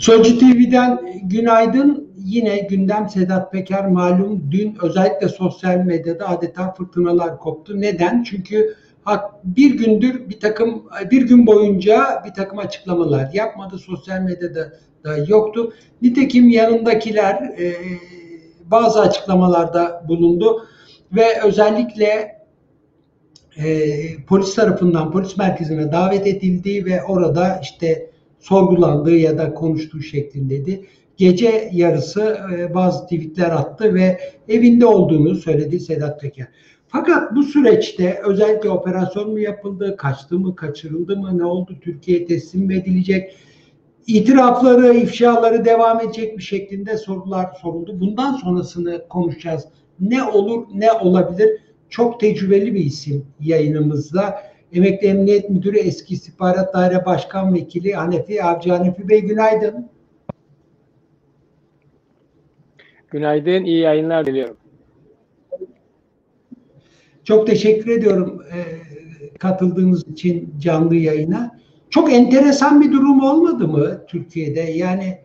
Sözcü 0.00 0.38
TV'den 0.38 1.00
günaydın. 1.22 2.10
Yine 2.16 2.58
gündem 2.58 3.08
Sedat 3.08 3.52
Peker 3.52 3.88
malum 3.88 4.48
dün 4.50 4.76
özellikle 4.82 5.28
sosyal 5.28 5.76
medyada 5.76 6.28
adeta 6.28 6.72
fırtınalar 6.72 7.38
koptu. 7.38 7.80
Neden? 7.80 8.22
Çünkü 8.22 8.74
bir 9.44 9.78
gündür 9.78 10.28
bir 10.28 10.40
takım 10.40 10.84
bir 11.10 11.22
gün 11.22 11.46
boyunca 11.46 12.22
bir 12.26 12.34
takım 12.34 12.58
açıklamalar 12.58 13.30
yapmadı. 13.32 13.78
Sosyal 13.78 14.20
medyada 14.20 14.72
da 15.04 15.16
yoktu. 15.28 15.72
Nitekim 16.02 16.48
yanındakiler 16.48 17.34
e, 17.34 17.74
bazı 18.66 19.00
açıklamalarda 19.00 20.04
bulundu 20.08 20.66
ve 21.12 21.42
özellikle 21.44 22.40
e, 23.56 23.92
polis 24.28 24.54
tarafından 24.54 25.12
polis 25.12 25.36
merkezine 25.36 25.92
davet 25.92 26.26
edildiği 26.26 26.84
ve 26.84 27.02
orada 27.02 27.60
işte 27.62 28.09
sorgulandığı 28.40 29.16
ya 29.16 29.38
da 29.38 29.54
konuştuğu 29.54 30.02
şeklindeydi. 30.02 30.86
Gece 31.16 31.70
yarısı 31.72 32.38
e, 32.58 32.74
bazı 32.74 33.02
tweetler 33.04 33.50
attı 33.50 33.94
ve 33.94 34.20
evinde 34.48 34.86
olduğunu 34.86 35.34
söyledi 35.34 35.80
Sedat 35.80 36.20
Peker. 36.20 36.48
Fakat 36.88 37.34
bu 37.34 37.42
süreçte 37.42 38.20
özellikle 38.24 38.70
operasyon 38.70 39.30
mu 39.30 39.38
yapıldı, 39.38 39.96
kaçtı 39.96 40.38
mı, 40.38 40.54
kaçırıldı 40.54 41.16
mı, 41.16 41.38
ne 41.38 41.44
oldu, 41.44 41.72
Türkiye 41.80 42.26
teslim 42.26 42.66
mi 42.66 42.74
edilecek, 42.76 43.36
itirafları, 44.06 44.94
ifşaları 44.94 45.64
devam 45.64 46.00
edecek 46.00 46.38
bir 46.38 46.42
şeklinde 46.42 46.96
sorular 46.96 47.46
soruldu. 47.62 48.00
Bundan 48.00 48.32
sonrasını 48.32 49.08
konuşacağız. 49.08 49.64
Ne 50.00 50.22
olur, 50.22 50.66
ne 50.74 50.92
olabilir? 50.92 51.48
Çok 51.88 52.20
tecrübeli 52.20 52.74
bir 52.74 52.84
isim 52.84 53.26
yayınımızda. 53.40 54.49
Emekli 54.72 55.06
Emniyet 55.06 55.50
Müdürü 55.50 55.78
eski 55.78 56.14
İstihbarat 56.14 56.74
Daire 56.74 57.06
Başkan 57.06 57.54
Vekili 57.54 57.92
Hanefi 57.92 58.44
Avcı 58.44 58.70
Hanefi 58.70 59.08
Bey 59.08 59.20
günaydın. 59.20 59.90
Günaydın, 63.10 63.64
iyi 63.64 63.80
yayınlar 63.80 64.26
diliyorum. 64.26 64.56
Çok 67.24 67.46
teşekkür 67.46 67.90
ediyorum 67.90 68.42
e, 68.54 68.58
katıldığınız 69.38 70.08
için 70.08 70.54
canlı 70.58 70.96
yayına. 70.96 71.60
Çok 71.90 72.12
enteresan 72.12 72.80
bir 72.80 72.92
durum 72.92 73.22
olmadı 73.22 73.68
mı 73.68 74.06
Türkiye'de? 74.06 74.60
Yani 74.60 75.18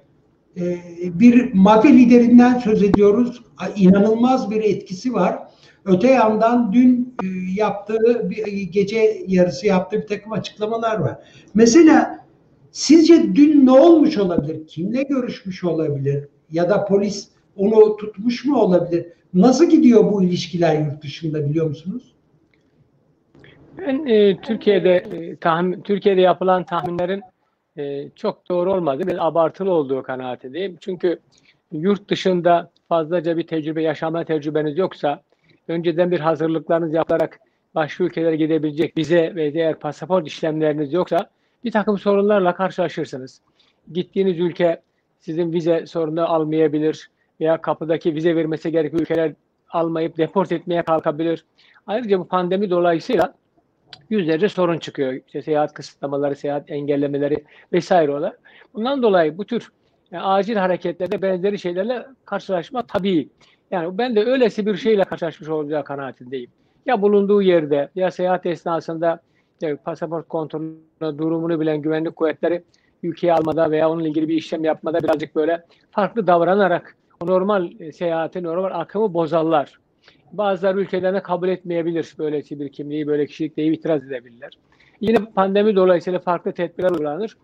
e, 0.58 0.80
bir 1.20 1.54
mafya 1.54 1.92
liderinden 1.92 2.60
söz 2.60 2.84
ediyoruz. 2.84 3.44
İnanılmaz 3.76 4.52
bir 4.52 4.64
etkisi 4.64 5.14
var. 5.14 5.45
Öte 5.86 6.08
yandan 6.08 6.74
dün 6.74 7.16
e, 7.24 7.28
yaptığı 7.56 8.30
bir 8.30 8.62
gece 8.62 9.24
yarısı 9.28 9.68
yaptığı 9.68 10.02
bir 10.02 10.08
takım 10.08 10.32
açıklamalar 10.32 11.00
var. 11.00 11.18
Mesela 11.54 12.26
sizce 12.72 13.36
dün 13.36 13.66
ne 13.66 13.72
olmuş 13.72 14.18
olabilir? 14.18 14.68
Kimle 14.68 15.04
görüşmüş 15.04 15.64
olabilir? 15.64 16.28
Ya 16.52 16.70
da 16.70 16.86
polis 16.86 17.28
onu 17.56 17.98
tutmuş 17.98 18.46
mu 18.46 18.58
olabilir? 18.58 19.06
Nasıl 19.34 19.70
gidiyor 19.70 20.12
bu 20.12 20.24
ilişkiler 20.24 20.80
yurt 20.80 21.04
dışında 21.04 21.50
biliyor 21.50 21.68
musunuz? 21.68 22.16
Ben 23.78 24.06
e, 24.06 24.42
Türkiye'de 24.42 24.96
e, 24.96 25.36
tahmin 25.36 25.82
Türkiye'de 25.82 26.22
yapılan 26.22 26.64
tahminlerin 26.64 27.22
e, 27.78 28.10
çok 28.16 28.50
doğru 28.50 28.74
olmadığı, 28.74 29.08
bir 29.08 29.28
abartılı 29.28 29.72
olduğu 29.72 30.04
kanaatindeyim. 30.04 30.78
Çünkü 30.80 31.20
yurt 31.72 32.10
dışında 32.10 32.72
fazlaca 32.90 33.38
bir 33.38 33.48
tecrübe, 33.48 33.82
yaşama 33.82 34.24
tecrübeniz 34.24 34.78
yoksa 34.78 35.22
önceden 35.68 36.12
bir 36.12 36.20
hazırlıklarınız 36.20 36.94
yaparak 36.94 37.40
başka 37.76 38.04
ülkelere 38.04 38.36
gidebilecek 38.36 38.98
vize 38.98 39.36
ve 39.36 39.54
diğer 39.54 39.80
pasaport 39.80 40.28
işlemleriniz 40.28 40.94
yoksa 40.94 41.30
bir 41.64 41.72
takım 41.72 41.98
sorunlarla 41.98 42.56
karşılaşırsınız. 42.56 43.42
Gittiğiniz 43.94 44.40
ülke 44.40 44.82
sizin 45.20 45.54
vize 45.54 45.86
sorunu 45.86 46.34
almayabilir 46.34 47.10
veya 47.40 47.62
kapıdaki 47.62 48.16
vize 48.16 48.36
vermesi 48.36 48.72
gerekli 48.72 49.02
ülkeler 49.02 49.34
almayıp 49.70 50.18
deport 50.18 50.52
etmeye 50.52 50.84
kalkabilir. 50.84 51.46
Ayrıca 51.88 52.20
bu 52.20 52.28
pandemi 52.28 52.70
dolayısıyla 52.70 53.34
yüzlerce 54.10 54.50
sorun 54.50 54.80
çıkıyor. 54.80 55.14
İşte 55.14 55.42
seyahat 55.42 55.74
kısıtlamaları, 55.74 56.36
seyahat 56.36 56.72
engellemeleri 56.72 57.44
vesaire 57.74 58.12
olarak. 58.12 58.40
Bundan 58.74 59.04
dolayı 59.04 59.38
bu 59.38 59.46
tür 59.46 59.72
yani 60.12 60.24
acil 60.24 60.56
hareketlerde 60.56 61.22
benzeri 61.22 61.60
şeylerle 61.60 62.06
karşılaşma 62.26 62.88
tabii. 62.88 63.30
Yani 63.72 63.98
ben 63.98 64.16
de 64.16 64.26
öylesi 64.26 64.66
bir 64.66 64.78
şeyle 64.78 65.04
karşılaşmış 65.04 65.50
olacağı 65.50 65.84
kanaatindeyim. 65.84 66.50
Ya 66.86 67.02
bulunduğu 67.02 67.42
yerde 67.42 67.90
ya 67.96 68.12
seyahat 68.12 68.46
esnasında 68.46 69.20
ya 69.62 69.78
pasaport 69.78 70.28
kontrolü 70.28 70.78
durumunu 71.02 71.60
bilen 71.60 71.82
güvenlik 71.82 72.16
kuvvetleri 72.16 72.64
ülkeye 73.04 73.34
almada 73.34 73.72
veya 73.72 73.90
onunla 73.90 74.08
ilgili 74.08 74.28
bir 74.28 74.36
işlem 74.36 74.64
yapmada 74.64 75.04
birazcık 75.04 75.36
böyle 75.36 75.66
farklı 75.92 76.28
davranarak 76.28 76.96
normal 77.22 77.92
seyahati, 77.94 78.44
normal 78.44 78.80
akımı 78.80 79.14
bozarlar. 79.14 79.80
Bazıları 80.32 80.80
ülkelerine 80.80 81.22
kabul 81.22 81.50
etmeyebilir 81.50 82.16
böyle 82.20 82.38
bir 82.42 82.70
kimliği, 82.70 83.08
böyle 83.08 83.26
kişilik 83.26 83.58
deyip 83.58 83.76
itiraz 83.76 84.04
edebilirler. 84.04 84.52
Yine 85.02 85.18
pandemi 85.18 85.76
dolayısıyla 85.76 86.20
farklı 86.20 86.52
tedbirler 86.52 86.92
uygulanır. 86.92 87.38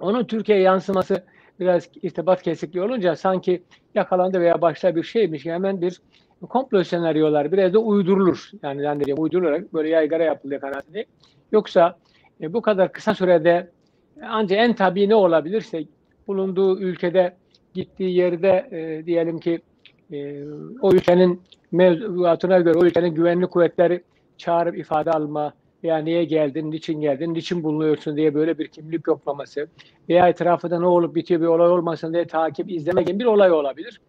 Onun 0.00 0.24
Türkiye'ye 0.24 0.64
yansıması 0.64 1.24
biraz 1.60 1.88
irtibat 2.02 2.42
kesikliği 2.42 2.84
olunca 2.84 3.16
sanki 3.16 3.62
yakalandı 3.94 4.40
veya 4.40 4.60
başta 4.60 4.96
bir 4.96 5.02
şeymiş 5.02 5.46
hemen 5.46 5.80
bir 5.80 6.00
komplo 6.48 6.84
senaryolar 6.84 7.52
biraz 7.52 7.74
da 7.74 7.78
uydurulur. 7.78 8.50
Yani 8.62 8.82
zannediyorum 8.82 9.24
uydurularak 9.24 9.74
böyle 9.74 9.88
yaygara 9.88 10.24
yapılıyor 10.24 10.60
kanaatinde. 10.60 11.06
Yoksa 11.52 11.98
e, 12.40 12.52
bu 12.52 12.62
kadar 12.62 12.92
kısa 12.92 13.14
sürede 13.14 13.70
ancak 14.22 14.58
en 14.58 14.74
tabii 14.74 15.08
ne 15.08 15.14
olabilirse 15.14 15.84
bulunduğu 16.26 16.80
ülkede 16.80 17.36
gittiği 17.74 18.16
yerde 18.16 18.68
e, 18.72 19.06
diyelim 19.06 19.38
ki 19.38 19.60
e, 20.12 20.44
o 20.82 20.92
ülkenin 20.92 21.42
mevzuatına 21.72 22.60
göre 22.60 22.78
o 22.78 22.84
ülkenin 22.84 23.14
güvenlik 23.14 23.50
kuvvetleri 23.50 24.02
çağırıp 24.38 24.78
ifade 24.78 25.10
alma 25.10 25.52
veya 25.86 25.98
niye 25.98 26.24
geldin, 26.24 26.70
niçin 26.70 27.00
geldin, 27.00 27.34
niçin 27.34 27.62
bulunuyorsun 27.62 28.16
diye 28.16 28.34
böyle 28.34 28.58
bir 28.58 28.68
kimlik 28.68 29.06
yoklaması 29.06 29.68
veya 30.08 30.28
etrafında 30.28 30.80
ne 30.80 30.86
olup 30.86 31.14
bitiyor 31.14 31.40
bir 31.40 31.46
olay 31.46 31.68
olmasın 31.68 32.12
diye 32.12 32.26
takip, 32.26 32.70
izleme 32.70 33.02
gibi 33.02 33.18
bir 33.18 33.24
olay 33.24 33.52
olabilir. 33.52 34.00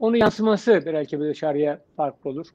Onun 0.00 0.16
yansıması 0.16 0.82
belki 0.86 1.20
bir 1.20 1.24
dışarıya 1.24 1.78
farklı 1.96 2.30
olur. 2.30 2.46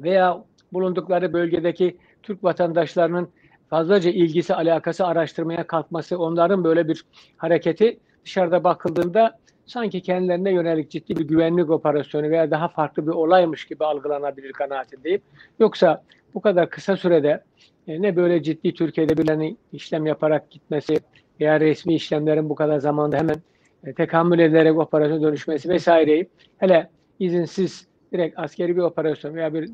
Veya 0.00 0.44
bulundukları 0.72 1.32
bölgedeki 1.32 1.96
Türk 2.22 2.44
vatandaşlarının 2.44 3.28
fazlaca 3.70 4.10
ilgisi, 4.10 4.54
alakası 4.54 5.06
araştırmaya 5.06 5.66
kalkması, 5.66 6.18
onların 6.18 6.64
böyle 6.64 6.88
bir 6.88 7.04
hareketi 7.36 7.98
dışarıda 8.24 8.64
bakıldığında 8.64 9.38
sanki 9.72 10.00
kendilerine 10.00 10.52
yönelik 10.52 10.90
ciddi 10.90 11.16
bir 11.16 11.28
güvenlik 11.28 11.70
operasyonu 11.70 12.30
veya 12.30 12.50
daha 12.50 12.68
farklı 12.68 13.06
bir 13.06 13.12
olaymış 13.12 13.64
gibi 13.64 13.84
algılanabilir 13.84 14.52
kanaatindeyim. 14.52 15.20
Yoksa 15.58 16.02
bu 16.34 16.40
kadar 16.40 16.70
kısa 16.70 16.96
sürede 16.96 17.42
e, 17.88 18.02
ne 18.02 18.16
böyle 18.16 18.42
ciddi 18.42 18.74
Türkiye'de 18.74 19.18
birilerinin 19.18 19.58
işlem 19.72 20.06
yaparak 20.06 20.50
gitmesi 20.50 20.96
veya 21.40 21.60
resmi 21.60 21.94
işlemlerin 21.94 22.48
bu 22.48 22.54
kadar 22.54 22.78
zamanda 22.78 23.16
hemen 23.16 23.36
e, 23.84 23.92
tekamül 23.92 24.38
ederek 24.38 24.78
operasyon 24.78 25.22
dönüşmesi 25.22 25.68
vesaireyi 25.68 26.28
hele 26.58 26.88
izinsiz 27.18 27.86
direkt 28.12 28.38
askeri 28.38 28.76
bir 28.76 28.82
operasyon 28.82 29.34
veya 29.34 29.54
bir 29.54 29.70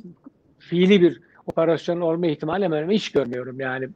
fiili 0.58 1.02
bir 1.02 1.20
operasyon 1.46 2.00
olma 2.00 2.26
ihtimali 2.26 2.64
hemen 2.64 2.90
hiç 2.90 3.12
görmüyorum. 3.12 3.60
Yani 3.60 3.88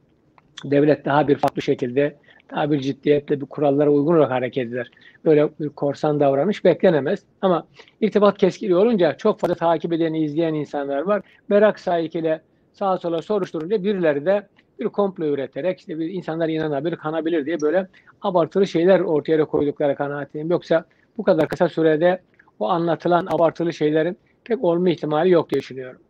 devlet 0.63 1.05
daha 1.05 1.27
bir 1.27 1.35
farklı 1.35 1.61
şekilde 1.61 2.15
daha 2.51 2.71
bir 2.71 2.79
ciddiyetle 2.79 3.41
bir 3.41 3.45
kurallara 3.45 3.89
uygun 3.89 4.13
olarak 4.13 4.31
hareket 4.31 4.67
eder. 4.67 4.91
Böyle 5.25 5.49
bir 5.59 5.69
korsan 5.69 6.19
davranış 6.19 6.65
beklenemez. 6.65 7.19
Ama 7.41 7.67
irtibat 8.01 8.37
keskili 8.37 8.75
olunca 8.75 9.17
çok 9.17 9.39
fazla 9.39 9.55
takip 9.55 9.93
eden, 9.93 10.13
izleyen 10.13 10.53
insanlar 10.53 11.01
var. 11.01 11.21
Merak 11.49 11.79
sahikiyle 11.79 12.41
sağa 12.73 12.97
sola 12.97 13.21
soruşturunca 13.21 13.83
birileri 13.83 14.25
de 14.25 14.47
bir 14.79 14.85
komplo 14.85 15.25
üreterek 15.25 15.79
işte 15.79 15.99
bir 15.99 16.09
insanlar 16.09 16.49
inanabilir, 16.49 16.95
kanabilir 16.95 17.45
diye 17.45 17.61
böyle 17.61 17.87
abartılı 18.21 18.67
şeyler 18.67 18.99
ortaya 18.99 19.45
koydukları 19.45 19.95
kanaatindeyim. 19.95 20.51
Yoksa 20.51 20.85
bu 21.17 21.23
kadar 21.23 21.47
kısa 21.47 21.69
sürede 21.69 22.21
o 22.59 22.69
anlatılan 22.69 23.27
abartılı 23.29 23.73
şeylerin 23.73 24.17
pek 24.43 24.63
olma 24.63 24.89
ihtimali 24.89 25.29
yok 25.29 25.49
diye 25.49 25.61
düşünüyorum. 25.61 26.01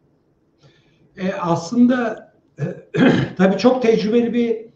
E, 1.17 1.33
aslında 1.33 2.31
e, 2.59 2.63
tabii 3.37 3.57
çok 3.57 3.81
tecrübeli 3.81 4.33
bir 4.33 4.72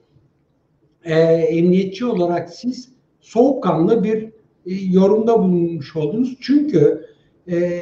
e, 1.07 1.13
emniyetçi 1.31 2.05
olarak 2.05 2.49
siz 2.49 2.89
soğukkanlı 3.19 4.03
bir 4.03 4.23
e, 4.65 4.73
yorumda 4.91 5.39
bulunmuş 5.39 5.95
oldunuz. 5.95 6.37
Çünkü 6.41 7.05
e, 7.51 7.81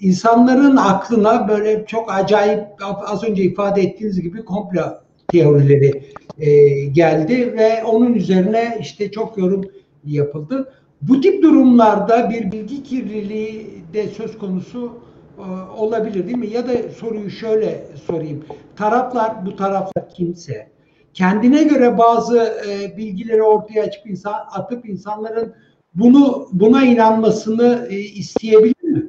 insanların 0.00 0.76
aklına 0.76 1.48
böyle 1.48 1.86
çok 1.86 2.14
acayip 2.14 2.64
az 3.06 3.24
önce 3.24 3.42
ifade 3.42 3.82
ettiğiniz 3.82 4.20
gibi 4.20 4.44
komplo 4.44 4.82
teorileri 5.28 6.02
e, 6.38 6.84
geldi 6.84 7.54
ve 7.56 7.84
onun 7.84 8.14
üzerine 8.14 8.78
işte 8.80 9.10
çok 9.10 9.38
yorum 9.38 9.64
yapıldı. 10.04 10.72
Bu 11.02 11.20
tip 11.20 11.42
durumlarda 11.42 12.30
bir 12.30 12.52
bilgi 12.52 12.82
kirliliği 12.82 13.66
de 13.92 14.08
söz 14.08 14.38
konusu 14.38 14.92
e, 15.38 15.42
olabilir 15.80 16.26
değil 16.26 16.38
mi? 16.38 16.50
Ya 16.50 16.68
da 16.68 16.72
soruyu 16.96 17.30
şöyle 17.30 17.86
sorayım. 18.06 18.44
Taraflar, 18.76 19.46
bu 19.46 19.56
taraflar 19.56 20.08
kimse 20.14 20.75
kendine 21.16 21.62
göre 21.62 21.98
bazı 21.98 22.62
e, 22.68 22.96
bilgileri 22.96 23.42
ortaya 23.42 23.82
açıp 23.82 24.06
insan, 24.06 24.46
atıp 24.52 24.88
insanların 24.88 25.54
bunu 25.94 26.48
buna 26.52 26.84
inanmasını 26.84 27.86
e, 27.90 27.98
isteyebilir 27.98 28.82
mi? 28.82 29.06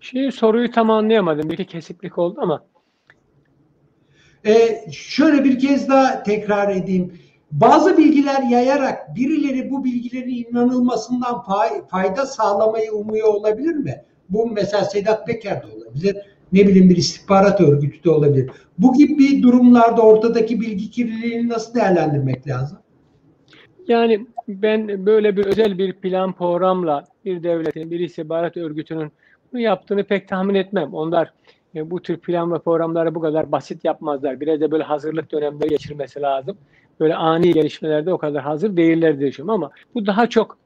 Şimdi 0.00 0.32
soruyu 0.32 0.70
tam 0.70 0.90
anlayamadım. 0.90 1.50
Bir 1.50 1.64
kesiklik 1.64 2.18
oldu 2.18 2.40
ama. 2.42 2.64
Ee, 4.46 4.84
şöyle 4.92 5.44
bir 5.44 5.58
kez 5.58 5.88
daha 5.88 6.22
tekrar 6.22 6.76
edeyim. 6.76 7.18
Bazı 7.52 7.98
bilgiler 7.98 8.42
yayarak 8.42 9.16
birileri 9.16 9.70
bu 9.70 9.84
bilgilerin 9.84 10.46
inanılmasından 10.50 11.44
fayda 11.90 12.26
sağlamayı 12.26 12.92
umuyor 12.92 13.28
olabilir 13.28 13.74
mi? 13.74 14.04
Bu 14.28 14.46
mesela 14.46 14.84
Sedat 14.84 15.26
Peker 15.26 15.62
de 15.62 15.66
olabilir. 15.66 16.16
Ne 16.52 16.66
bileyim 16.66 16.90
bir 16.90 16.96
istihbarat 16.96 17.60
örgütü 17.60 18.04
de 18.04 18.10
olabilir. 18.10 18.50
Bu 18.78 18.94
gibi 18.94 19.42
durumlarda 19.42 20.02
ortadaki 20.02 20.60
bilgi 20.60 20.90
kirliliğini 20.90 21.48
nasıl 21.48 21.74
değerlendirmek 21.74 22.48
lazım? 22.48 22.78
Yani 23.88 24.26
ben 24.48 25.06
böyle 25.06 25.36
bir 25.36 25.46
özel 25.46 25.78
bir 25.78 25.92
plan 25.92 26.32
programla 26.32 27.04
bir 27.24 27.42
devletin, 27.42 27.90
bir 27.90 28.00
istihbarat 28.00 28.56
örgütünün 28.56 29.12
bunu 29.52 29.60
yaptığını 29.60 30.04
pek 30.04 30.28
tahmin 30.28 30.54
etmem. 30.54 30.94
Onlar 30.94 31.32
e, 31.74 31.90
bu 31.90 32.02
tür 32.02 32.16
plan 32.16 32.52
ve 32.52 32.58
programları 32.58 33.14
bu 33.14 33.20
kadar 33.20 33.52
basit 33.52 33.84
yapmazlar. 33.84 34.40
Biraz 34.40 34.60
da 34.60 34.70
böyle 34.70 34.84
hazırlık 34.84 35.32
dönemleri 35.32 35.68
geçirmesi 35.68 36.20
lazım. 36.20 36.56
Böyle 37.00 37.14
ani 37.14 37.52
gelişmelerde 37.52 38.12
o 38.12 38.18
kadar 38.18 38.42
hazır 38.42 38.76
değiller 38.76 39.18
diye 39.18 39.30
düşünüyorum 39.30 39.62
ama 39.62 39.72
bu 39.94 40.06
daha 40.06 40.28
çok 40.28 40.58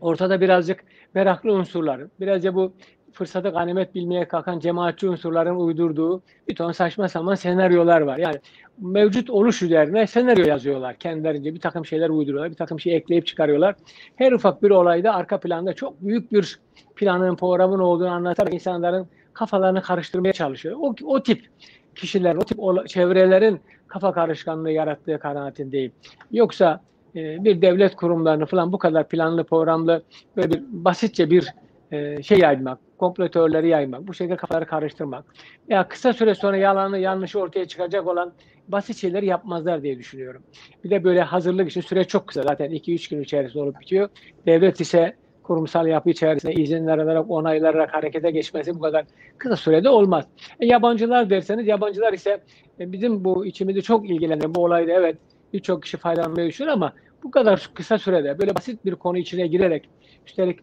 ortada 0.00 0.40
birazcık 0.40 0.84
meraklı 1.14 1.52
unsurlar. 1.52 2.00
Birazca 2.20 2.54
bu 2.54 2.72
fırsatı 3.12 3.48
ganimet 3.48 3.94
bilmeye 3.94 4.28
kalkan 4.28 4.58
cemaatçi 4.58 5.08
unsurların 5.08 5.56
uydurduğu 5.56 6.22
bir 6.48 6.54
ton 6.54 6.72
saçma 6.72 7.08
sapan 7.08 7.34
senaryolar 7.34 8.00
var. 8.00 8.18
Yani 8.18 8.36
mevcut 8.78 9.30
oluş 9.30 9.62
üzerine 9.62 10.06
senaryo 10.06 10.46
yazıyorlar 10.46 10.96
kendilerince. 10.96 11.54
Bir 11.54 11.60
takım 11.60 11.86
şeyler 11.86 12.08
uyduruyorlar, 12.08 12.50
bir 12.50 12.56
takım 12.56 12.80
şey 12.80 12.96
ekleyip 12.96 13.26
çıkarıyorlar. 13.26 13.74
Her 14.16 14.32
ufak 14.32 14.62
bir 14.62 14.70
olayda 14.70 15.14
arka 15.14 15.40
planda 15.40 15.72
çok 15.72 16.02
büyük 16.02 16.32
bir 16.32 16.58
planın, 16.96 17.36
programın 17.36 17.78
olduğunu 17.78 18.10
anlatarak 18.10 18.54
insanların 18.54 19.06
kafalarını 19.32 19.82
karıştırmaya 19.82 20.32
çalışıyor. 20.32 20.76
O, 20.80 20.94
o 21.04 21.22
tip 21.22 21.48
kişiler, 21.94 22.36
o 22.36 22.44
tip 22.44 22.88
çevrelerin 22.88 23.60
kafa 23.88 24.12
karışkanlığı 24.12 24.70
yarattığı 24.70 25.18
kanaatindeyim. 25.18 25.92
Yoksa 26.32 26.80
e, 27.16 27.44
bir 27.44 27.62
devlet 27.62 27.96
kurumlarını 27.96 28.46
falan 28.46 28.72
bu 28.72 28.78
kadar 28.78 29.08
planlı, 29.08 29.44
programlı 29.44 30.02
böyle 30.36 30.50
bir 30.50 30.62
basitçe 30.70 31.30
bir 31.30 31.54
e, 31.92 32.22
şey 32.22 32.38
yaymak, 32.38 32.78
kompletörleri 32.98 33.68
yaymak, 33.68 34.08
bu 34.08 34.14
şekilde 34.14 34.36
kafaları 34.36 34.66
karıştırmak. 34.66 35.24
Ya 35.68 35.88
kısa 35.88 36.12
süre 36.12 36.34
sonra 36.34 36.56
yalanı, 36.56 36.98
yanlışı 36.98 37.40
ortaya 37.40 37.64
çıkacak 37.64 38.06
olan 38.06 38.32
basit 38.68 38.96
şeyleri 38.96 39.26
yapmazlar 39.26 39.82
diye 39.82 39.98
düşünüyorum. 39.98 40.42
Bir 40.84 40.90
de 40.90 41.04
böyle 41.04 41.22
hazırlık 41.22 41.70
için 41.70 41.80
süre 41.80 42.04
çok 42.04 42.26
kısa. 42.26 42.42
Zaten 42.42 42.70
2-3 42.70 43.10
gün 43.10 43.22
içerisinde 43.22 43.62
olup 43.62 43.80
bitiyor. 43.80 44.08
Devlet 44.46 44.80
ise 44.80 45.16
kurumsal 45.42 45.86
yapı 45.86 46.10
içerisinde 46.10 46.52
izinler 46.52 46.98
alarak, 46.98 47.30
onaylanarak 47.30 47.94
harekete 47.94 48.30
geçmesi 48.30 48.74
bu 48.74 48.80
kadar 48.80 49.04
kısa 49.38 49.56
sürede 49.56 49.88
olmaz. 49.88 50.24
E, 50.60 50.66
yabancılar 50.66 51.30
derseniz, 51.30 51.66
yabancılar 51.66 52.12
ise 52.12 52.40
e, 52.80 52.92
bizim 52.92 53.24
bu 53.24 53.46
içimizi 53.46 53.82
çok 53.82 54.10
ilgilenen 54.10 54.54
bu 54.54 54.64
olayda 54.64 54.92
evet 54.92 55.16
birçok 55.52 55.82
kişi 55.82 55.96
faydalanmaya 55.96 56.48
düşünüyor 56.48 56.74
ama 56.74 56.92
bu 57.22 57.30
kadar 57.30 57.70
kısa 57.74 57.98
sürede 57.98 58.38
böyle 58.38 58.54
basit 58.54 58.84
bir 58.84 58.94
konu 58.94 59.18
içine 59.18 59.46
girerek 59.46 59.88
üstelik 60.26 60.58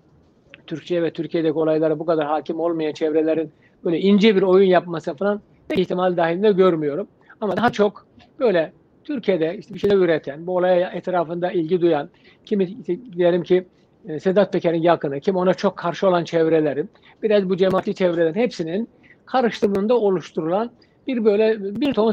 Türkçe 0.67 1.03
ve 1.03 1.11
Türkiye'deki 1.11 1.53
olaylara 1.53 1.99
bu 1.99 2.05
kadar 2.05 2.25
hakim 2.25 2.59
olmayan 2.59 2.93
çevrelerin 2.93 3.51
böyle 3.85 3.99
ince 3.99 4.35
bir 4.35 4.41
oyun 4.41 4.67
yapması 4.67 5.13
falan 5.13 5.41
ihtimal 5.75 6.17
dahilinde 6.17 6.51
görmüyorum. 6.51 7.07
Ama 7.41 7.57
daha 7.57 7.71
çok 7.71 8.05
böyle 8.39 8.71
Türkiye'de 9.03 9.57
işte 9.57 9.73
bir 9.73 9.79
şeyler 9.79 9.95
üreten, 9.95 10.47
bu 10.47 10.55
olaya 10.55 10.91
etrafında 10.91 11.51
ilgi 11.51 11.81
duyan, 11.81 12.09
kimi 12.45 12.85
diyelim 13.17 13.43
ki 13.43 13.65
e, 14.07 14.19
Sedat 14.19 14.53
Peker'in 14.53 14.81
yakını, 14.81 15.19
kim 15.19 15.35
ona 15.35 15.53
çok 15.53 15.77
karşı 15.77 16.07
olan 16.07 16.23
çevrelerin, 16.23 16.89
biraz 17.23 17.49
bu 17.49 17.57
cemaati 17.57 17.95
çevrelerin 17.95 18.33
hepsinin 18.33 18.89
karıştırılığında 19.25 19.97
oluşturulan 19.97 20.71
bir 21.07 21.25
böyle 21.25 21.75
bir 21.81 21.93
ton 21.93 22.11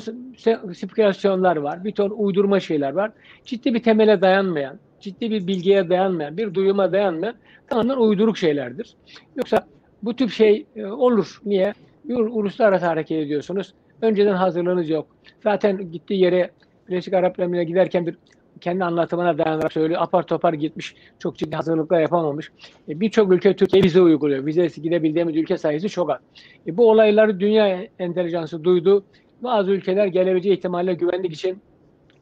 spekülasyonlar 0.73 1.57
var, 1.57 1.85
bir 1.85 1.93
ton 1.93 2.11
uydurma 2.11 2.61
şeyler 2.61 2.93
var. 2.93 3.11
Ciddi 3.45 3.75
bir 3.75 3.83
temele 3.83 4.21
dayanmayan, 4.21 4.79
ciddi 5.05 5.31
bir 5.31 5.47
bilgiye 5.47 5.89
dayanmayan, 5.89 6.37
bir 6.37 6.55
duyuma 6.55 6.93
dayanmayan 6.93 7.35
tamamen 7.69 7.97
uyduruk 7.97 8.39
şeylerdir. 8.39 8.95
Yoksa 9.37 9.67
bu 10.03 10.17
tip 10.17 10.31
şey 10.31 10.67
e, 10.77 10.87
olur. 10.87 11.41
Niye? 11.45 11.75
Uluslararası 12.09 12.87
hareket 12.87 13.19
ediyorsunuz. 13.19 13.75
Önceden 14.03 14.35
hazırlığınız 14.35 14.89
yok. 14.89 15.07
Zaten 15.43 15.93
gittiği 15.93 16.21
yere 16.21 16.51
Birleşik 16.89 17.15
Arap 17.15 17.41
Emirlikleri'ne 17.41 17.65
giderken 17.65 18.07
bir 18.07 18.15
kendi 18.61 18.85
anlatımına 18.85 19.39
dayanarak 19.39 19.73
söylüyor. 19.73 20.03
Apar 20.03 20.23
topar 20.23 20.53
gitmiş. 20.53 20.95
Çok 21.19 21.37
ciddi 21.37 21.57
hazırlıklar 21.57 22.01
yapamamış. 22.01 22.53
E, 22.89 23.01
Birçok 23.01 23.33
ülke 23.33 23.57
Türkiye 23.57 23.83
vize 23.83 24.01
uyguluyor. 24.01 24.47
Vizesi 24.47 24.83
gidebildiğimiz 24.83 25.37
ülke 25.37 25.59
sayısı 25.59 25.89
çok 25.89 26.11
az. 26.11 26.19
E, 26.67 26.77
bu 26.77 26.91
olayları 26.91 27.41
dünya 27.41 27.87
entelijansı 27.99 28.65
duydu. 28.65 29.05
Bazı 29.43 29.71
ülkeler 29.71 30.07
gelebileceği 30.07 30.57
ihtimalle 30.57 30.95
güvenlik 30.95 31.33
için 31.33 31.59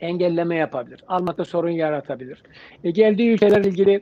engelleme 0.03 0.57
yapabilir. 0.57 1.05
Almakta 1.09 1.45
sorun 1.45 1.71
yaratabilir. 1.71 2.43
E, 2.85 2.91
geldiği 2.91 3.31
ülkelerle 3.31 3.69
ilgili 3.69 4.01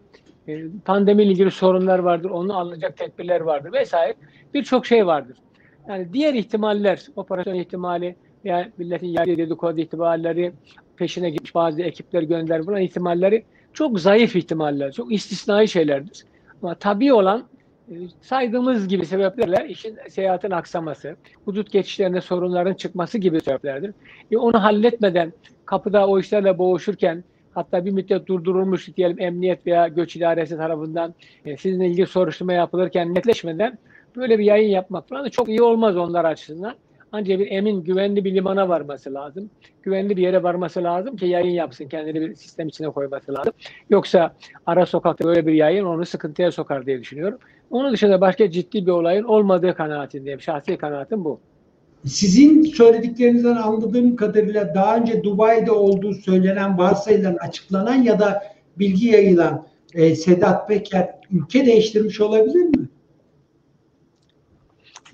e, 0.48 0.62
pandemiyle 0.84 1.30
ilgili 1.32 1.50
sorunlar 1.50 1.98
vardır. 1.98 2.30
Onu 2.30 2.58
alınacak 2.58 2.96
tedbirler 2.96 3.40
vardır 3.40 3.72
vesaire. 3.72 4.14
Birçok 4.54 4.86
şey 4.86 5.06
vardır. 5.06 5.36
Yani 5.88 6.12
diğer 6.12 6.34
ihtimaller, 6.34 7.06
operasyon 7.16 7.54
ihtimali 7.54 8.16
veya 8.44 8.68
milletin 8.78 9.06
yarı 9.06 9.36
dedikodu 9.36 9.80
ihtimalleri 9.80 10.52
peşine 10.96 11.30
gitmiş 11.30 11.54
bazı 11.54 11.82
ekipler 11.82 12.22
gönder 12.22 12.66
bulan 12.66 12.80
ihtimalleri 12.80 13.44
çok 13.72 14.00
zayıf 14.00 14.36
ihtimaller, 14.36 14.92
çok 14.92 15.12
istisnai 15.12 15.68
şeylerdir. 15.68 16.24
Ama 16.62 16.74
tabii 16.74 17.12
olan 17.12 17.44
saydığımız 18.20 18.88
gibi 18.88 19.06
sebeplerle 19.06 19.68
işin 19.68 19.98
seyahatin 20.08 20.50
aksaması, 20.50 21.16
hudut 21.44 21.72
geçişlerinde 21.72 22.20
sorunların 22.20 22.74
çıkması 22.74 23.18
gibi 23.18 23.40
sebeplerdir. 23.40 23.94
E 24.30 24.36
onu 24.36 24.62
halletmeden 24.62 25.32
kapıda 25.64 26.08
o 26.08 26.18
işlerle 26.18 26.58
boğuşurken 26.58 27.24
hatta 27.54 27.84
bir 27.84 27.90
müddet 27.90 28.26
durdurulmuş 28.26 28.96
diyelim 28.96 29.20
emniyet 29.20 29.66
veya 29.66 29.88
göç 29.88 30.16
idaresi 30.16 30.56
tarafından 30.56 31.14
e, 31.44 31.56
sizinle 31.56 31.86
ilgili 31.86 32.06
soruşturma 32.06 32.52
yapılırken 32.52 33.14
netleşmeden 33.14 33.78
böyle 34.16 34.38
bir 34.38 34.44
yayın 34.44 34.68
yapmak 34.68 35.08
falan 35.08 35.24
da 35.24 35.30
çok 35.30 35.48
iyi 35.48 35.62
olmaz 35.62 35.96
onlar 35.96 36.24
açısından. 36.24 36.74
Ancak 37.12 37.38
bir 37.38 37.50
emin, 37.50 37.84
güvenli 37.84 38.24
bir 38.24 38.34
limana 38.34 38.68
varması 38.68 39.14
lazım. 39.14 39.50
Güvenli 39.82 40.16
bir 40.16 40.22
yere 40.22 40.42
varması 40.42 40.84
lazım 40.84 41.16
ki 41.16 41.26
yayın 41.26 41.52
yapsın. 41.52 41.88
Kendini 41.88 42.20
bir 42.20 42.34
sistem 42.34 42.68
içine 42.68 42.88
koyması 42.90 43.34
lazım. 43.34 43.52
Yoksa 43.90 44.34
ara 44.66 44.86
sokakta 44.86 45.24
böyle 45.24 45.46
bir 45.46 45.52
yayın 45.52 45.84
onu 45.84 46.06
sıkıntıya 46.06 46.52
sokar 46.52 46.86
diye 46.86 47.00
düşünüyorum. 47.00 47.38
Onun 47.70 47.92
dışında 47.92 48.20
başka 48.20 48.50
ciddi 48.50 48.86
bir 48.86 48.90
olayın 48.90 49.24
olmadığı 49.24 49.74
kanaatindeyim. 49.74 50.40
Şahsi 50.40 50.76
kanaatim 50.76 51.24
bu. 51.24 51.40
Sizin 52.06 52.62
söylediklerinizden 52.62 53.56
anladığım 53.56 54.16
kadarıyla 54.16 54.74
daha 54.74 54.96
önce 54.96 55.22
Dubai'de 55.22 55.72
olduğu 55.72 56.14
söylenen, 56.14 56.78
varsayılan, 56.78 57.36
açıklanan 57.40 57.94
ya 57.94 58.18
da 58.18 58.42
bilgi 58.78 59.08
yayılan 59.08 59.66
e, 59.94 60.14
Sedat 60.14 60.68
Peker 60.68 61.14
ülke 61.30 61.66
değiştirmiş 61.66 62.20
olabilir 62.20 62.64
mi? 62.64 62.88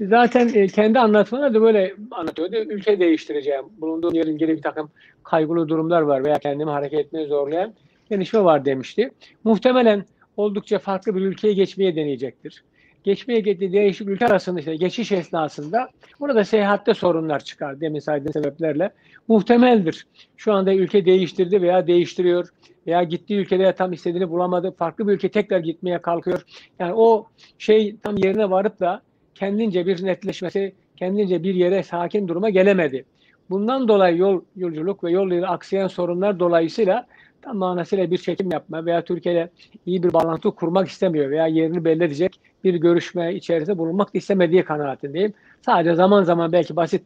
Zaten 0.01 0.51
e, 0.55 0.67
kendi 0.67 0.99
anlatmaları 0.99 1.55
da 1.55 1.61
böyle 1.61 1.95
anlatıyordu. 2.11 2.57
Ülke 2.57 3.01
değiştireceğim. 3.01 3.65
Bulunduğum 3.79 4.15
yerin 4.15 4.33
ilgili 4.33 4.57
bir 4.57 4.63
takım 4.63 4.91
kaygılı 5.23 5.69
durumlar 5.69 6.01
var 6.03 6.25
veya 6.25 6.39
kendimi 6.39 6.71
hareket 6.71 6.99
etmeye 6.99 7.27
zorlayan 7.27 7.75
gelişme 8.11 8.45
var 8.45 8.65
demişti. 8.65 9.11
Muhtemelen 9.45 10.05
oldukça 10.37 10.78
farklı 10.78 11.14
bir 11.14 11.21
ülkeye 11.21 11.55
geçmeye 11.55 11.97
deneyecektir. 11.97 12.64
Geçmeye 13.05 13.40
gittiği 13.40 13.73
değişik 13.73 14.09
ülke 14.09 14.26
arasında 14.26 14.59
işte 14.59 14.76
geçiş 14.76 15.12
esnasında 15.12 15.90
burada 16.21 16.45
seyahatte 16.45 16.95
sorunlar 16.95 17.40
çıkar 17.40 17.81
demin 17.81 17.99
saydığım 17.99 18.33
sebeplerle. 18.33 18.90
Muhtemeldir. 19.28 20.07
Şu 20.37 20.52
anda 20.52 20.75
ülke 20.75 21.05
değiştirdi 21.05 21.62
veya 21.62 21.87
değiştiriyor 21.87 22.49
veya 22.87 23.02
gittiği 23.02 23.35
ülkede 23.35 23.73
tam 23.73 23.93
istediğini 23.93 24.31
bulamadı. 24.31 24.71
Farklı 24.71 25.09
bir 25.09 25.12
ülke 25.12 25.31
tekrar 25.31 25.59
gitmeye 25.59 25.99
kalkıyor. 25.99 26.43
Yani 26.78 26.93
o 26.95 27.26
şey 27.59 27.97
tam 28.02 28.16
yerine 28.16 28.50
varıp 28.50 28.81
da 28.81 29.02
kendince 29.35 29.87
bir 29.87 30.05
netleşmesi, 30.05 30.73
kendince 30.97 31.43
bir 31.43 31.55
yere 31.55 31.83
sakin 31.83 32.28
duruma 32.28 32.50
gelemedi. 32.50 33.05
Bundan 33.50 33.88
dolayı 33.88 34.16
yol 34.16 34.40
yolculuk 34.57 35.05
ve 35.05 35.11
yol 35.11 35.31
ile 35.31 35.47
aksayan 35.47 35.88
sorunlar 35.88 36.40
dolayısıyla 36.40 37.07
tam 37.47 37.57
manasıyla 37.57 38.11
bir 38.11 38.19
çekim 38.19 38.50
yapma 38.50 38.87
veya 38.87 39.05
Türkiye 39.05 39.35
ile 39.35 39.50
iyi 39.87 40.03
bir 40.03 40.12
bağlantı 40.12 40.50
kurmak 40.50 40.88
istemiyor 40.88 41.31
veya 41.31 41.47
yerini 41.47 41.85
belli 41.85 42.05
edecek 42.05 42.41
bir 42.65 42.75
görüşme 42.75 43.35
içerisinde 43.35 43.79
bulunmak 43.79 44.09
istemediği 44.12 44.65
kanaatindeyim. 44.65 45.35
Sadece 45.61 45.95
zaman 45.95 46.23
zaman 46.23 46.53
belki 46.53 46.76
basit 46.76 47.03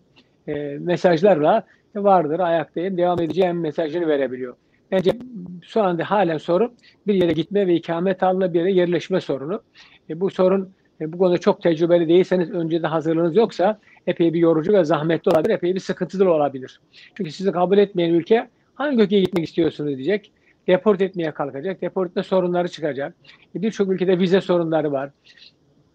e, 0.48 0.54
mesajlarla 0.80 1.62
vardır, 1.96 2.40
ayaktayım, 2.40 2.96
devam 2.96 3.20
edeceğim 3.20 3.60
mesajını 3.60 4.06
verebiliyor. 4.06 4.56
Bence 4.90 5.10
şu 5.62 5.82
anda 5.82 6.04
halen 6.04 6.38
sorun 6.38 6.72
bir 7.06 7.14
yere 7.14 7.32
gitme 7.32 7.66
ve 7.66 7.74
ikamet 7.74 8.22
alma 8.22 8.54
bir 8.54 8.58
yere 8.58 8.72
yerleşme 8.72 9.20
sorunu. 9.20 9.62
E, 10.10 10.20
bu 10.20 10.30
sorun 10.30 10.70
e, 11.00 11.12
bu 11.12 11.18
konuda 11.18 11.38
çok 11.38 11.62
tecrübeli 11.62 12.08
değilseniz, 12.08 12.50
önceden 12.50 12.88
hazırlığınız 12.88 13.36
yoksa 13.36 13.78
epey 14.06 14.32
bir 14.34 14.38
yorucu 14.38 14.72
ve 14.72 14.84
zahmetli 14.84 15.30
olabilir, 15.30 15.54
epey 15.54 15.74
bir 15.74 15.80
sıkıntılı 15.80 16.32
olabilir. 16.32 16.80
Çünkü 17.14 17.30
sizi 17.30 17.52
kabul 17.52 17.78
etmeyen 17.78 18.14
ülke 18.14 18.48
hangi 18.80 19.02
ülkeye 19.02 19.20
gitmek 19.20 19.44
istiyorsunuz 19.44 19.96
diyecek. 19.96 20.32
deport 20.66 21.00
etmeye 21.00 21.30
kalkacak. 21.30 21.82
Deportta 21.82 22.22
sorunları 22.22 22.68
çıkacak. 22.68 23.14
E, 23.56 23.62
birçok 23.62 23.92
ülkede 23.92 24.18
vize 24.18 24.40
sorunları 24.40 24.92
var. 24.92 25.10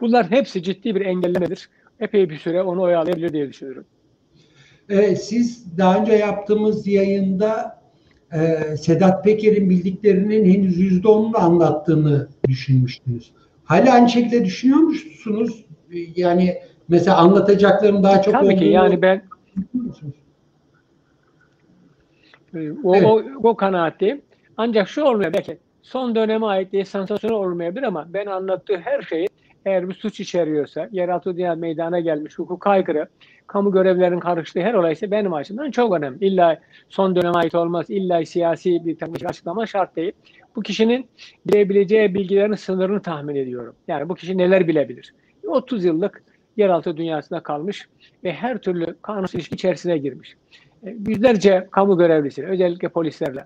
Bunlar 0.02 0.32
hepsi 0.32 0.64
ciddi 0.64 0.96
bir 0.96 1.02
engellemedir. 1.02 1.70
Epey 2.00 2.30
bir 2.30 2.38
süre 2.38 2.62
onu 2.62 2.82
oyalayabilir 2.82 3.34
diye 3.34 3.50
düşünüyorum. 3.50 3.86
Ee, 4.90 5.16
siz 5.16 5.78
daha 5.78 5.98
önce 5.98 6.14
yaptığımız 6.14 6.88
yayında 6.88 7.82
e, 8.34 8.38
Sedat 8.78 9.24
Peker'in 9.24 9.70
bildiklerinin 9.70 10.54
henüz 10.54 10.78
yüzde 10.78 11.08
onunu 11.08 11.38
anlattığını 11.38 12.28
düşünmüştünüz. 12.48 13.32
Hala 13.64 13.94
aynı 13.94 14.10
şekilde 14.10 14.46
düşünüyor 14.46 14.80
musunuz? 14.80 15.66
Yani 16.16 16.58
mesela 16.88 17.18
anlatacaklarım 17.18 18.04
daha 18.04 18.22
çok 18.22 18.34
Tabii 18.34 18.58
ki 18.58 18.66
yani 18.66 19.02
ben 19.02 19.22
o, 22.84 22.96
evet. 22.96 23.06
o, 23.06 23.24
o 23.44 23.56
kanaatteyim. 23.56 24.22
Ancak 24.58 24.90
şu 24.90 25.04
olmuyor 25.04 25.34
belki 25.34 25.58
son 25.82 26.16
döneme 26.16 26.46
ait 26.46 26.72
diye 26.72 26.86
sansasyonel 26.86 27.38
olmayabilir 27.38 27.84
ama 27.84 28.06
ben 28.10 28.26
anlattığı 28.26 28.78
her 28.78 29.02
şeyi 29.02 29.28
eğer 29.66 29.90
bir 29.90 29.94
suç 29.94 30.20
içeriyorsa, 30.20 30.90
yeraltı 30.92 31.38
dünya 31.38 31.56
meydana 31.56 32.00
gelmiş, 32.00 32.40
hukuk 32.40 32.68
aykırı, 32.68 33.08
kamu 33.48 33.72
görevlerinin 33.72 34.20
karıştığı 34.20 34.62
her 34.62 34.74
olay 34.74 34.94
ise 34.94 35.12
benim 35.12 35.34
açımdan 35.34 35.72
çok 35.72 35.94
önemli. 35.98 36.26
İlla 36.26 36.60
son 36.90 37.16
döneme 37.16 37.38
ait 37.38 37.56
olmaz, 37.56 37.90
illa 37.90 38.26
siyasi 38.26 38.86
bir 38.86 39.26
açıklama 39.26 39.66
şart 39.66 39.96
değil. 39.96 40.12
Bu 40.56 40.62
kişinin 40.62 41.10
bilebileceği 41.48 42.14
bilgilerin 42.14 42.56
sınırını 42.56 43.02
tahmin 43.02 43.36
ediyorum. 43.36 43.76
Yani 43.88 44.10
bu 44.10 44.16
kişi 44.16 44.38
neler 44.38 44.68
bilebilir? 44.68 45.14
30 45.48 45.86
yıllık 45.86 46.24
yeraltı 46.58 46.98
dünyasında 46.98 47.40
kalmış 47.40 47.88
ve 48.24 48.34
her 48.34 48.58
türlü 48.58 48.96
kanunsuz 49.02 49.36
ilişki 49.36 49.56
içerisine 49.56 49.98
girmiş. 49.98 50.36
E, 50.86 50.96
yüzlerce 51.08 51.68
kamu 51.72 51.98
görevlisiyle, 51.98 52.48
özellikle 52.48 52.90
polislerle, 52.90 53.46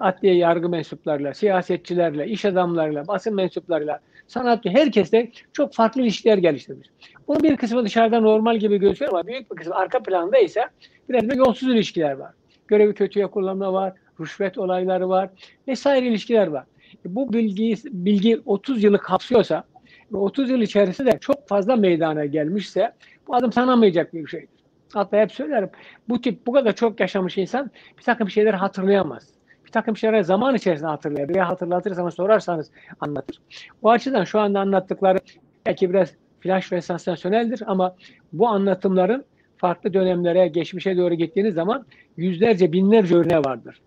adliye 0.00 0.34
yargı 0.34 0.68
mensuplarıyla, 0.68 1.34
siyasetçilerle, 1.34 2.28
iş 2.28 2.44
adamlarıyla, 2.44 3.06
basın 3.06 3.34
mensuplarıyla, 3.34 4.00
sanatçı 4.26 4.68
herkesle 4.68 5.30
çok 5.52 5.74
farklı 5.74 6.02
ilişkiler 6.02 6.38
geliştirmiş. 6.38 6.88
Bunun 7.28 7.42
bir 7.42 7.56
kısmı 7.56 7.84
dışarıda 7.84 8.20
normal 8.20 8.56
gibi 8.56 8.78
gözüküyor 8.78 9.12
ama 9.12 9.26
büyük 9.26 9.50
bir 9.50 9.56
kısmı 9.56 9.74
arka 9.74 10.02
planda 10.02 10.38
ise 10.38 10.64
biraz 11.08 11.28
da 11.28 11.34
yolsuz 11.34 11.68
ilişkiler 11.68 12.12
var. 12.12 12.32
Görevi 12.68 12.94
kötüye 12.94 13.26
kullanma 13.26 13.72
var, 13.72 13.92
rüşvet 14.20 14.58
olayları 14.58 15.08
var 15.08 15.30
vesaire 15.68 16.06
ilişkiler 16.06 16.46
var. 16.46 16.64
E, 17.06 17.14
bu 17.14 17.32
bilgi, 17.32 17.74
bilgi 17.84 18.40
30 18.46 18.84
yılı 18.84 18.98
kapsıyorsa 18.98 19.64
ve 20.12 20.16
30 20.16 20.50
yıl 20.50 20.60
içerisinde 20.60 21.18
çok 21.20 21.48
fazla 21.48 21.76
meydana 21.76 22.24
gelmişse 22.24 22.92
bu 23.28 23.34
adım 23.34 23.52
sanamayacak 23.52 24.14
bir 24.14 24.26
şeydir. 24.26 24.55
Hatta 24.92 25.16
hep 25.16 25.32
söylerim 25.32 25.70
bu 26.08 26.20
tip 26.20 26.46
bu 26.46 26.52
kadar 26.52 26.74
çok 26.74 27.00
yaşamış 27.00 27.38
insan 27.38 27.70
bir 27.98 28.02
takım 28.02 28.30
şeyler 28.30 28.54
hatırlayamaz 28.54 29.36
bir 29.66 29.70
takım 29.72 29.96
şeyler 29.96 30.22
zaman 30.22 30.54
içerisinde 30.54 30.88
hatırlayabilir. 30.88 31.38
Ya 31.38 31.48
hatırlatırsanız 31.48 32.14
sorarsanız 32.14 32.70
anlatır. 33.00 33.40
O 33.82 33.90
açıdan 33.90 34.24
şu 34.24 34.40
anda 34.40 34.60
anlattıkları 34.60 35.18
belki 35.66 35.90
biraz 35.90 36.12
flash 36.40 36.72
ve 36.72 36.80
sansasyoneldir 36.80 37.62
ama 37.66 37.96
bu 38.32 38.48
anlatımların 38.48 39.24
farklı 39.56 39.94
dönemlere, 39.94 40.48
geçmişe 40.48 40.96
doğru 40.96 41.14
gittiğiniz 41.14 41.54
zaman 41.54 41.86
yüzlerce, 42.16 42.72
binlerce 42.72 43.16
örneği 43.16 43.38
vardır. 43.38 43.80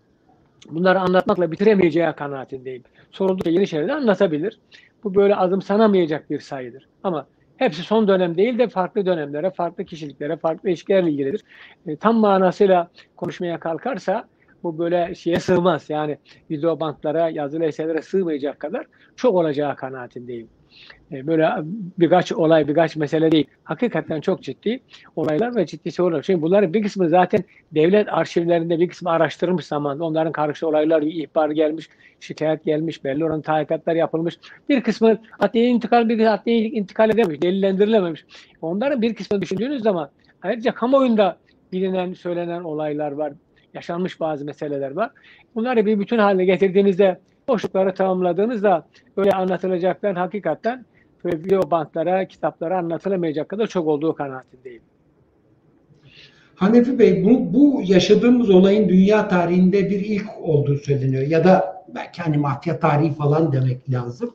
Bunları 0.70 1.00
anlatmakla 1.00 1.52
bitiremeyeceği 1.52 2.14
kanaatindeyim. 2.18 2.84
Soruldukça 3.12 3.50
yeni 3.50 3.68
şeyler 3.68 3.90
anlatabilir. 3.90 4.60
Bu 5.04 5.16
böyle 5.16 5.36
adım 5.36 5.62
sanamayacak 5.62 6.30
bir 6.30 6.40
sayıdır. 6.40 6.88
Ama 7.04 7.28
hepsi 7.60 7.84
son 7.84 8.08
dönem 8.08 8.38
değil 8.38 8.58
de 8.58 8.70
farklı 8.70 9.06
dönemlere, 9.06 9.52
farklı 9.52 9.86
kişiliklere, 9.86 10.38
farklı 10.38 10.70
ilişkilerle 10.70 11.12
ilgilidir. 11.12 11.44
E, 11.88 11.98
tam 11.98 12.18
manasıyla 12.18 12.90
konuşmaya 13.16 13.60
kalkarsa 13.60 14.30
bu 14.64 14.80
böyle 14.80 15.16
şeye 15.16 15.40
sığmaz. 15.40 15.90
Yani 15.90 16.18
video 16.52 16.80
bantlara, 16.80 17.30
yazılı 17.30 17.66
eserlere 17.66 18.02
sığmayacak 18.02 18.60
kadar 18.60 18.86
çok 19.16 19.36
olacağı 19.36 19.76
kanaatindeyim. 19.76 20.50
E, 21.12 21.28
böyle 21.28 21.50
birkaç 22.00 22.32
olay, 22.32 22.68
birkaç 22.68 22.96
mesele 22.96 23.32
değil. 23.32 23.48
Hakikaten 23.64 24.22
çok 24.22 24.44
ciddi 24.44 24.80
olaylar 25.16 25.56
ve 25.56 25.66
ciddi 25.66 25.92
sorular. 25.92 26.24
Şimdi 26.24 26.42
bunların 26.42 26.74
bir 26.74 26.84
kısmı 26.84 27.10
zaten 27.10 27.44
devlet 27.72 28.14
arşivlerinde 28.14 28.80
bir 28.80 28.90
kısmı 28.90 29.10
araştırılmış 29.10 29.66
zaman. 29.66 30.00
Onların 30.00 30.32
karşı 30.32 30.68
olaylar, 30.68 31.02
ihbar 31.02 31.50
gelmiş, 31.50 31.90
şikayet 32.20 32.66
gelmiş, 32.66 33.04
belli 33.04 33.26
olan 33.26 33.42
tahkikatlar 33.42 33.96
yapılmış. 33.96 34.38
Bir 34.70 34.84
kısmı 34.84 35.18
adliye 35.40 35.68
intikal, 35.68 36.10
bir 36.10 36.18
kısmı 36.18 36.32
adliye 36.32 36.60
intikal 36.60 37.10
edememiş, 37.10 37.42
delillendirilememiş. 37.42 38.26
Onların 38.62 39.02
bir 39.02 39.16
kısmını 39.16 39.42
düşündüğünüz 39.42 39.84
zaman 39.84 40.10
ayrıca 40.42 40.74
kamuoyunda 40.74 41.38
bilinen, 41.72 42.14
söylenen 42.14 42.64
olaylar 42.64 43.12
var 43.12 43.34
yaşanmış 43.74 44.20
bazı 44.20 44.46
meseleler 44.46 44.92
var. 44.92 45.12
Bunları 45.56 45.86
bir 45.86 46.00
bütün 46.00 46.18
haline 46.18 46.46
getirdiğinizde 46.46 47.20
boşlukları 47.50 47.94
tamamladığınızda 47.94 48.88
böyle 49.18 49.32
anlatılacaklar 49.32 50.16
hakikaten 50.16 50.86
video 51.26 51.72
bantlara, 51.72 52.28
kitaplara 52.28 52.78
anlatılamayacak 52.78 53.50
kadar 53.50 53.68
çok 53.68 53.88
olduğu 53.88 54.16
kanaatindeyim. 54.16 54.82
Hanefi 56.56 57.00
Bey 57.00 57.26
bu, 57.26 57.54
bu 57.54 57.82
yaşadığımız 57.86 58.50
olayın 58.50 58.90
dünya 58.90 59.28
tarihinde 59.28 59.90
bir 59.90 60.00
ilk 60.00 60.26
olduğu 60.42 60.78
söyleniyor. 60.78 61.28
Ya 61.28 61.44
da 61.44 61.86
belki 61.96 62.22
hani 62.22 62.38
mafya 62.38 62.80
tarihi 62.80 63.14
falan 63.14 63.54
demek 63.54 63.92
lazım. 63.92 64.34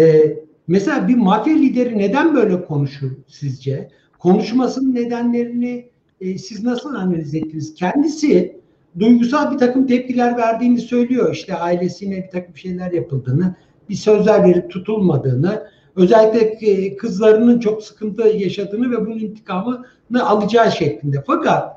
Ee, 0.00 0.36
mesela 0.68 1.08
bir 1.08 1.16
mafya 1.16 1.54
lideri 1.54 1.98
neden 1.98 2.34
böyle 2.34 2.64
konuşur 2.64 3.10
sizce? 3.26 3.88
Konuşmasının 4.18 4.94
nedenlerini 4.94 5.90
e, 6.20 6.38
siz 6.38 6.64
nasıl 6.64 6.94
analiz 6.94 7.34
ettiniz? 7.34 7.74
Kendisi 7.74 8.59
duygusal 8.98 9.52
bir 9.52 9.58
takım 9.58 9.86
tepkiler 9.86 10.36
verdiğini 10.36 10.80
söylüyor. 10.80 11.34
İşte 11.34 11.56
ailesine 11.56 12.24
bir 12.24 12.30
takım 12.30 12.56
şeyler 12.56 12.92
yapıldığını, 12.92 13.54
bir 13.88 13.94
sözler 13.94 14.44
verip 14.44 14.70
tutulmadığını, 14.70 15.66
özellikle 15.96 16.66
e, 16.70 16.96
kızlarının 16.96 17.60
çok 17.60 17.82
sıkıntı 17.82 18.28
yaşadığını 18.28 18.90
ve 18.90 19.06
bunun 19.06 19.18
intikamını 19.18 20.28
alacağı 20.28 20.72
şeklinde. 20.72 21.24
Fakat 21.26 21.76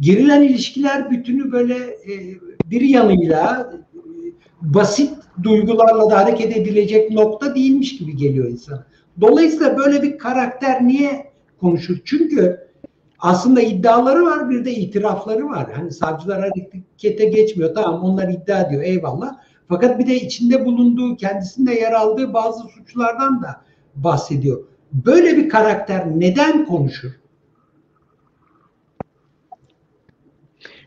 gerilen 0.00 0.42
ilişkiler 0.42 1.10
bütünü 1.10 1.52
böyle 1.52 1.74
e, 1.74 2.14
bir 2.64 2.80
yanıyla 2.80 3.72
e, 3.72 4.74
basit 4.74 5.12
duygularla 5.42 6.10
da 6.10 6.18
hareket 6.18 6.56
edebilecek 6.56 7.10
nokta 7.10 7.54
değilmiş 7.54 7.98
gibi 7.98 8.16
geliyor 8.16 8.48
insan. 8.48 8.84
Dolayısıyla 9.20 9.78
böyle 9.78 10.02
bir 10.02 10.18
karakter 10.18 10.86
niye 10.86 11.32
konuşur? 11.60 11.98
Çünkü 12.04 12.67
aslında 13.18 13.60
iddiaları 13.60 14.24
var 14.24 14.50
bir 14.50 14.64
de 14.64 14.72
itirafları 14.72 15.46
var. 15.46 15.72
Hani 15.72 15.90
savcılar 15.90 16.40
harekete 16.40 17.24
geçmiyor. 17.24 17.74
Tamam 17.74 18.02
onlar 18.02 18.28
iddia 18.28 18.60
ediyor 18.60 18.82
eyvallah. 18.82 19.38
Fakat 19.68 19.98
bir 19.98 20.06
de 20.06 20.14
içinde 20.14 20.64
bulunduğu, 20.64 21.16
kendisinde 21.16 21.74
yer 21.74 21.92
aldığı 21.92 22.34
bazı 22.34 22.68
suçlardan 22.68 23.42
da 23.42 23.60
bahsediyor. 23.94 24.64
Böyle 24.92 25.36
bir 25.36 25.48
karakter 25.48 26.06
neden 26.20 26.64
konuşur? 26.64 27.10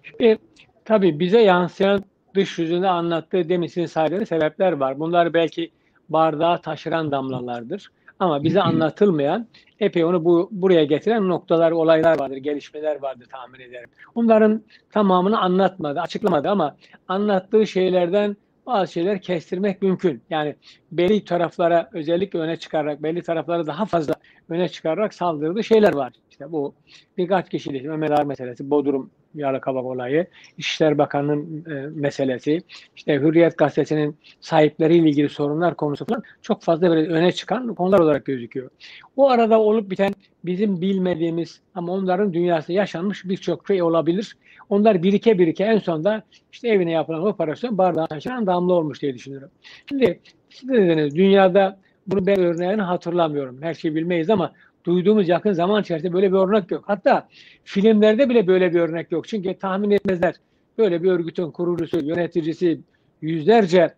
Şimdi, 0.04 0.38
tabii 0.86 1.20
bize 1.20 1.42
yansıyan 1.42 2.04
dış 2.36 2.60
yüzünde 2.60 2.88
anlattığı 2.88 3.50
demisini 3.50 3.88
saydığınız 3.88 4.30
sebepler 4.30 4.72
var. 4.72 5.00
Bunlar 5.00 5.34
belki 5.34 5.72
bardağı 6.10 6.62
taşıran 6.62 7.12
damlalardır. 7.12 7.92
Ama 8.20 8.44
bize 8.44 8.62
anlatılmayan 8.62 9.48
epey 9.82 10.06
onu 10.06 10.26
bu 10.26 10.50
buraya 10.52 10.86
getiren 10.86 11.28
noktalar, 11.28 11.72
olaylar 11.72 12.20
vardır, 12.20 12.38
gelişmeler 12.38 13.02
vardır 13.02 13.26
tahmin 13.32 13.60
ederim. 13.60 13.90
Onların 14.16 14.64
tamamını 14.92 15.42
anlatmadı, 15.42 16.02
açıklamadı 16.02 16.50
ama 16.50 16.76
anlattığı 17.08 17.68
şeylerden 17.68 18.38
bazı 18.66 18.92
şeyler 18.92 19.22
kestirmek 19.22 19.82
mümkün. 19.82 20.22
Yani 20.30 20.56
belli 20.92 21.26
taraflara 21.26 21.90
özellikle 21.94 22.40
öne 22.40 22.58
çıkararak, 22.58 23.04
belli 23.04 23.24
taraflara 23.24 23.68
daha 23.68 23.86
fazla 23.86 24.14
öne 24.50 24.70
çıkararak 24.70 25.14
saldırdığı 25.14 25.64
şeyler 25.64 25.94
var. 25.94 26.14
İşte 26.32 26.52
bu 26.52 26.74
birkaç 27.18 27.50
kişilik 27.50 27.86
Mehmet 27.86 28.12
Ağar 28.12 28.24
meselesi, 28.24 28.70
Bodrum 28.70 29.10
Yalıkavak 29.36 29.86
olayı, 29.86 30.28
İçişler 30.58 30.98
Bakanı'nın 30.98 31.66
e, 31.66 31.88
meselesi, 31.88 32.62
işte 32.96 33.14
Hürriyet 33.14 33.58
Gazetesi'nin 33.58 34.18
sahipleriyle 34.42 35.10
ilgili 35.10 35.30
sorunlar 35.30 35.76
konusu 35.76 36.06
falan 36.06 36.24
çok 36.42 36.64
fazla 36.64 36.90
böyle 36.90 37.10
öne 37.12 37.32
çıkan 37.32 37.76
konular 37.76 38.00
olarak 38.00 38.26
gözüküyor. 38.26 38.70
O 39.16 39.30
arada 39.30 39.60
olup 39.60 39.92
biten 39.92 40.14
bizim 40.46 40.82
bilmediğimiz 40.82 41.62
ama 41.76 41.92
onların 41.94 42.34
dünyasında 42.34 42.78
yaşanmış 42.78 43.26
birçok 43.26 43.68
şey 43.68 43.82
olabilir. 43.82 44.38
Onlar 44.70 45.04
birike 45.04 45.40
birike 45.40 45.64
en 45.64 45.80
sonunda 45.80 46.24
işte 46.52 46.68
evine 46.68 46.92
yapılan 46.92 47.26
operasyon 47.26 47.78
bardağı 47.78 48.08
taşıran 48.08 48.48
damla 48.48 48.74
olmuş 48.74 49.02
diye 49.02 49.14
düşünüyorum. 49.14 49.50
Şimdi 49.90 50.20
siz 50.50 50.70
de 50.70 50.74
dediniz 50.74 51.16
dünyada 51.16 51.80
bunu 52.08 52.26
ben 52.26 52.40
örneğini 52.40 52.82
hatırlamıyorum. 52.82 53.62
Her 53.62 53.74
şeyi 53.74 53.96
bilmeyiz 53.96 54.30
ama 54.30 54.54
duyduğumuz 54.84 55.30
yakın 55.30 55.54
zaman 55.54 55.82
içerisinde 55.82 56.14
böyle 56.14 56.32
bir 56.32 56.38
örnek 56.38 56.72
yok. 56.72 56.84
Hatta 56.88 57.28
filmlerde 57.64 58.30
bile 58.30 58.48
böyle 58.48 58.74
bir 58.74 58.80
örnek 58.80 59.12
yok. 59.12 59.28
Çünkü 59.28 59.54
tahmin 59.54 59.92
etmezler. 59.92 60.36
Böyle 60.78 61.04
bir 61.04 61.12
örgütün 61.12 61.52
kurucusu, 61.52 62.06
yöneticisi 62.06 62.80
yüzlerce 63.22 63.94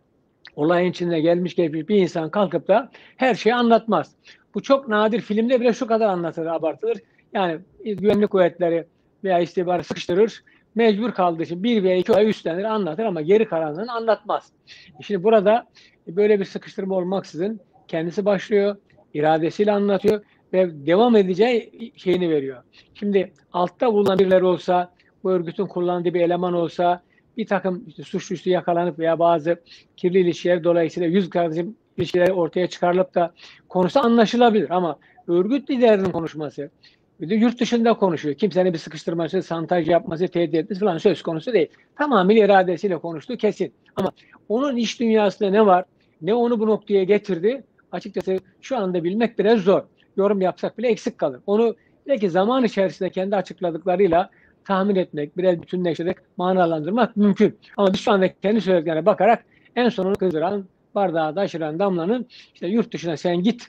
olayın 0.56 0.92
içinde 0.92 1.20
gelmiş 1.20 1.56
geçmiş 1.56 1.90
bir 1.90 1.96
insan 1.96 2.30
kalkıp 2.30 2.68
da 2.68 2.92
her 3.18 3.36
şeyi 3.36 3.56
anlatmaz. 3.56 4.12
Bu 4.56 4.62
çok 4.62 4.88
nadir 4.88 5.22
filmde 5.22 5.62
bile 5.62 5.74
şu 5.74 5.88
kadar 5.88 6.08
anlatılır, 6.10 6.46
abartılır. 6.46 6.98
Yani 7.34 7.60
güvenlik 7.86 8.30
kuvvetleri 8.30 8.86
veya 9.24 9.40
istihbarat 9.40 9.86
sıkıştırır. 9.86 10.44
mecbur 10.75 11.12
kaldığı 11.12 11.44
için 11.44 11.63
bir 11.63 11.84
veya 11.84 11.98
iki 11.98 12.13
ay 12.13 12.30
üstlenir 12.30 12.63
anlatır 12.63 13.04
ama 13.04 13.22
geri 13.22 13.46
kalanını 13.46 13.94
anlatmaz. 13.94 14.52
Şimdi 15.02 15.24
burada 15.24 15.68
böyle 16.08 16.40
bir 16.40 16.46
sıkıştırma 16.46 16.96
olmaksızın 16.96 17.60
kendisi 17.88 18.25
başlıyor, 18.25 18.75
iradesiyle 19.13 19.72
anlatıyor 19.72 20.22
ve 20.53 20.86
devam 20.86 21.15
edeceği 21.15 21.91
şeyini 21.95 22.29
veriyor. 22.29 22.63
Şimdi 22.93 23.31
altta 23.53 23.93
bulunan 23.93 24.19
birileri 24.19 24.45
olsa, 24.45 24.91
bu 25.24 25.31
örgütün 25.31 25.65
kullandığı 25.65 26.13
bir 26.13 26.22
eleman 26.22 26.53
olsa, 26.53 27.03
bir 27.38 27.45
takım 27.45 27.83
işte 27.88 28.03
suçüstü 28.03 28.50
yakalanıp 28.50 29.00
veya 29.00 29.19
bazı 29.19 29.62
kirli 29.98 30.19
ilişkiler 30.19 30.63
dolayısıyla 30.63 31.10
yüz 31.10 31.29
kardeşim 31.29 31.75
ilişkileri 31.98 32.33
ortaya 32.33 32.67
çıkarılıp 32.67 33.15
da 33.15 33.33
konusu 33.69 34.00
anlaşılabilir 34.00 34.69
ama 34.69 35.00
örgüt 35.27 35.69
liderinin 35.69 36.12
konuşması 36.12 36.69
bir 37.22 37.29
de 37.29 37.36
yurt 37.36 37.60
dışında 37.60 37.93
konuşuyor. 37.93 38.36
Kimsenin 38.36 38.74
bir 38.74 38.77
sıkıştırması, 38.77 39.43
santaj 39.43 39.89
yapması, 39.89 40.27
tehdit 40.27 40.55
etmesi 40.55 40.79
falan 40.79 40.98
söz 40.98 41.22
konusu 41.22 41.53
değil. 41.53 41.67
Tamamıyla 41.95 42.45
iradesiyle 42.45 42.98
konuştuğu 42.98 43.38
kesin. 43.38 43.74
Ama 43.95 44.12
onun 44.50 44.75
iş 44.75 45.00
dünyasında 45.00 45.50
ne 45.50 45.65
var, 45.65 45.86
ne 46.22 46.33
onu 46.33 46.60
bu 46.60 46.67
noktaya 46.67 47.03
getirdi 47.03 47.63
açıkçası 47.91 48.39
şu 48.62 48.77
anda 48.77 49.03
bilmek 49.03 49.39
biraz 49.39 49.60
zor. 49.60 49.81
Yorum 50.17 50.41
yapsak 50.41 50.77
bile 50.77 50.88
eksik 50.88 51.17
kalır. 51.17 51.39
Onu 51.48 51.75
belki 52.08 52.29
zaman 52.29 52.63
içerisinde 52.63 53.10
kendi 53.10 53.36
açıkladıklarıyla 53.36 54.29
tahmin 54.65 54.96
etmek, 54.96 55.38
biraz 55.38 55.62
bütünleştirerek 55.62 56.17
manalandırmak 56.38 57.17
mümkün. 57.17 57.58
Ama 57.77 57.93
biz 57.93 58.00
şu 58.00 58.12
anda 58.12 58.34
kendi 58.34 58.62
söylediklerine 58.62 59.05
bakarak 59.05 59.46
en 59.75 59.89
sonunu 59.89 60.15
kızdıran, 60.15 60.65
bardağı 60.96 61.36
taşıran 61.36 61.79
damlanın 61.79 62.25
işte 62.53 62.67
yurt 62.67 62.93
dışına 62.93 63.17
sen 63.17 63.43
git 63.43 63.67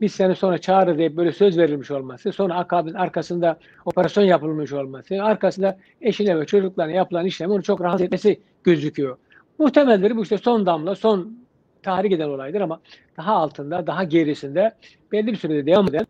biz 0.00 0.12
seni 0.12 0.34
sonra 0.34 0.58
çağırır 0.58 0.98
diye 0.98 1.16
böyle 1.16 1.32
söz 1.32 1.58
verilmiş 1.58 1.90
olması, 1.90 2.32
sonra 2.32 2.54
akabin 2.54 2.94
arkasında 2.94 3.58
operasyon 3.84 4.24
yapılmış 4.24 4.72
olması, 4.72 5.22
arkasında 5.22 5.78
eşine 6.00 6.40
ve 6.40 6.46
çocuklarına 6.46 6.92
yapılan 6.92 7.26
işlem 7.26 7.50
onu 7.50 7.62
çok 7.62 7.80
rahatsız 7.80 8.02
etmesi 8.02 8.40
gözüküyor. 8.64 9.16
Muhtemeldir 9.58 10.16
bu 10.16 10.22
işte 10.22 10.38
son 10.38 10.66
damla, 10.66 10.94
son 10.94 11.38
tahrik 11.82 12.12
eden 12.12 12.28
olaydır 12.28 12.60
ama 12.60 12.80
daha 13.16 13.34
altında, 13.34 13.86
daha 13.86 14.04
gerisinde 14.04 14.72
belli 15.12 15.26
bir 15.26 15.36
sürede 15.36 15.66
devam 15.66 15.88
eden, 15.88 16.06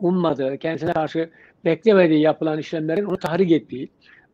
ummadığı, 0.00 0.58
kendisine 0.58 0.92
karşı 0.92 1.30
beklemediği 1.64 2.20
yapılan 2.20 2.58
işlemlerin 2.58 3.04
onu 3.04 3.16
tahrik 3.16 3.52
ettiği, 3.52 3.88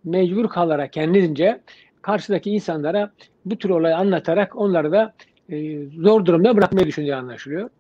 mecbur 0.05 0.49
kalarak 0.49 0.93
kendince 0.93 1.61
karşıdaki 2.03 2.51
insanlara 2.51 3.13
bu 3.45 3.57
tür 3.57 3.71
olayı 3.71 3.97
anlatarak 3.97 4.57
onları 4.57 4.93
da 4.93 5.15
e, 5.49 5.87
zor 5.87 6.25
durumda 6.25 6.57
bırakmayı 6.57 6.87
düşündüğü 6.87 7.13
anlaşılıyor. 7.13 7.71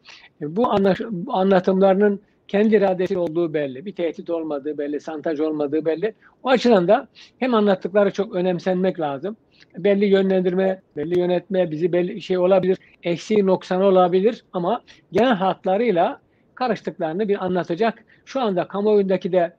E, 0.40 0.56
bu, 0.56 0.70
anlaş, 0.70 1.00
anlatımlarının 1.28 2.20
kendi 2.48 2.76
iradesi 2.76 3.18
olduğu 3.18 3.54
belli, 3.54 3.86
bir 3.86 3.94
tehdit 3.94 4.30
olmadığı 4.30 4.78
belli, 4.78 5.00
santaj 5.00 5.40
olmadığı 5.40 5.84
belli. 5.84 6.14
O 6.42 6.48
açıdan 6.48 6.88
da 6.88 7.08
hem 7.38 7.54
anlattıkları 7.54 8.10
çok 8.10 8.34
önemsenmek 8.34 9.00
lazım. 9.00 9.36
Belli 9.78 10.04
yönlendirme, 10.04 10.80
belli 10.96 11.18
yönetme, 11.18 11.70
bizi 11.70 11.92
belli 11.92 12.20
şey 12.22 12.38
olabilir, 12.38 12.78
eksiği 13.02 13.46
noksanı 13.46 13.84
olabilir 13.84 14.44
ama 14.52 14.82
genel 15.12 15.34
hatlarıyla 15.34 16.20
karıştıklarını 16.54 17.28
bir 17.28 17.44
anlatacak. 17.44 18.04
Şu 18.24 18.40
anda 18.40 18.68
kamuoyundaki 18.68 19.32
de 19.32 19.52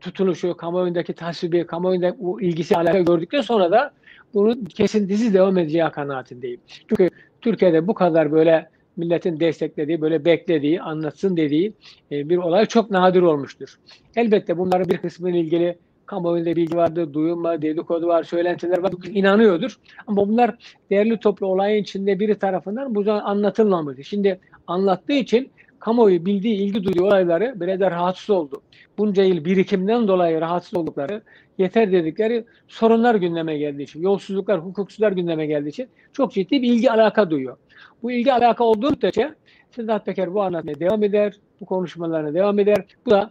tutuluşu, 0.00 0.56
kamuoyundaki 0.56 1.12
tasvibi, 1.12 1.66
kamuoyunda 1.66 2.14
bu 2.18 2.42
ilgisi 2.42 2.76
alaka 2.76 3.00
gördükten 3.00 3.40
sonra 3.40 3.70
da 3.70 3.92
bunun 4.34 4.64
kesintisiz 4.64 5.34
devam 5.34 5.58
edeceği 5.58 5.90
kanaatindeyim. 5.90 6.60
Çünkü 6.88 7.10
Türkiye'de 7.40 7.86
bu 7.86 7.94
kadar 7.94 8.32
böyle 8.32 8.68
milletin 8.96 9.40
desteklediği, 9.40 10.00
böyle 10.00 10.24
beklediği, 10.24 10.82
anlatsın 10.82 11.36
dediği 11.36 11.72
e, 12.12 12.28
bir 12.28 12.36
olay 12.36 12.66
çok 12.66 12.90
nadir 12.90 13.22
olmuştur. 13.22 13.74
Elbette 14.16 14.58
bunların 14.58 14.88
bir 14.88 14.98
kısmıyla 14.98 15.38
ilgili 15.38 15.78
kamuoyunda 16.06 16.56
bilgi 16.56 16.76
vardır, 16.76 17.12
duyum 17.12 17.44
var, 17.44 17.62
dedikodu 17.62 18.06
var, 18.06 18.22
söylentiler 18.22 18.78
var, 18.78 18.92
inanıyordur. 19.08 19.76
Ama 20.06 20.28
bunlar 20.28 20.54
değerli 20.90 21.20
toplu 21.20 21.46
olayın 21.46 21.82
içinde 21.82 22.20
biri 22.20 22.38
tarafından 22.38 22.94
bu 22.94 23.02
zaman 23.02 23.20
anlatılmamıştır. 23.20 24.04
Şimdi 24.04 24.40
anlattığı 24.66 25.12
için 25.12 25.50
kamuoyu 25.86 26.26
bildiği, 26.26 26.54
ilgi 26.56 26.84
duyduğu 26.84 27.04
olayları 27.04 27.60
böyle 27.60 27.80
de 27.80 27.90
rahatsız 27.90 28.30
oldu. 28.30 28.62
Bunca 28.98 29.22
yıl 29.22 29.44
birikimden 29.44 30.08
dolayı 30.08 30.40
rahatsız 30.40 30.74
oldukları, 30.74 31.22
yeter 31.58 31.92
dedikleri 31.92 32.44
sorunlar 32.68 33.14
gündeme 33.14 33.58
geldiği 33.58 33.82
için, 33.82 34.02
yolsuzluklar, 34.02 34.60
hukuksuzlar 34.60 35.12
gündeme 35.12 35.46
geldiği 35.46 35.68
için 35.68 35.88
çok 36.12 36.32
ciddi 36.32 36.62
bir 36.62 36.72
ilgi 36.72 36.90
alaka 36.90 37.30
duyuyor. 37.30 37.56
Bu 38.02 38.12
ilgi 38.12 38.32
alaka 38.32 38.64
olduğu 38.64 38.90
müddetçe 38.90 39.34
Sedat 39.70 40.06
Peker 40.06 40.34
bu 40.34 40.42
anlatmaya 40.42 40.80
devam 40.80 41.02
eder, 41.02 41.32
bu 41.60 41.66
konuşmalarına 41.66 42.34
devam 42.34 42.58
eder. 42.58 42.84
Bu 43.06 43.10
da 43.10 43.30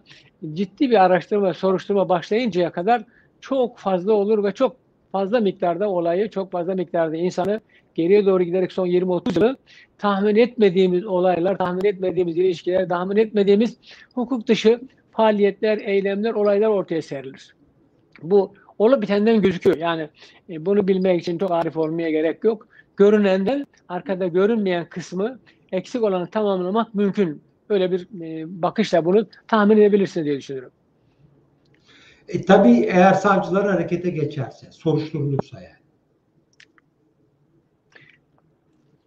ciddi 0.54 0.90
bir 0.92 1.06
araştırma, 1.06 1.54
soruşturma 1.54 2.10
başlayıncaya 2.10 2.72
kadar 2.72 3.04
çok 3.42 3.78
fazla 3.78 4.14
olur 4.14 4.44
ve 4.44 4.52
çok 4.52 4.76
fazla 5.12 5.40
miktarda 5.40 5.90
olayı, 5.90 6.30
çok 6.30 6.52
fazla 6.52 6.76
miktarda 6.76 7.16
insanı 7.16 7.60
geriye 7.96 8.26
doğru 8.26 8.44
giderek 8.44 8.72
son 8.72 8.88
20-30 8.88 9.36
yılı 9.36 9.58
tahmin 9.98 10.36
etmediğimiz 10.36 11.06
olaylar, 11.06 11.58
tahmin 11.58 11.86
etmediğimiz 11.86 12.38
ilişkiler, 12.38 12.90
tahmin 12.90 13.18
etmediğimiz 13.18 13.78
hukuk 14.14 14.48
dışı 14.48 14.82
faaliyetler, 15.12 15.78
eylemler, 15.78 16.34
olaylar 16.34 16.68
ortaya 16.68 17.02
serilir. 17.02 17.56
Bu 18.22 18.54
olup 18.80 19.02
bitenden 19.02 19.42
gözüküyor. 19.42 19.78
Yani 19.78 20.10
e, 20.50 20.66
bunu 20.66 20.88
bilmek 20.88 21.22
için 21.22 21.38
çok 21.38 21.52
arif 21.52 21.78
olmaya 21.78 22.10
gerek 22.10 22.44
yok. 22.44 22.68
Görünenden 22.98 23.66
arkada 23.90 24.28
görünmeyen 24.28 24.86
kısmı 24.86 25.40
eksik 25.72 26.04
olanı 26.04 26.28
tamamlamak 26.28 26.96
mümkün. 26.96 27.42
Öyle 27.70 27.92
bir 27.92 28.08
e, 28.22 28.62
bakışla 28.62 29.06
bunu 29.06 29.28
tahmin 29.48 29.78
edebilirsiniz 29.78 30.26
diye 30.26 30.38
düşünüyorum. 30.38 30.72
E, 32.28 32.42
tabii 32.42 32.80
eğer 32.80 33.14
savcılar 33.14 33.68
harekete 33.68 34.10
geçerse, 34.10 34.68
soruşturulursa 34.72 35.62
yani. 35.62 35.75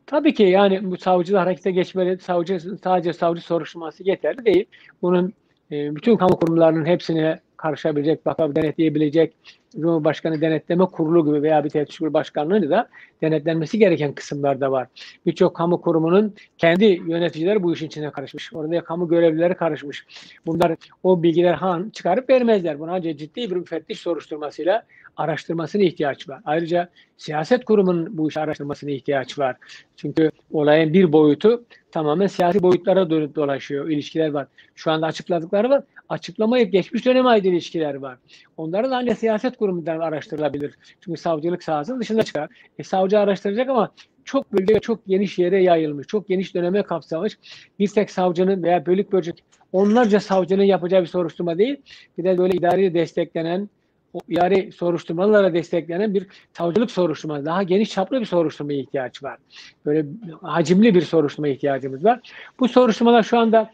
Tabii 0.09 0.35
ki 0.35 0.43
yani 0.43 0.91
bu 0.91 0.97
savcılar 0.97 1.43
harekete 1.45 1.71
geçmeli, 1.71 2.19
savcı 2.19 2.61
sadece 2.85 3.13
savcı 3.13 3.43
soruşturması 3.43 4.03
yeterli 4.03 4.45
değil. 4.45 4.67
Bunun 5.03 5.33
e, 5.73 5.97
bütün 5.97 6.17
kamu 6.17 6.37
kurumlarının 6.37 6.85
hepsine 6.85 7.41
karışabilecek, 7.57 8.27
bakıp 8.27 8.57
denetleyebilecek 8.57 9.35
Cumhurbaşkanı 9.73 10.41
Denetleme 10.41 10.87
Kurulu 10.87 11.27
gibi 11.27 11.43
veya 11.43 11.65
bir 11.65 11.71
kurulu 11.71 12.13
başkanlığı 12.13 12.71
da 12.71 12.89
denetlenmesi 13.23 13.79
gereken 13.79 14.13
kısımlar 14.13 14.61
da 14.61 14.73
var. 14.73 14.89
Birçok 15.27 15.57
kamu 15.57 15.81
kurumunun 15.81 16.35
kendi 16.59 16.85
yöneticileri 16.85 17.63
bu 17.63 17.73
işin 17.73 17.87
içine 17.87 18.11
karışmış. 18.11 18.55
Orada 18.55 18.85
kamu 18.85 19.09
görevlileri 19.09 19.55
karışmış. 19.55 20.07
Bunlar 20.47 20.77
o 21.03 21.23
bilgiler 21.23 21.55
han 21.55 21.91
çıkarıp 21.91 22.31
vermezler. 22.31 22.79
Buna 22.79 22.93
ancak 22.93 23.19
ciddi 23.19 23.51
bir 23.51 23.57
müfettiş 23.57 24.01
soruşturmasıyla 24.01 24.85
araştırmasına 25.17 25.83
ihtiyaç 25.83 26.29
var. 26.29 26.41
Ayrıca 26.45 26.89
siyaset 27.17 27.65
kurumunun 27.65 28.19
bu 28.19 28.29
işi 28.29 28.41
araştırmasına 28.41 28.91
ihtiyaç 28.91 29.39
var. 29.39 29.57
Çünkü 29.97 30.31
olayın 30.53 30.93
bir 30.93 31.13
boyutu 31.13 31.65
tamamen 31.91 32.27
siyasi 32.27 32.63
boyutlara 32.63 33.11
dönüp 33.11 33.35
dolaşıyor. 33.35 33.89
İlişkiler 33.89 34.29
var. 34.29 34.47
Şu 34.75 34.91
anda 34.91 35.07
açıkladıkları 35.07 35.71
var. 35.71 35.83
Açıklamayıp 36.09 36.73
geçmiş 36.73 37.07
döneme 37.07 37.29
ait 37.29 37.45
ilişkiler 37.45 37.95
var. 37.95 38.19
Onların 38.57 38.91
ancak 38.91 39.19
siyaset 39.19 39.58
kurumundan 39.59 40.01
araştırılabilir. 40.01 40.75
Çünkü 41.01 41.21
savcılık 41.21 41.63
sahasının 41.63 42.01
dışında 42.01 42.23
çıkar. 42.23 42.49
E, 42.79 42.83
savcı 42.83 43.19
araştıracak 43.19 43.69
ama 43.69 43.93
çok 44.25 44.53
bölge 44.53 44.75
ve 44.75 44.81
çok 44.81 45.07
geniş 45.07 45.39
yere 45.39 45.63
yayılmış, 45.63 46.07
çok 46.07 46.29
geniş 46.29 46.55
döneme 46.55 46.83
kapsamış 46.83 47.39
bir 47.79 47.89
tek 47.89 48.11
savcının 48.11 48.63
veya 48.63 48.87
bölük 48.87 49.13
bölük 49.13 49.37
onlarca 49.73 50.21
savcının 50.21 50.63
yapacağı 50.63 51.03
bir 51.03 51.07
soruşturma 51.07 51.59
değil. 51.59 51.77
Bir 52.19 52.25
de 52.25 52.39
böyle 52.39 52.55
idari 52.55 52.95
desteklenen, 52.95 53.69
o 54.13 54.21
idari 54.29 54.73
soruşturmalarla 54.73 55.55
desteklenen 55.55 56.15
bir 56.15 56.27
savcılık 56.53 56.91
soruşturması, 56.91 57.47
daha 57.47 57.63
geniş 57.63 57.91
çaplı 57.91 58.21
bir 58.21 58.27
soruşturmaya 58.27 58.79
ihtiyaç 58.79 59.23
var. 59.23 59.39
Böyle 59.87 60.07
hacimli 60.43 60.95
bir 60.95 61.03
soruşturma 61.03 61.49
ihtiyacımız 61.49 62.05
var. 62.05 62.21
Bu 62.61 62.69
soruşturmalar 62.69 63.23
şu 63.23 63.39
anda 63.39 63.71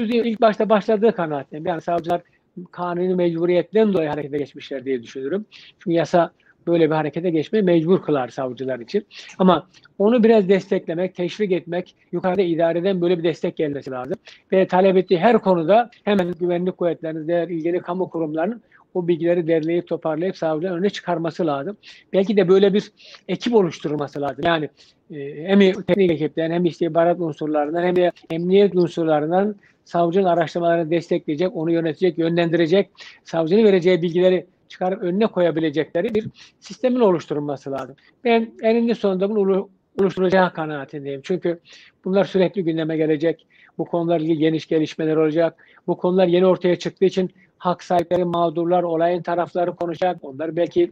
ilk 0.00 0.40
başta 0.40 0.68
başladığı 0.68 1.12
kanaatim. 1.12 1.66
Yani 1.66 1.80
savcılar 1.80 2.22
kanuni 2.70 3.14
mecburiyetten 3.14 3.92
dolayı 3.92 4.08
harekete 4.08 4.38
geçmişler 4.38 4.84
diye 4.84 5.02
düşünürüm. 5.02 5.46
Çünkü 5.78 5.96
yasa 5.96 6.30
böyle 6.66 6.90
bir 6.90 6.94
harekete 6.94 7.30
geçmeyi 7.30 7.64
mecbur 7.64 8.02
kılar 8.02 8.28
savcılar 8.28 8.78
için. 8.78 9.06
Ama 9.38 9.66
onu 9.98 10.24
biraz 10.24 10.48
desteklemek, 10.48 11.14
teşvik 11.14 11.52
etmek, 11.52 11.94
yukarıda 12.12 12.42
idareden 12.42 13.00
böyle 13.00 13.18
bir 13.18 13.24
destek 13.24 13.56
gelmesi 13.56 13.90
lazım. 13.90 14.16
Ve 14.52 14.66
talep 14.66 14.96
ettiği 14.96 15.18
her 15.18 15.38
konuda 15.38 15.90
hemen 16.04 16.32
güvenlik 16.40 16.76
kuvvetlerinin, 16.76 17.48
ilgili 17.48 17.80
kamu 17.80 18.10
kurumlarının 18.10 18.62
o 18.94 19.08
bilgileri 19.08 19.46
derleyip 19.46 19.88
toparlayıp 19.88 20.36
savcıların 20.36 20.76
önüne 20.76 20.90
çıkarması 20.90 21.46
lazım. 21.46 21.76
Belki 22.12 22.36
de 22.36 22.48
böyle 22.48 22.74
bir 22.74 22.92
ekip 23.28 23.54
oluşturulması 23.54 24.20
lazım. 24.20 24.44
Yani 24.44 24.68
e, 25.14 25.44
hem 25.48 25.72
teknik 25.82 26.10
ekipten 26.10 26.50
hem 26.50 26.64
istihbarat 26.64 27.20
unsurlarından 27.20 27.82
hem 27.82 27.96
de 27.96 28.12
emniyet 28.30 28.76
unsurlarından 28.76 29.56
savcının 29.84 30.24
araştırmalarını 30.24 30.90
destekleyecek, 30.90 31.56
onu 31.56 31.72
yönetecek, 31.72 32.18
yönlendirecek, 32.18 32.90
savcının 33.24 33.64
vereceği 33.64 34.02
bilgileri 34.02 34.46
çıkarıp 34.68 35.02
önüne 35.02 35.26
koyabilecekleri 35.26 36.14
bir 36.14 36.26
sistemin 36.60 37.00
oluşturulması 37.00 37.72
lazım. 37.72 37.96
Ben 38.24 38.52
eninde 38.62 38.94
sonunda 38.94 39.30
bunun 39.30 39.68
oluşturacağı 40.00 40.52
kanaatindeyim. 40.52 41.20
Çünkü 41.24 41.60
bunlar 42.04 42.24
sürekli 42.24 42.64
gündeme 42.64 42.96
gelecek. 42.96 43.46
Bu 43.78 43.84
konularla 43.84 44.24
ilgili 44.24 44.38
geniş 44.38 44.66
gelişmeler 44.66 45.16
olacak. 45.16 45.64
Bu 45.86 45.96
konular 45.96 46.26
yeni 46.26 46.46
ortaya 46.46 46.76
çıktığı 46.76 47.04
için 47.04 47.30
hak 47.58 47.82
sahipleri, 47.82 48.24
mağdurlar, 48.24 48.82
olayın 48.82 49.22
tarafları 49.22 49.76
konuşacak. 49.76 50.16
Onlar 50.22 50.56
belki 50.56 50.90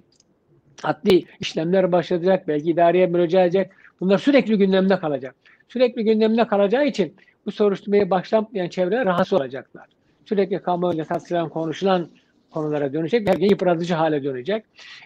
adli 0.83 1.24
işlemler 1.40 1.92
başlayacak, 1.92 2.48
belki 2.48 2.70
idareye 2.70 3.07
müracaat 3.07 3.44
edecek. 3.44 3.70
Bunlar 4.00 4.18
sürekli 4.18 4.59
gündemde 4.59 4.98
kalacak. 4.98 5.35
Sürekli 5.68 6.05
gündemde 6.05 6.46
kalacağı 6.46 6.87
için 6.87 7.14
bu 7.46 7.52
soruşturmaya 7.52 8.11
başlamayan 8.11 8.68
çevreler 8.68 9.05
rahatsız 9.05 9.33
olacaklar. 9.33 9.87
Sürekli 10.24 10.62
kamuoyunda 10.62 11.05
tartışılan, 11.05 11.48
konuşulan 11.48 12.09
konulara 12.50 12.92
dönecek. 12.92 13.28
Her 13.28 13.35
gün 13.35 13.48
yıpratıcı 13.48 13.94
hale 13.94 14.24
dönecek. 14.24 14.64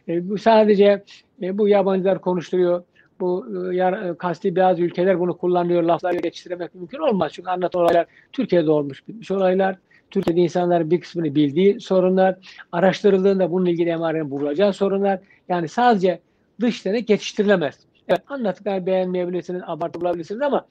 E, 0.09 0.29
bu 0.29 0.39
sadece 0.39 1.05
e, 1.43 1.59
bu 1.59 1.69
yabancılar 1.69 2.21
konuşturuyor. 2.21 2.85
Bu 3.21 3.47
e, 3.73 3.77
yar, 3.77 4.03
e, 4.03 4.15
kasti 4.17 4.57
bazı 4.57 4.83
ülkeler 4.83 5.21
bunu 5.21 5.37
kullanıyor, 5.37 5.83
laflarla 5.83 6.21
geçiştirmek 6.21 6.75
mümkün 6.75 6.99
olmaz. 6.99 7.33
Çünkü 7.33 7.51
anlatan 7.51 7.83
olaylar 7.83 8.07
Türkiye'de 8.33 8.71
olmuş 8.71 9.09
bitmiş 9.09 9.31
olaylar. 9.31 9.77
Türkiye'de 10.11 10.41
insanların 10.41 10.91
bir 10.91 11.01
kısmını 11.01 11.35
bildiği 11.35 11.81
sorunlar, 11.81 12.37
araştırıldığında 12.73 13.51
bununla 13.51 13.71
ilgili 13.71 13.91
emarenin 13.91 14.31
bulacağı 14.31 14.73
sorunlar. 14.73 15.21
Yani 15.49 15.69
sadece 15.69 16.21
dış 16.61 16.85
denek 16.85 17.09
geçiştirilemez. 17.09 17.79
Evet 18.09 18.21
anlattıklar 18.29 18.87
beğenmeyebilirsiniz, 18.87 19.63
abartı 19.67 20.01
bulabilirsiniz 20.01 20.43
ama 20.43 20.67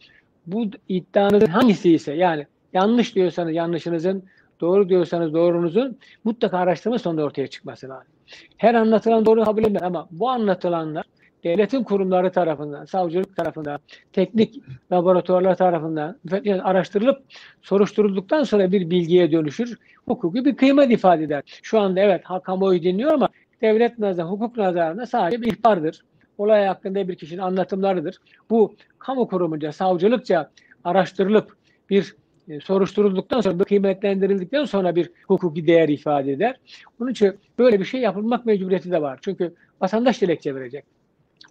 bu 0.47 0.65
iddianızın 0.89 1.47
hangisi 1.47 1.93
ise 1.93 2.13
yani 2.13 2.47
yanlış 2.73 3.15
diyorsanız 3.15 3.53
yanlışınızın, 3.53 4.23
doğru 4.61 4.89
diyorsanız 4.89 5.33
doğrunuzun 5.33 5.97
mutlaka 6.23 6.57
araştırma 6.57 6.99
sonunda 6.99 7.23
ortaya 7.23 7.47
çıkması 7.47 7.89
lazım. 7.89 8.13
Her 8.57 8.73
anlatılan 8.73 9.25
doğru 9.25 9.43
kabul 9.43 9.63
edilir 9.63 9.81
ama 9.81 10.07
bu 10.11 10.29
anlatılanlar 10.29 11.05
devletin 11.43 11.83
kurumları 11.83 12.31
tarafından, 12.31 12.85
savcılık 12.85 13.35
tarafından, 13.35 13.79
teknik 14.13 14.61
laboratuvarlar 14.91 15.57
tarafından 15.57 16.19
yani 16.43 16.61
araştırılıp 16.61 17.23
soruşturulduktan 17.61 18.43
sonra 18.43 18.71
bir 18.71 18.89
bilgiye 18.89 19.31
dönüşür. 19.31 19.77
Hukuki 20.07 20.45
bir 20.45 20.55
kıymet 20.55 20.91
ifade 20.91 21.23
eder. 21.23 21.43
Şu 21.63 21.79
anda 21.79 21.99
evet 21.99 22.23
kamuoyu 22.43 22.83
dinliyor 22.83 23.11
ama 23.11 23.29
devlet 23.61 23.99
nazarında, 23.99 24.31
hukuk 24.31 24.57
nazarında 24.57 25.05
sadece 25.05 25.41
bir 25.41 25.47
ihbardır. 25.47 26.01
Olay 26.37 26.65
hakkında 26.65 27.07
bir 27.07 27.15
kişinin 27.15 27.41
anlatımlarıdır. 27.41 28.17
Bu 28.49 28.75
kamu 28.99 29.27
kurumunca, 29.27 29.71
savcılıkça 29.71 30.51
araştırılıp 30.83 31.55
bir 31.89 32.15
e, 32.49 32.59
soruşturulduktan 32.59 33.41
sonra, 33.41 33.63
kıymetlendirildikten 33.63 34.65
sonra 34.65 34.95
bir 34.95 35.11
hukuki 35.27 35.67
değer 35.67 35.89
ifade 35.89 36.31
eder. 36.31 36.55
Bunun 36.99 37.11
için 37.11 37.33
böyle 37.59 37.79
bir 37.79 37.85
şey 37.85 38.01
yapılmak 38.01 38.45
mecburiyeti 38.45 38.91
de 38.91 39.01
var. 39.01 39.19
Çünkü 39.21 39.53
vatandaş 39.81 40.21
dilekçe 40.21 40.55
verecek. 40.55 40.85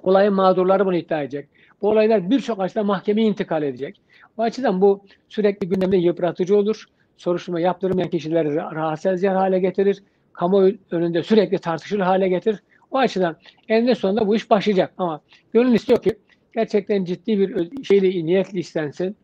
Olayın 0.03 0.35
mağdurları 0.35 0.87
bunu 0.87 0.97
iddia 0.97 1.23
edecek. 1.23 1.49
Bu 1.83 1.89
olaylar 1.89 2.31
birçok 2.31 2.61
açıdan 2.61 2.87
mahkemeye 2.87 3.29
intikal 3.29 3.63
edecek. 3.63 4.01
O 4.37 4.43
açıdan 4.43 4.81
bu 4.81 5.05
sürekli 5.29 5.69
gündemde 5.69 5.97
yıpratıcı 5.97 6.57
olur. 6.57 6.85
Soruşturma 7.17 7.61
yaptırmayan 7.61 8.11
kişileri 8.11 8.57
rahatsız 8.57 9.13
edici 9.13 9.29
hale 9.29 9.59
getirir. 9.59 10.03
Kamu 10.33 10.71
önünde 10.91 11.23
sürekli 11.23 11.59
tartışılır 11.59 12.01
hale 12.01 12.29
getirir. 12.29 12.63
O 12.95 12.99
açıdan 12.99 13.37
eninde 13.69 13.95
sonunda 13.95 14.27
bu 14.27 14.37
iş 14.37 14.51
başlayacak. 14.51 14.93
Ama 14.99 15.21
gönül 15.53 15.75
istiyor 15.75 16.03
ki 16.03 16.19
gerçekten 16.55 17.05
ciddi 17.05 17.39
bir 17.39 17.85
şeyle 17.85 18.27
niyetli 18.27 18.59
istensin. 18.59 19.17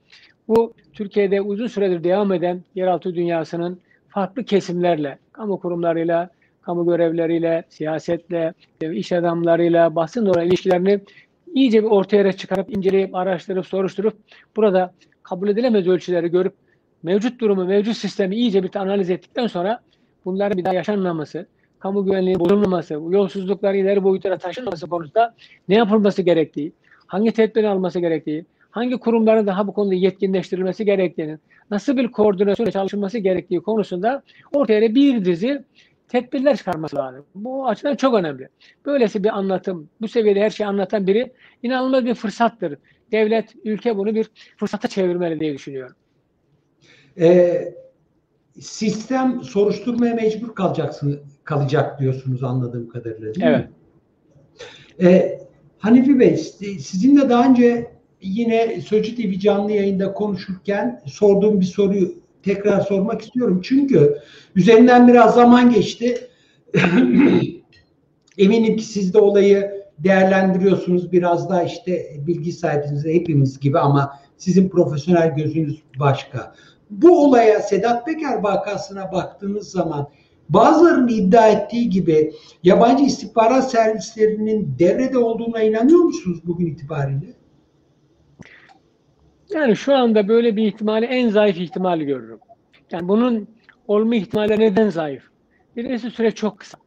Bu 0.49 0.75
Türkiye'de 0.93 1.41
uzun 1.41 1.67
süredir 1.67 2.05
devam 2.05 2.33
eden 2.33 2.63
yeraltı 2.75 3.15
dünyasının 3.15 3.81
farklı 4.09 4.45
kesimlerle, 4.45 5.19
kamu 5.33 5.61
kurumlarıyla, 5.61 6.31
kamu 6.63 6.87
görevleriyle, 6.87 7.65
siyasetle, 7.69 8.55
iş 8.93 9.13
adamlarıyla, 9.13 9.95
basın 9.95 10.27
olan 10.27 10.47
ilişkilerini 10.47 11.01
iyice 11.55 11.83
bir 11.83 11.89
ortaya 11.89 12.33
çıkarıp, 12.33 12.77
inceleyip, 12.77 13.15
araştırıp, 13.15 13.67
soruşturup 13.67 14.17
burada 14.57 14.95
kabul 15.23 15.49
edilemez 15.49 15.89
ölçüleri 15.89 16.29
görüp 16.29 16.55
mevcut 17.03 17.41
durumu, 17.41 17.65
mevcut 17.65 17.97
sistemi 17.97 18.37
iyice 18.37 18.63
bir 18.63 18.77
analiz 18.77 19.11
ettikten 19.11 19.47
sonra 19.47 19.81
bunların 20.25 20.59
bir 20.59 20.65
daha 20.65 20.75
yaşanmaması, 20.75 21.47
kamu 21.81 22.05
güvenliği 22.05 22.41
bozulmaması, 22.41 22.95
yolsuzluklar 22.95 23.75
ileri 23.75 24.05
boyutlara 24.05 24.39
taşınması 24.39 24.87
konusunda 24.87 25.35
ne 25.69 25.75
yapılması 25.75 26.23
gerektiği, 26.23 26.73
hangi 27.07 27.33
tedbir 27.33 27.65
alması 27.65 28.01
gerektiği, 28.01 28.45
hangi 28.71 28.97
kurumların 28.97 29.47
daha 29.47 29.67
bu 29.67 29.73
konuda 29.73 29.95
yetkinleştirilmesi 29.95 30.85
gerektiğini, 30.85 31.39
nasıl 31.71 31.97
bir 31.97 32.13
koordinasyon 32.13 32.71
çalışılması 32.71 33.19
gerektiği 33.19 33.61
konusunda 33.61 34.23
ortaya 34.53 34.95
bir 34.95 35.25
dizi 35.25 35.65
tedbirler 36.09 36.57
çıkarması 36.57 36.97
lazım. 36.97 37.25
Bu 37.35 37.69
açıdan 37.69 37.97
çok 37.97 38.15
önemli. 38.15 38.49
Böylesi 38.87 39.25
bir 39.25 39.39
anlatım, 39.39 39.89
bu 40.01 40.09
seviyede 40.09 40.41
her 40.41 40.51
şeyi 40.51 40.67
anlatan 40.67 41.07
biri 41.07 41.33
inanılmaz 41.63 42.05
bir 42.05 42.15
fırsattır. 42.15 42.79
Devlet, 43.13 43.55
ülke 43.65 43.97
bunu 43.97 44.15
bir 44.15 44.31
fırsata 44.57 44.89
çevirmeli 44.89 45.41
diye 45.41 45.55
düşünüyorum. 45.55 45.97
Ee, 47.21 47.75
sistem 48.61 49.43
soruşturmaya 49.43 50.15
mecbur 50.15 50.55
kalacaksın, 50.55 51.21
kalacak 51.51 52.01
diyorsunuz 52.01 52.45
anladığım 52.45 52.89
kadarıyla 52.89 53.35
değil 53.35 53.47
evet. 53.47 53.69
mi? 55.01 55.07
Ee, 55.07 55.41
Hanifi 55.79 56.19
Bey, 56.19 56.37
sizinle 56.81 57.29
daha 57.29 57.49
önce 57.49 57.91
yine 58.23 58.81
Sözcü 58.81 59.17
TV 59.17 59.39
canlı 59.39 59.73
yayında 59.73 60.13
konuşurken 60.13 61.03
sorduğum 61.07 61.61
bir 61.61 61.65
soruyu 61.65 62.15
tekrar 62.43 62.81
sormak 62.81 63.23
istiyorum. 63.23 63.61
Çünkü 63.65 64.19
üzerinden 64.57 65.09
biraz 65.09 65.35
zaman 65.35 65.71
geçti. 65.71 66.29
Eminim 68.39 68.77
ki 68.77 68.85
siz 68.85 69.15
de 69.15 69.19
olayı 69.19 69.85
değerlendiriyorsunuz. 69.99 71.13
Biraz 71.13 71.51
daha 71.51 71.63
işte 71.63 72.13
bilgi 72.27 72.53
sahibiniz 72.53 73.05
hepimiz 73.05 73.61
gibi 73.61 73.79
ama 73.79 74.19
sizin 74.37 74.69
profesyonel 74.69 75.35
gözünüz 75.35 75.83
başka. 75.99 76.55
Bu 76.91 77.25
olaya 77.25 77.61
Sedat 77.61 78.07
Peker 78.07 78.43
vakasına 78.43 79.13
baktığınız 79.13 79.71
zaman 79.71 80.09
bazılarının 80.51 81.09
iddia 81.09 81.49
ettiği 81.49 81.91
gibi 81.91 82.33
yabancı 82.63 83.05
istihbarat 83.05 83.71
servislerinin 83.71 84.75
devrede 84.79 85.19
olduğuna 85.19 85.63
inanıyor 85.63 86.01
musunuz 86.01 86.39
bugün 86.45 86.67
itibariyle? 86.67 87.27
Yani 89.55 89.77
şu 89.77 89.95
anda 89.95 90.29
böyle 90.29 90.57
bir 90.57 90.67
ihtimali 90.67 91.07
en 91.07 91.29
zayıf 91.29 91.57
ihtimali 91.57 92.05
görürüm. 92.05 92.39
Yani 92.91 93.09
bunun 93.09 93.49
olma 93.89 94.15
ihtimali 94.15 94.61
neden 94.61 94.89
zayıf? 94.89 95.23
Birincisi 95.77 96.11
süre 96.11 96.31
çok 96.31 96.59
kısa. 96.59 96.79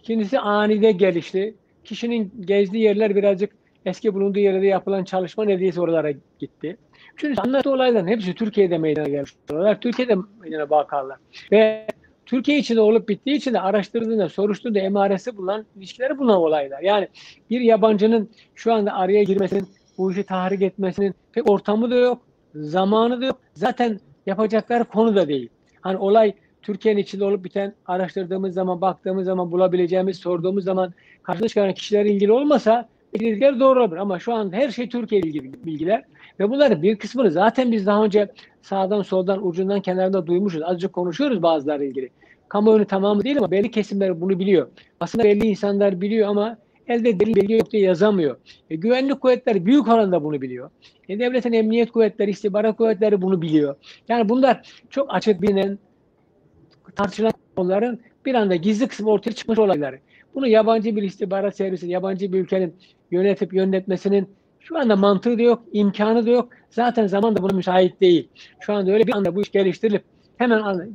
İkincisi 0.00 0.38
anide 0.38 0.92
gelişti. 0.92 1.54
Kişinin 1.84 2.32
gezdiği 2.40 2.82
yerler 2.82 3.16
birazcık 3.16 3.52
eski 3.84 4.14
bulunduğu 4.14 4.38
yerde 4.38 4.66
yapılan 4.66 5.04
çalışma 5.04 5.44
neredeyse 5.44 5.80
oralara 5.80 6.10
gitti. 6.38 6.76
Çünkü 7.16 7.40
anlattığı 7.40 7.70
olayların 7.70 8.06
hepsi 8.06 8.34
Türkiye'de 8.34 8.78
meydana 8.78 9.08
gelmiş 9.08 9.34
olaylar. 9.50 9.80
Türkiye'de 9.80 10.14
meydana 10.40 10.70
bakarlar. 10.70 11.18
Ve 11.52 11.86
Türkiye 12.26 12.58
içinde 12.58 12.80
olup 12.80 13.08
bittiği 13.08 13.36
için 13.36 13.54
de 13.54 13.60
araştırdığında, 13.60 14.28
soruşturduğunda 14.28 14.78
emaresi 14.78 15.36
bulunan, 15.36 15.66
ilişkileri 15.76 16.18
bulunan 16.18 16.36
olaylar. 16.36 16.80
Yani 16.80 17.08
bir 17.50 17.60
yabancının 17.60 18.30
şu 18.54 18.74
anda 18.74 18.92
araya 18.92 19.22
girmesinin, 19.22 19.68
bu 19.98 20.12
işi 20.12 20.22
tahrik 20.22 20.62
etmesinin 20.62 21.14
pek 21.32 21.50
ortamı 21.50 21.90
da 21.90 21.94
yok, 21.94 22.22
zamanı 22.54 23.20
da 23.20 23.26
yok. 23.26 23.40
Zaten 23.54 24.00
yapacakları 24.26 24.84
konu 24.84 25.16
da 25.16 25.28
değil. 25.28 25.48
Hani 25.80 25.96
olay 25.96 26.32
Türkiye'nin 26.62 27.00
içinde 27.00 27.24
olup 27.24 27.44
biten 27.44 27.74
araştırdığımız 27.86 28.54
zaman, 28.54 28.80
baktığımız 28.80 29.24
zaman, 29.24 29.52
bulabileceğimiz, 29.52 30.16
sorduğumuz 30.16 30.64
zaman 30.64 30.94
karşına 31.22 31.48
çıkan 31.48 31.74
kişilerle 31.74 32.10
ilgili 32.10 32.32
olmasa 32.32 32.88
bilgiler 33.14 33.60
doğru 33.60 33.84
olur. 33.84 33.96
Ama 33.96 34.18
şu 34.18 34.34
an 34.34 34.52
her 34.52 34.70
şey 34.70 34.88
Türkiye 34.88 35.20
ilgili 35.20 35.64
bilgiler. 35.64 36.04
Ve 36.40 36.50
bunların 36.50 36.82
bir 36.82 36.96
kısmını 36.96 37.30
zaten 37.30 37.72
biz 37.72 37.86
daha 37.86 38.04
önce 38.04 38.28
sağdan 38.62 39.02
soldan 39.02 39.46
ucundan 39.46 39.80
kenarında 39.80 40.26
duymuşuz. 40.26 40.62
Azıcık 40.62 40.92
konuşuyoruz 40.92 41.42
bazıları 41.42 41.84
ilgili. 41.84 42.10
Kamuoyunun 42.48 42.84
tamamı 42.84 43.24
değil 43.24 43.38
ama 43.38 43.50
belli 43.50 43.70
kesimler 43.70 44.20
bunu 44.20 44.38
biliyor. 44.38 44.68
Aslında 45.00 45.24
belli 45.24 45.46
insanlar 45.46 46.00
biliyor 46.00 46.28
ama 46.28 46.56
elde 46.88 47.20
delil 47.20 47.36
bilgi 47.36 47.52
yok 47.52 47.70
diye 47.70 47.82
yazamıyor. 47.82 48.36
E, 48.70 48.76
güvenlik 48.76 49.20
kuvvetleri 49.20 49.66
büyük 49.66 49.88
oranda 49.88 50.24
bunu 50.24 50.42
biliyor. 50.42 50.70
E, 51.08 51.18
devletin 51.18 51.52
emniyet 51.52 51.92
kuvvetleri, 51.92 52.30
istihbarat 52.30 52.76
kuvvetleri 52.76 53.22
bunu 53.22 53.42
biliyor. 53.42 53.76
Yani 54.08 54.28
bunlar 54.28 54.72
çok 54.90 55.14
açık 55.14 55.42
bilinen 55.42 55.78
tartışılan 56.96 57.32
konuların 57.56 58.00
bir 58.26 58.34
anda 58.34 58.56
gizli 58.56 58.88
kısmı 58.88 59.10
ortaya 59.10 59.32
çıkmış 59.32 59.58
olayları. 59.58 59.98
Bunu 60.34 60.46
yabancı 60.46 60.96
bir 60.96 61.02
istihbarat 61.02 61.56
servisi, 61.56 61.90
yabancı 61.90 62.32
bir 62.32 62.38
ülkenin 62.38 62.74
yönetip 63.10 63.54
yönetmesinin 63.54 64.28
şu 64.68 64.78
anda 64.78 64.96
mantığı 64.96 65.38
da 65.38 65.42
yok, 65.42 65.62
imkanı 65.72 66.26
da 66.26 66.30
yok. 66.30 66.48
Zaten 66.70 67.06
zaman 67.06 67.36
da 67.36 67.42
buna 67.42 67.56
müsait 67.56 68.00
değil. 68.00 68.28
Şu 68.60 68.72
anda 68.72 68.92
öyle 68.92 69.06
bir 69.06 69.14
anda 69.16 69.36
bu 69.36 69.42
iş 69.42 69.50
geliştirilip 69.50 70.02
hemen 70.36 70.90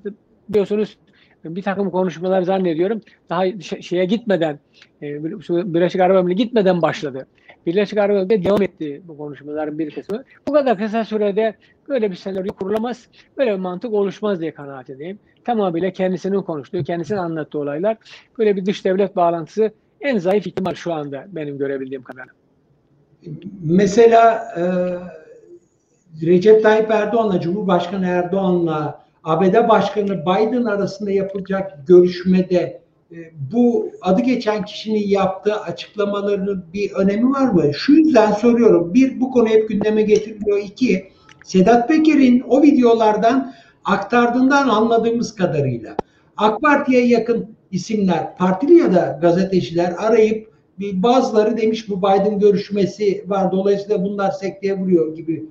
biliyorsunuz 0.50 0.98
bir 1.46 1.62
takım 1.62 1.90
konuşmalar 1.90 2.42
zannediyorum 2.42 3.02
daha 3.30 3.60
şeye 3.62 4.06
gitmeden 4.06 4.60
e, 5.02 5.24
Birleşik 5.74 6.02
Arap 6.02 6.18
Emirlikleri 6.18 6.46
gitmeden 6.48 6.82
başladı. 6.82 7.28
Birleşik 7.66 7.98
Arap 7.98 8.12
Emirlikleri 8.12 8.46
devam 8.46 8.62
etti 8.62 9.02
bu 9.08 9.18
konuşmaların 9.18 9.80
bir 9.80 9.92
kısmı. 9.92 10.24
Bu 10.48 10.54
kadar 10.54 10.78
kısa 10.78 11.06
sürede 11.06 11.56
böyle 11.90 12.12
bir 12.12 12.16
senaryo 12.16 12.54
kurulamaz, 12.54 13.08
böyle 13.38 13.52
bir 13.52 13.60
mantık 13.60 13.94
oluşmaz 13.94 14.42
diye 14.42 14.54
kanaat 14.54 14.90
edeyim. 14.90 15.20
Tamamıyla 15.44 15.92
kendisinin 15.92 16.42
konuştuğu, 16.42 16.84
kendisinin 16.84 17.20
anlattığı 17.20 17.60
olaylar. 17.60 17.98
Böyle 18.38 18.56
bir 18.56 18.66
dış 18.66 18.86
devlet 18.86 19.16
bağlantısı 19.16 19.72
en 20.02 20.18
zayıf 20.18 20.48
ihtimal 20.48 20.74
şu 20.74 20.94
anda 20.94 21.26
benim 21.28 21.58
görebildiğim 21.58 22.04
kadarıyla. 22.04 22.41
Mesela 23.64 24.48
e, 24.58 24.64
Recep 26.26 26.64
Tayyip 26.64 26.92
Erdoğan'la 26.92 27.42
Cumhurbaşkanı 27.42 28.06
Erdoğan'la 28.06 29.02
ABD 29.24 29.70
Başkanı 29.70 30.22
Biden 30.22 30.64
arasında 30.64 31.12
yapılacak 31.12 31.88
görüşmede 31.88 32.82
e, 33.12 33.18
bu 33.52 33.92
adı 34.02 34.22
geçen 34.22 34.66
kişinin 34.66 35.08
yaptığı 35.08 35.56
açıklamalarının 35.56 36.66
bir 36.74 36.92
önemi 36.92 37.32
var 37.32 37.48
mı? 37.48 37.74
Şu 37.74 37.94
yüzden 37.94 38.32
soruyorum. 38.32 38.94
Bir, 38.94 39.20
bu 39.20 39.32
konu 39.32 39.48
hep 39.48 39.70
gündeme 39.70 40.02
getiriliyor. 40.02 40.58
İki, 40.58 41.12
Sedat 41.44 41.88
Peker'in 41.88 42.44
o 42.48 42.62
videolardan 42.62 43.54
aktardığından 43.86 44.70
anladığımız 44.70 45.36
kadarıyla 45.36 45.96
AK 46.38 46.62
Parti'ye 46.62 47.08
yakın 47.08 47.56
isimler, 47.72 48.38
partili 48.38 48.74
ya 48.74 48.94
da 48.94 49.20
gazeteciler 49.22 49.94
arayıp 49.98 50.51
bazıları 50.94 51.58
demiş 51.58 51.90
bu 51.90 51.98
Biden 51.98 52.40
görüşmesi 52.40 53.24
var 53.28 53.52
dolayısıyla 53.52 54.04
bunlar 54.04 54.32
sekteye 54.32 54.80
vuruyor 54.80 55.16
gibi. 55.16 55.46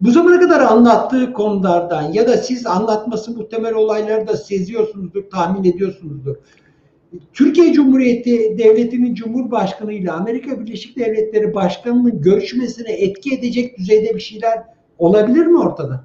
Bu 0.00 0.10
zamana 0.10 0.40
kadar 0.40 0.60
anlattığı 0.60 1.32
konulardan 1.32 2.12
ya 2.12 2.28
da 2.28 2.36
siz 2.36 2.66
anlatması 2.66 3.36
muhtemel 3.36 3.74
olayları 3.74 4.28
da 4.28 4.36
seziyorsunuzdur, 4.36 5.22
tahmin 5.30 5.70
ediyorsunuzdur. 5.70 6.36
Türkiye 7.32 7.72
Cumhuriyeti 7.72 8.58
Devleti'nin 8.58 9.14
Cumhurbaşkanı 9.14 9.92
ile 9.92 10.10
Amerika 10.10 10.60
Birleşik 10.60 10.98
Devletleri 10.98 11.54
Başkanı'nın 11.54 12.22
görüşmesine 12.22 12.92
etki 12.92 13.34
edecek 13.34 13.78
düzeyde 13.78 14.14
bir 14.14 14.20
şeyler 14.20 14.62
olabilir 14.98 15.46
mi 15.46 15.58
ortada? 15.58 16.04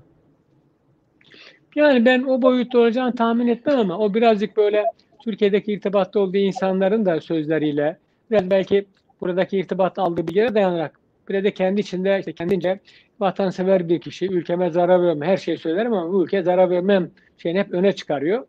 Yani 1.75 2.05
ben 2.05 2.23
o 2.23 2.41
boyutta 2.41 2.79
olacağını 2.79 3.15
tahmin 3.15 3.47
etmem 3.47 3.79
ama 3.79 3.97
o 3.97 4.13
birazcık 4.13 4.57
böyle 4.57 4.83
Türkiye'deki 5.23 5.73
irtibatta 5.73 6.19
olduğu 6.19 6.38
insanların 6.38 7.05
da 7.05 7.21
sözleriyle 7.21 7.97
biraz 8.31 8.49
belki 8.49 8.85
buradaki 9.21 9.57
irtibat 9.57 9.99
aldığı 9.99 10.27
bilgilere 10.27 10.55
dayanarak 10.55 10.99
bir 11.29 11.43
de 11.43 11.53
kendi 11.53 11.81
içinde 11.81 12.19
işte 12.19 12.33
kendince 12.33 12.79
vatansever 13.19 13.89
bir 13.89 14.01
kişi, 14.01 14.25
ülkeme 14.25 14.69
zarar 14.69 15.03
vermem, 15.03 15.27
her 15.27 15.38
şeyi 15.38 15.57
söylerim 15.57 15.93
ama 15.93 16.13
bu 16.13 16.23
ülkeye 16.23 16.43
zarar 16.43 16.69
vermem 16.69 17.11
şeyini 17.38 17.59
hep 17.59 17.71
öne 17.71 17.91
çıkarıyor. 17.91 18.47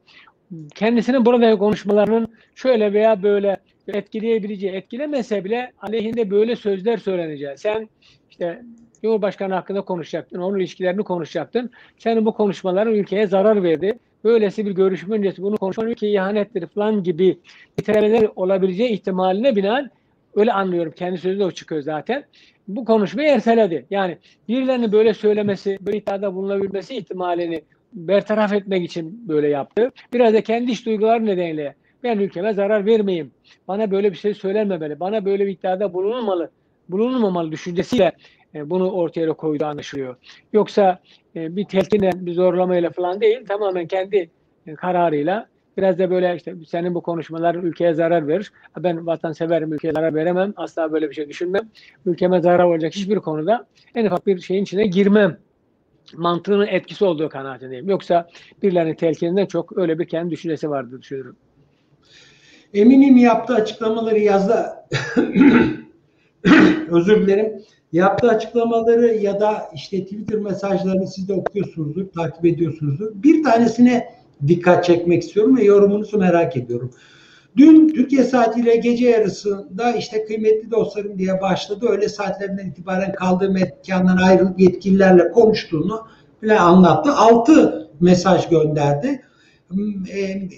Kendisinin 0.74 1.24
burada 1.24 1.58
konuşmalarının 1.58 2.28
şöyle 2.54 2.92
veya 2.92 3.22
böyle 3.22 3.56
etkileyebileceği, 3.88 4.72
etkilemese 4.72 5.44
bile 5.44 5.72
aleyhinde 5.80 6.30
böyle 6.30 6.56
sözler 6.56 6.96
söyleneceği. 6.96 7.58
Sen 7.58 7.88
işte 8.30 8.62
Cumhurbaşkanı 9.02 9.54
hakkında 9.54 9.80
konuşacaktın, 9.80 10.40
onun 10.40 10.58
ilişkilerini 10.58 11.02
konuşacaktın. 11.04 11.70
Senin 11.98 12.26
bu 12.26 12.34
konuşmaların 12.34 12.94
ülkeye 12.94 13.26
zarar 13.26 13.62
verdi. 13.62 13.98
Böylesi 14.26 14.66
bir 14.66 14.70
görüşme 14.70 15.16
öncesi 15.16 15.42
bunu 15.42 15.56
konuşman 15.56 15.88
ülkeye 15.88 16.12
ihanettir 16.12 16.66
falan 16.66 17.02
gibi 17.02 17.38
nitelemeler 17.78 18.28
olabileceği 18.36 18.90
ihtimaline 18.90 19.56
binaen 19.56 19.90
öyle 20.34 20.52
anlıyorum. 20.52 20.92
Kendi 20.96 21.18
sözü 21.18 21.38
de 21.38 21.44
o 21.44 21.50
çıkıyor 21.50 21.82
zaten. 21.82 22.24
Bu 22.68 22.84
konuşmayı 22.84 23.28
erteledi. 23.28 23.86
Yani 23.90 24.18
birilerinin 24.48 24.92
böyle 24.92 25.14
söylemesi, 25.14 25.78
böyle 25.80 25.98
iddiada 25.98 26.34
bulunabilmesi 26.34 26.96
ihtimalini 26.96 27.62
bertaraf 27.92 28.52
etmek 28.52 28.84
için 28.84 29.28
böyle 29.28 29.48
yaptı. 29.48 29.90
Biraz 30.12 30.34
da 30.34 30.40
kendi 30.42 30.70
iş 30.70 30.86
duyguları 30.86 31.26
nedeniyle 31.26 31.74
ben 32.02 32.18
ülkeme 32.18 32.54
zarar 32.54 32.86
vermeyeyim. 32.86 33.30
Bana 33.68 33.90
böyle 33.90 34.12
bir 34.12 34.16
şey 34.16 34.34
söylenmemeli. 34.34 35.00
Bana 35.00 35.24
böyle 35.24 35.46
bir 35.46 35.52
iddiada 35.52 35.92
bulunulmalı. 35.92 36.50
Bulunulmamalı 36.88 37.52
düşüncesiyle 37.52 38.12
e, 38.56 38.70
bunu 38.70 38.90
ortaya 38.90 39.32
koydu 39.32 39.64
anlaşılıyor. 39.64 40.16
Yoksa 40.52 40.98
e, 41.36 41.56
bir 41.56 41.64
telkinle, 41.64 42.10
bir 42.14 42.32
zorlamayla 42.32 42.90
falan 42.90 43.20
değil, 43.20 43.46
tamamen 43.46 43.86
kendi 43.86 44.30
e, 44.66 44.74
kararıyla 44.74 45.48
biraz 45.76 45.98
da 45.98 46.10
böyle 46.10 46.36
işte 46.36 46.54
senin 46.66 46.94
bu 46.94 47.00
konuşmaların 47.00 47.62
ülkeye 47.62 47.94
zarar 47.94 48.28
verir. 48.28 48.52
Ben 48.78 49.06
vatanseverim, 49.06 49.72
ülkeye 49.72 49.92
zarar 49.92 50.14
veremem. 50.14 50.52
Asla 50.56 50.92
böyle 50.92 51.10
bir 51.10 51.14
şey 51.14 51.28
düşünmem. 51.28 51.70
Ülkeme 52.06 52.40
zarar 52.40 52.64
olacak 52.64 52.92
hiçbir 52.94 53.16
konuda 53.16 53.66
en 53.94 54.06
ufak 54.06 54.26
bir 54.26 54.40
şeyin 54.40 54.62
içine 54.62 54.86
girmem 54.86 55.38
mantığının 56.14 56.66
etkisi 56.66 57.04
olduğu 57.04 57.28
kanaatindeyim. 57.28 57.88
Yoksa 57.88 58.28
birilerinin 58.62 58.94
telkininden 58.94 59.46
çok 59.46 59.78
öyle 59.78 59.98
bir 59.98 60.08
kendi 60.08 60.30
düşüncesi 60.30 60.70
vardır 60.70 61.02
düşünüyorum. 61.02 61.36
Eminim 62.74 63.16
yaptığı 63.16 63.54
açıklamaları 63.54 64.18
yazda 64.18 64.88
özür 66.88 67.26
dilerim 67.26 67.62
yaptığı 67.96 68.28
açıklamaları 68.28 69.06
ya 69.06 69.40
da 69.40 69.70
işte 69.74 70.04
Twitter 70.04 70.38
mesajlarını 70.38 71.06
siz 71.06 71.28
de 71.28 71.32
okuyorsunuzdur, 71.32 72.06
takip 72.08 72.44
ediyorsunuzdur. 72.44 73.12
Bir 73.14 73.42
tanesine 73.42 74.08
dikkat 74.46 74.84
çekmek 74.84 75.22
istiyorum 75.22 75.56
ve 75.56 75.64
yorumunuzu 75.64 76.18
merak 76.18 76.56
ediyorum. 76.56 76.90
Dün 77.56 77.88
Türkiye 77.88 78.24
saatiyle 78.24 78.76
gece 78.76 79.08
yarısında 79.08 79.92
işte 79.92 80.24
kıymetli 80.24 80.70
dostlarım 80.70 81.18
diye 81.18 81.40
başladı. 81.40 81.86
Öyle 81.90 82.08
saatlerinden 82.08 82.66
itibaren 82.66 83.12
kaldığı 83.12 83.50
mekandan 83.50 84.16
ayrılıp 84.16 84.60
yetkililerle 84.60 85.30
konuştuğunu 85.32 86.00
bile 86.42 86.58
anlattı. 86.58 87.12
Altı 87.12 87.88
mesaj 88.00 88.48
gönderdi. 88.48 89.22
E, 90.16 90.48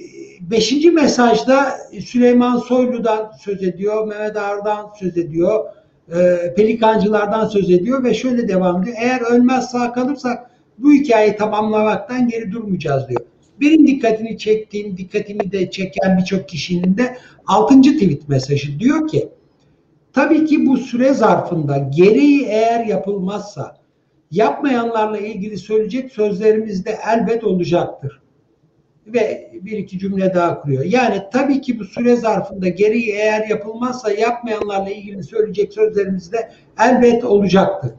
beşinci 0.40 0.90
mesajda 0.90 1.76
Süleyman 2.06 2.58
Soylu'dan 2.58 3.32
söz 3.40 3.62
ediyor, 3.62 4.06
Mehmet 4.06 4.36
Ağar'dan 4.36 4.90
söz 5.00 5.18
ediyor, 5.18 5.64
e, 6.14 6.54
pelikancılardan 6.54 7.48
söz 7.48 7.70
ediyor 7.70 8.04
ve 8.04 8.14
şöyle 8.14 8.48
devam 8.48 8.82
ediyor. 8.82 8.96
Eğer 9.00 9.20
ölmez 9.20 9.70
sağ 9.70 9.92
kalırsak 9.92 10.50
bu 10.78 10.92
hikayeyi 10.92 11.36
tamamlamaktan 11.36 12.28
geri 12.28 12.52
durmayacağız 12.52 13.08
diyor. 13.08 13.20
Benim 13.60 13.86
dikkatini 13.86 14.38
çektiğim, 14.38 14.96
dikkatini 14.96 15.52
de 15.52 15.70
çeken 15.70 16.18
birçok 16.18 16.48
kişinin 16.48 16.96
de 16.96 17.16
6. 17.46 17.80
tweet 17.80 18.28
mesajı 18.28 18.80
diyor 18.80 19.08
ki 19.08 19.28
tabii 20.12 20.44
ki 20.44 20.66
bu 20.66 20.76
süre 20.76 21.14
zarfında 21.14 21.78
gereği 21.78 22.44
eğer 22.44 22.84
yapılmazsa 22.84 23.76
yapmayanlarla 24.30 25.18
ilgili 25.18 25.58
söyleyecek 25.58 26.12
sözlerimiz 26.12 26.84
de 26.84 26.98
elbet 27.06 27.44
olacaktır. 27.44 28.20
Ve 29.14 29.50
bir 29.62 29.78
iki 29.78 29.98
cümle 29.98 30.34
daha 30.34 30.60
kuruyor. 30.60 30.84
Yani 30.84 31.22
tabii 31.32 31.60
ki 31.60 31.78
bu 31.78 31.84
süre 31.84 32.16
zarfında 32.16 32.68
gereği 32.68 33.10
eğer 33.10 33.48
yapılmazsa 33.48 34.12
yapmayanlarla 34.12 34.90
ilgili 34.90 35.22
söyleyecek 35.22 35.72
sözlerimiz 35.72 36.32
de 36.32 36.50
elbet 36.78 37.24
olacaktır. 37.24 37.90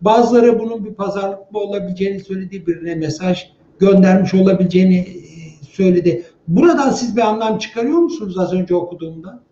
Bazıları 0.00 0.58
bunun 0.58 0.84
bir 0.84 0.94
pazarlık 0.94 1.52
mı 1.52 1.58
olabileceğini 1.58 2.20
söylediği 2.20 2.66
birine 2.66 2.94
mesaj 2.94 3.52
göndermiş 3.78 4.34
olabileceğini 4.34 4.98
e, 4.98 5.64
söyledi. 5.64 6.24
Buradan 6.48 6.90
siz 6.90 7.16
bir 7.16 7.20
anlam 7.20 7.58
çıkarıyor 7.58 7.98
musunuz 7.98 8.38
az 8.38 8.52
önce 8.52 8.74
okuduğumda? 8.74 9.42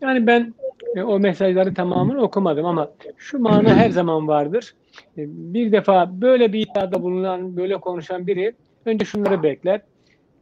Yani 0.00 0.26
ben 0.26 0.54
e, 0.96 1.02
o 1.02 1.18
mesajları 1.18 1.74
tamamını 1.74 2.22
okumadım 2.22 2.66
ama 2.66 2.90
şu 3.16 3.38
mana 3.38 3.74
her 3.76 3.90
zaman 3.90 4.28
vardır. 4.28 4.74
E, 5.18 5.22
bir 5.28 5.72
defa 5.72 6.20
böyle 6.20 6.52
bir 6.52 6.60
iddiada 6.60 7.02
bulunan, 7.02 7.56
böyle 7.56 7.76
konuşan 7.76 8.26
biri 8.26 8.52
önce 8.86 9.04
şunları 9.04 9.42
bekler. 9.42 9.80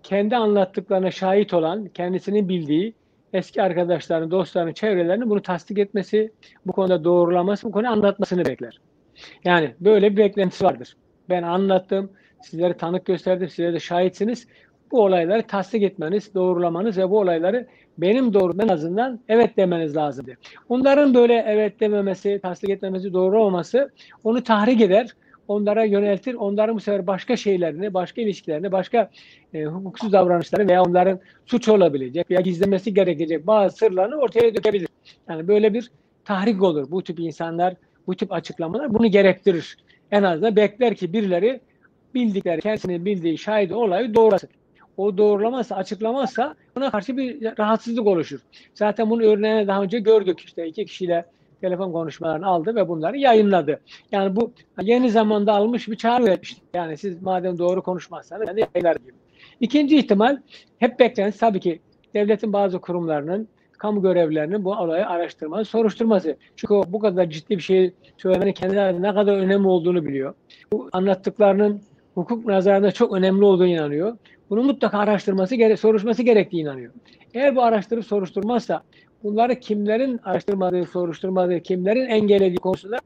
Kendi 0.02 0.37
anlattıklarına 0.37 1.11
şahit 1.11 1.54
olan, 1.54 1.88
kendisinin 1.88 2.48
bildiği 2.48 2.94
eski 3.32 3.62
arkadaşlarını, 3.62 4.30
dostlarını, 4.30 4.74
çevrelerini 4.74 5.30
bunu 5.30 5.42
tasdik 5.42 5.78
etmesi, 5.78 6.32
bu 6.66 6.72
konuda 6.72 7.04
doğrulaması, 7.04 7.66
bu 7.66 7.72
konuyu 7.72 7.90
anlatmasını 7.90 8.44
bekler. 8.44 8.80
Yani 9.44 9.74
böyle 9.80 10.12
bir 10.12 10.16
beklentisi 10.16 10.64
vardır. 10.64 10.96
Ben 11.28 11.42
anlattım, 11.42 12.11
sizlere 12.42 12.74
tanık 12.74 13.04
gösterdim, 13.04 13.48
sizlere 13.48 13.72
de 13.72 13.80
şahitsiniz. 13.80 14.48
Bu 14.90 15.04
olayları 15.04 15.42
tasdik 15.42 15.82
etmeniz, 15.82 16.34
doğrulamanız 16.34 16.98
ve 16.98 17.11
bu 17.11 17.18
olayları 17.18 17.66
benim 17.98 18.34
doğru 18.34 18.52
en 18.62 18.68
azından 18.68 19.20
evet 19.28 19.56
demeniz 19.56 19.96
lazımdı. 19.96 20.37
Onların 20.68 21.14
böyle 21.14 21.44
evet 21.48 21.80
dememesi, 21.80 22.40
tasdik 22.42 22.70
etmemesi, 22.70 23.12
doğru 23.12 23.42
olması 23.42 23.90
onu 24.24 24.42
tahrik 24.42 24.80
eder. 24.80 25.14
Onlara 25.48 25.84
yöneltir. 25.84 26.34
Onların 26.34 26.76
bu 26.76 26.80
sefer 26.80 27.06
başka 27.06 27.37
şeylerini, 27.37 27.94
başka 27.94 28.20
ilişkilerini, 28.20 28.72
başka 28.72 29.11
e, 29.54 29.64
hukuksuz 29.64 30.12
davranışları 30.12 30.68
veya 30.68 30.82
onların 30.82 31.20
suç 31.46 31.68
olabilecek 31.68 32.30
veya 32.30 32.40
gizlemesi 32.40 32.94
gerekecek 32.94 33.46
bazı 33.46 33.76
sırlarını 33.76 34.16
ortaya 34.16 34.54
dökebilir. 34.54 34.88
Yani 35.28 35.48
böyle 35.48 35.74
bir 35.74 35.90
tahrik 36.24 36.62
olur. 36.62 36.90
Bu 36.90 37.02
tip 37.02 37.20
insanlar, 37.20 37.74
bu 38.06 38.16
tip 38.16 38.32
açıklamalar 38.32 38.94
bunu 38.94 39.06
gerektirir. 39.06 39.76
En 40.11 40.22
azından 40.22 40.56
bekler 40.56 40.94
ki 40.94 41.12
birileri 41.12 41.61
bildikleri, 42.14 42.61
kendisinin 42.61 43.04
bildiği 43.04 43.38
şahit 43.38 43.72
olayı 43.72 44.14
doğrulasın. 44.14 44.50
O 44.98 45.18
doğrulamazsa, 45.18 45.76
açıklamazsa 45.76 46.54
buna 46.76 46.90
karşı 46.90 47.16
bir 47.16 47.58
rahatsızlık 47.58 48.06
oluşur. 48.06 48.40
Zaten 48.74 49.11
bunu 49.11 49.22
örneğini 49.22 49.66
daha 49.66 49.82
önce 49.82 49.98
gördük. 49.98 50.40
İşte 50.40 50.66
iki 50.66 50.87
kişiyle 50.87 51.24
telefon 51.61 51.92
konuşmalarını 51.92 52.46
aldı 52.46 52.74
ve 52.74 52.88
bunları 52.88 53.16
yayınladı. 53.16 53.80
Yani 54.12 54.37
bu 54.37 54.52
yeni 54.82 55.11
zamanda 55.11 55.52
almış 55.52 55.88
bir 55.88 55.96
çağrı 55.96 56.22
üretmişti. 56.22 56.61
Yani 56.74 56.96
siz 56.96 57.22
madem 57.22 57.58
doğru 57.58 57.82
konuşmazsanız 57.82 58.48
yani 58.48 58.64
yayınlar 58.74 58.96
gibi. 58.96 59.12
İkinci 59.61 59.96
ihtimal 59.98 60.38
hep 60.78 60.98
beklenti 60.98 61.38
tabii 61.38 61.61
ki 61.61 61.80
devletin 62.14 62.52
bazı 62.52 62.78
kurumlarının 62.78 63.48
kamu 63.78 64.02
görevlilerinin 64.02 64.64
bu 64.64 64.70
olayı 64.72 65.06
araştırması, 65.06 65.70
soruşturması. 65.70 66.37
Çünkü 66.56 66.74
o 66.74 66.84
bu 66.88 66.98
kadar 66.98 67.30
ciddi 67.30 67.56
bir 67.56 67.62
şey 67.62 67.92
söylemenin 68.16 68.52
kendilerine 68.52 69.08
ne 69.08 69.14
kadar 69.14 69.37
önemli 69.37 69.68
olduğunu 69.68 70.04
biliyor. 70.04 70.34
Bu 70.72 70.88
anlattıklarının 70.92 71.82
hukuk 72.14 72.46
nazarında 72.46 72.92
çok 72.92 73.12
önemli 73.12 73.44
olduğunu 73.44 73.66
inanıyor. 73.66 74.16
Bunu 74.50 74.62
mutlaka 74.62 74.98
araştırması, 74.98 75.76
soruşturması 75.76 76.22
gerektiği 76.22 76.62
inanıyor. 76.62 76.92
Eğer 77.34 77.56
bu 77.56 77.62
araştırıp 77.62 78.04
soruşturmazsa 78.04 78.82
bunları 79.22 79.61
kimlerin 79.61 80.20
araştırmadığı, 80.24 80.87
soruşturmadığı, 80.87 81.61
kimlerin 81.61 82.06
engellediği 82.06 82.56
konusunda 82.56 82.98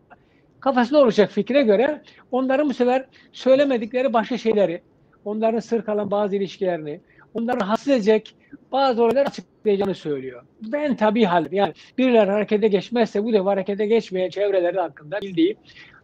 kafasında 0.61 1.01
olacak 1.03 1.31
fikre 1.31 1.63
göre 1.63 2.03
onların 2.31 2.69
bu 2.69 2.75
sefer 2.75 3.05
söylemedikleri 3.33 4.13
başka 4.13 4.39
şeyleri, 4.39 4.81
onların 5.25 5.59
sır 5.59 5.83
kalan 5.83 6.11
bazı 6.11 6.37
ilişkilerini, 6.37 7.01
onları 7.35 7.61
rahatsız 7.61 7.89
edecek 7.89 8.35
bazı 8.73 9.03
olaylar 9.03 9.27
açıklayacağını 9.27 9.95
söylüyor. 9.95 10.43
Ben 10.63 10.97
tabii 10.97 11.25
halde 11.25 11.57
yani 11.57 11.73
birileri 11.99 12.31
harekete 12.31 12.69
geçmezse 12.69 13.25
bu 13.25 13.33
defa 13.33 13.51
harekete 13.51 13.87
geçmeyen 13.87 14.29
çevreleri 14.29 14.81
hakkında 14.81 15.21
bildiği, 15.21 15.57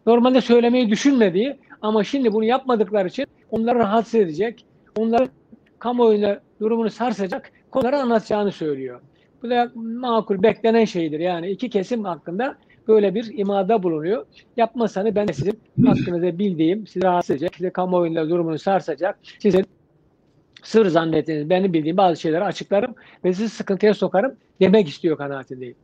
normalde 0.07 0.41
söylemeyi 0.41 0.91
düşünmediği 0.91 1.57
ama 1.83 2.05
şimdi 2.05 2.33
bunu 2.33 2.45
yapmadıkları 2.45 3.09
için 3.09 3.27
onları 3.51 3.79
rahatsız 3.79 4.15
edecek, 4.15 4.65
onların 4.99 5.29
kamuoyuna 5.79 6.41
durumunu 6.61 6.91
sarsacak 6.91 7.53
konuları 7.71 7.99
anlatacağını 7.99 8.53
söylüyor. 8.53 9.01
Bu 9.43 9.51
da 9.51 9.71
makul, 9.75 10.43
beklenen 10.43 10.85
şeydir. 10.85 11.21
Yani 11.21 11.51
iki 11.51 11.71
kesim 11.71 12.05
hakkında 12.05 12.57
böyle 12.89 13.15
bir 13.15 13.39
imada 13.39 13.83
bulunuyor. 13.83 14.27
Yapmasanız 14.57 15.15
ben 15.15 15.29
de 15.29 15.33
sizin 15.33 15.61
hakkınızda 15.87 16.39
bildiğim, 16.39 16.87
sizi 16.87 17.05
rahatsız 17.05 17.31
edecek, 17.31 17.55
size 17.57 17.71
kamuoyunda 17.71 18.29
durumunu 18.29 18.59
sarsacak, 18.59 19.19
sizin 19.39 19.67
sır 20.63 20.87
zannettiğiniz, 20.87 21.51
benim 21.51 21.73
bildiğim 21.73 21.97
bazı 21.97 22.21
şeyleri 22.21 22.45
açıklarım 22.45 22.95
ve 23.25 23.33
sizi 23.33 23.49
sıkıntıya 23.49 23.95
sokarım 23.95 24.35
demek 24.61 24.89
istiyor 24.89 25.17
kanaatindeyim. 25.17 25.77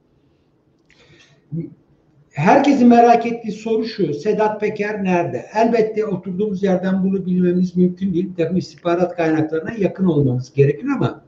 Herkesin 2.35 2.89
merak 2.89 3.27
ettiği 3.27 3.53
soru 3.53 3.85
şu, 3.85 4.15
Sedat 4.15 4.61
Peker 4.61 5.05
nerede? 5.05 5.47
Elbette 5.55 6.07
oturduğumuz 6.07 6.63
yerden 6.63 7.05
bunu 7.05 7.27
bilmemiz 7.27 7.77
mümkün 7.77 8.15
değil. 8.15 8.31
Tabii 8.37 8.59
istihbarat 8.59 9.17
kaynaklarına 9.17 9.73
yakın 9.79 10.07
olmamız 10.07 10.53
gerekir 10.53 10.87
ama 10.97 11.25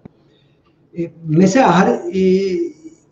e, 0.99 1.03
mesela 1.25 2.03
e, 2.15 2.21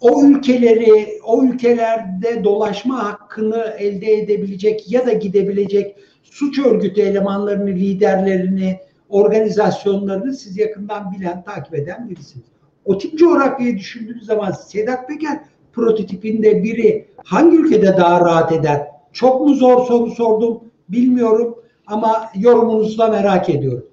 o 0.00 0.24
ülkeleri, 0.24 1.20
o 1.24 1.44
ülkelerde 1.44 2.44
dolaşma 2.44 3.04
hakkını 3.04 3.74
elde 3.78 4.12
edebilecek 4.12 4.92
ya 4.92 5.06
da 5.06 5.12
gidebilecek 5.12 5.96
suç 6.22 6.58
örgütü 6.58 7.00
elemanlarını, 7.00 7.70
liderlerini, 7.70 8.78
organizasyonlarını 9.08 10.34
siz 10.34 10.56
yakından 10.56 11.12
bilen, 11.12 11.42
takip 11.42 11.74
eden 11.74 12.10
birisiniz. 12.10 12.46
O 12.84 12.98
tip 12.98 13.18
coğrafyayı 13.18 13.78
düşündüğünüz 13.78 14.26
zaman 14.26 14.50
Sedat 14.50 15.08
Peker 15.08 15.40
prototipinde 15.74 16.62
biri 16.62 17.06
hangi 17.24 17.56
ülkede 17.56 17.96
daha 17.96 18.20
rahat 18.20 18.52
eder? 18.52 18.86
Çok 19.12 19.40
mu 19.40 19.54
zor 19.54 19.86
soru 19.86 20.10
sordum 20.10 20.60
bilmiyorum 20.88 21.58
ama 21.86 22.30
yorumunuzu 22.34 22.98
da 22.98 23.08
merak 23.08 23.50
ediyorum. 23.50 23.86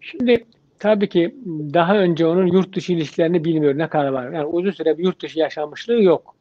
Şimdi 0.00 0.46
tabii 0.78 1.08
ki 1.08 1.36
daha 1.74 1.98
önce 1.98 2.26
onun 2.26 2.46
yurt 2.46 2.76
dışı 2.76 2.92
ilişkilerini 2.92 3.44
bilmiyor 3.44 3.78
ne 3.78 3.88
kadar 3.88 4.08
var. 4.08 4.32
Yani 4.32 4.44
uzun 4.44 4.70
süre 4.70 4.98
bir 4.98 5.04
yurt 5.04 5.22
dışı 5.22 5.38
yaşanmışlığı 5.38 6.02
yok. 6.02 6.34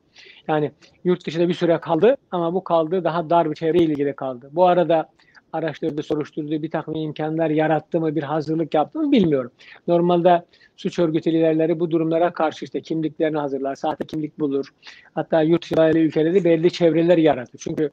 Yani 0.48 0.72
yurt 1.04 1.28
dışında 1.28 1.50
bir 1.50 1.54
süre 1.54 1.78
kaldı 1.78 2.18
ama 2.32 2.54
bu 2.54 2.64
kaldığı 2.64 3.04
daha 3.04 3.30
dar 3.30 3.50
bir 3.50 3.56
çevreyle 3.56 3.94
ilgili 3.94 4.16
kaldı. 4.16 4.50
Bu 4.52 4.68
arada 4.68 5.10
araştırdı, 5.54 6.04
soruşturdu, 6.04 6.52
bir 6.52 6.72
takım 6.72 6.96
imkanlar 6.96 7.50
yarattı 7.50 8.00
mı, 8.00 8.16
bir 8.16 8.24
hazırlık 8.24 8.74
yaptı 8.74 9.00
mı 9.00 9.12
bilmiyorum. 9.12 9.52
Normalde 9.88 10.46
suç 10.78 11.00
örgütü 11.00 11.32
liderleri 11.34 11.80
bu 11.80 11.92
durumlara 11.92 12.34
karşı 12.34 12.66
işte 12.66 12.82
kimliklerini 12.82 13.38
hazırlar, 13.38 13.76
sahte 13.76 14.06
kimlik 14.06 14.40
bulur. 14.40 14.74
Hatta 15.16 15.42
yurt 15.42 15.64
dışı 15.64 16.00
ülkeleri 16.00 16.44
belli 16.44 16.72
çevreler 16.72 17.18
yaratır. 17.18 17.60
Çünkü 17.60 17.92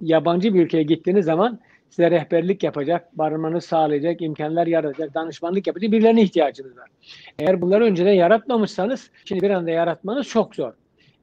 yabancı 0.00 0.54
bir 0.54 0.62
ülkeye 0.62 0.82
gittiğiniz 0.82 1.24
zaman 1.24 1.58
size 1.90 2.10
rehberlik 2.10 2.62
yapacak, 2.62 3.18
barınmanızı 3.18 3.66
sağlayacak, 3.66 4.22
imkanlar 4.22 4.66
yaratacak, 4.66 5.14
danışmanlık 5.14 5.66
yapacak 5.66 5.92
birilerine 5.92 6.22
ihtiyacınız 6.22 6.76
var. 6.76 6.88
Eğer 7.38 7.60
bunları 7.60 7.84
önceden 7.84 8.12
yaratmamışsanız 8.12 9.10
şimdi 9.24 9.42
bir 9.42 9.50
anda 9.50 9.70
yaratmanız 9.70 10.28
çok 10.28 10.54
zor. 10.54 10.72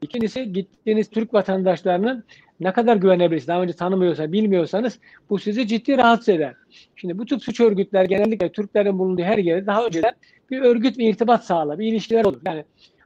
İkincisi 0.02 0.54
gittiğiniz 0.54 1.10
Türk 1.10 1.34
vatandaşlarının 1.34 2.24
ne 2.60 2.74
kadar 2.74 2.96
güvenebilirsiniz? 2.96 3.48
Daha 3.48 3.62
önce 3.62 3.74
tanımıyorsa, 3.74 4.32
bilmiyorsanız 4.32 5.00
bu 5.30 5.40
sizi 5.40 5.68
ciddi 5.68 5.98
rahatsız 5.98 6.30
eder. 6.30 6.56
Şimdi 6.96 7.18
bu 7.18 7.26
tip 7.26 7.44
suç 7.44 7.60
örgütler 7.60 8.06
genellikle 8.06 8.52
Türklerin 8.52 9.00
bulunduğu 9.00 9.24
her 9.24 9.38
yerde 9.38 9.68
daha 9.68 9.86
önceden 9.86 10.14
bir 10.52 10.62
örgüt 10.62 10.98
ve 10.98 11.04
irtibat 11.04 11.46
sağlar, 11.46 11.80
bir 11.80 11.88
ilişkiler 11.88 12.26
olur. 12.26 12.42
Yani 12.46 12.64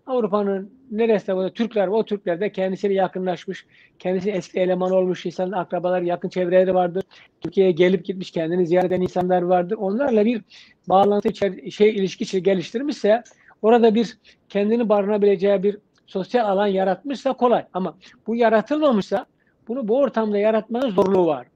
Avrupa'nın 0.07 0.71
neresinde 0.91 1.35
burada 1.35 1.53
Türkler 1.53 1.87
o 1.87 2.05
Türkler 2.05 2.39
de 2.39 2.51
kendisiyle 2.51 2.93
yakınlaşmış, 2.93 3.65
kendisi 3.99 4.31
eski 4.31 4.59
eleman 4.59 4.91
olmuş 4.91 5.25
insan 5.25 5.51
akrabalar, 5.51 6.01
yakın 6.01 6.29
çevreleri 6.29 6.73
vardır. 6.73 7.03
Türkiye'ye 7.41 7.71
gelip 7.71 8.05
gitmiş, 8.05 8.31
kendini 8.31 8.67
ziyaret 8.67 8.91
eden 8.91 9.01
insanlar 9.01 9.41
vardır. 9.41 9.75
Onlarla 9.79 10.25
bir 10.25 10.41
bağlantı 10.89 11.35
şey 11.71 11.89
ilişki 11.89 12.43
geliştirmişse 12.43 13.23
orada 13.61 13.95
bir 13.95 14.17
kendini 14.49 14.89
barınabileceği 14.89 15.63
bir 15.63 15.77
sosyal 16.07 16.45
alan 16.45 16.67
yaratmışsa 16.67 17.33
kolay. 17.33 17.65
Ama 17.73 17.97
bu 18.27 18.35
yaratılmamışsa 18.35 19.25
bunu 19.67 19.87
bu 19.87 19.97
ortamda 19.97 20.37
yaratmanın 20.37 20.89
zorluğu 20.89 21.27
var. 21.27 21.47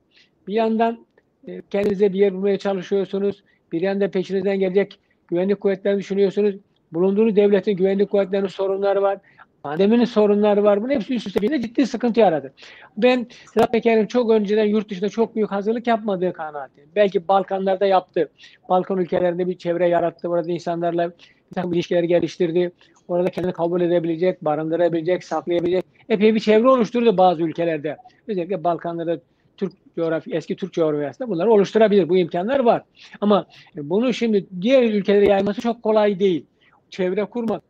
Bir 0.47 0.53
yandan 0.53 1.05
e, 1.47 1.61
kendinize 1.69 2.13
bir 2.13 2.19
yer 2.19 2.33
bulmaya 2.33 2.57
çalışıyorsunuz. 2.57 3.43
Bir 3.71 3.81
yanda 3.81 4.11
peşinizden 4.11 4.59
gelecek 4.59 4.99
güvenlik 5.27 5.61
kuvvetlerini 5.61 5.99
düşünüyorsunuz. 5.99 6.55
Bulunduğunuz 6.93 7.35
devletin 7.35 7.77
güvenlik 7.77 8.11
kuvvetlerinin 8.11 8.47
sorunları 8.47 9.01
var. 9.01 9.17
Pandeminin 9.63 10.05
sorunları 10.05 10.63
var. 10.63 10.83
Bunun 10.83 10.93
hepsi 10.93 11.15
üst 11.15 11.27
üste 11.27 11.41
bir 11.41 11.61
ciddi 11.61 11.87
sıkıntı 11.87 12.19
yaradı. 12.19 12.53
Ben 12.97 13.27
Sedat 13.53 13.71
Peker'in 13.71 14.05
çok 14.05 14.31
önceden 14.31 14.65
yurt 14.65 14.89
dışında 14.89 15.09
çok 15.09 15.35
büyük 15.35 15.51
hazırlık 15.51 15.87
yapmadığı 15.87 16.33
kanaatindeyim. 16.33 16.89
Belki 16.95 17.27
Balkanlarda 17.27 17.85
yaptı. 17.85 18.29
Balkan 18.69 18.97
ülkelerinde 18.97 19.47
bir 19.47 19.57
çevre 19.57 19.87
yarattı. 19.87 20.29
Orada 20.29 20.51
insanlarla 20.51 21.09
bir 21.09 21.55
takım 21.55 21.73
ilişkiler 21.73 22.03
geliştirdi. 22.03 22.71
Orada 23.07 23.29
kendini 23.29 23.53
kabul 23.53 23.81
edebilecek, 23.81 24.45
barındırabilecek, 24.45 25.23
saklayabilecek 25.23 25.85
epey 26.09 26.35
bir 26.35 26.39
çevre 26.39 26.69
oluşturdu 26.69 27.17
bazı 27.17 27.43
ülkelerde. 27.43 27.97
Özellikle 28.27 28.63
Balkanlarda 28.63 29.19
Türk 29.57 29.73
coğrafya, 29.95 30.37
eski 30.37 30.55
Türk 30.55 30.73
coğrafyasında 30.73 31.29
bunları 31.29 31.51
oluşturabilir. 31.51 32.09
Bu 32.09 32.17
imkanlar 32.17 32.59
var. 32.59 32.83
Ama 33.21 33.45
bunu 33.75 34.13
şimdi 34.13 34.45
diğer 34.61 34.83
ülkelere 34.83 35.25
yayması 35.25 35.61
çok 35.61 35.83
kolay 35.83 36.19
değil. 36.19 36.45
Çevre 36.89 37.25
kurmak, 37.25 37.63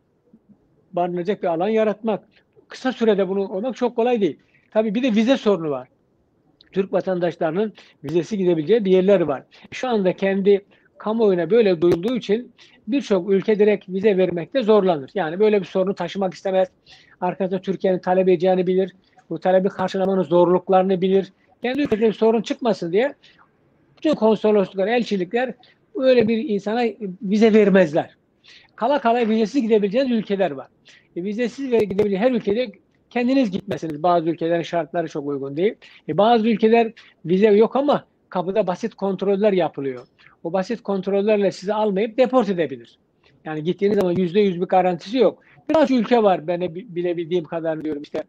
barınacak 0.92 1.42
bir 1.42 1.48
alan 1.48 1.68
yaratmak, 1.68 2.24
kısa 2.68 2.92
sürede 2.92 3.28
bunu 3.28 3.48
olmak 3.48 3.76
çok 3.76 3.96
kolay 3.96 4.20
değil. 4.20 4.38
Tabii 4.70 4.94
bir 4.94 5.02
de 5.02 5.14
vize 5.14 5.36
sorunu 5.36 5.70
var. 5.70 5.88
Türk 6.72 6.92
vatandaşlarının 6.92 7.72
vizesi 8.04 8.38
gidebileceği 8.38 8.84
bir 8.84 8.90
yerler 8.90 9.20
var. 9.20 9.42
Şu 9.70 9.88
anda 9.88 10.12
kendi 10.12 10.64
kamuoyuna 10.98 11.50
böyle 11.50 11.80
duyulduğu 11.80 12.16
için 12.16 12.52
birçok 12.88 13.30
ülke 13.30 13.58
direkt 13.58 13.88
vize 13.88 14.16
vermekte 14.16 14.62
zorlanır. 14.62 15.10
Yani 15.14 15.40
böyle 15.40 15.60
bir 15.60 15.66
sorunu 15.66 15.94
taşımak 15.94 16.34
istemez. 16.34 16.68
Arkasında 17.20 17.60
Türkiye'nin 17.60 17.98
talep 17.98 18.28
edeceğini 18.28 18.66
bilir. 18.66 18.92
Bu 19.30 19.38
talebi 19.38 19.68
karşılamanın 19.68 20.22
zorluklarını 20.22 21.00
bilir. 21.00 21.32
Kendi 21.62 21.82
ülkede 21.82 22.08
bir 22.08 22.12
sorun 22.12 22.42
çıkmasın 22.42 22.92
diye 22.92 23.14
bütün 23.96 24.14
konsolosluklar, 24.14 24.86
elçilikler 24.86 25.54
öyle 25.94 26.28
bir 26.28 26.48
insana 26.48 26.84
vize 27.22 27.52
vermezler. 27.52 28.16
Kala 28.76 29.00
kala 29.00 29.28
vizesiz 29.28 29.62
gidebileceğiniz 29.62 30.18
ülkeler 30.18 30.50
var. 30.50 30.68
E, 31.16 31.24
vizesiz 31.24 31.70
gidebileceğiniz 31.70 32.18
her 32.18 32.32
ülkede 32.32 32.72
kendiniz 33.10 33.50
gitmesiniz. 33.50 34.02
Bazı 34.02 34.28
ülkelerin 34.30 34.62
şartları 34.62 35.08
çok 35.08 35.26
uygun 35.26 35.56
değil. 35.56 35.74
E, 36.08 36.18
bazı 36.18 36.48
ülkeler 36.48 36.92
vize 37.26 37.48
yok 37.48 37.76
ama 37.76 38.04
kapıda 38.28 38.66
basit 38.66 38.94
kontroller 38.94 39.52
yapılıyor 39.52 40.06
o 40.44 40.52
basit 40.52 40.82
kontrollerle 40.82 41.52
sizi 41.52 41.74
almayıp 41.74 42.18
deport 42.18 42.48
edebilir. 42.48 42.98
Yani 43.44 43.62
gittiğiniz 43.62 43.98
zaman 43.98 44.14
yüzde 44.16 44.40
yüz 44.40 44.60
bir 44.60 44.66
garantisi 44.66 45.18
yok. 45.18 45.42
Biraz 45.70 45.90
ülke 45.90 46.22
var 46.22 46.46
ben 46.46 46.74
bilebildiğim 46.74 47.44
kadar 47.44 47.84
diyorum 47.84 48.02
işte 48.02 48.22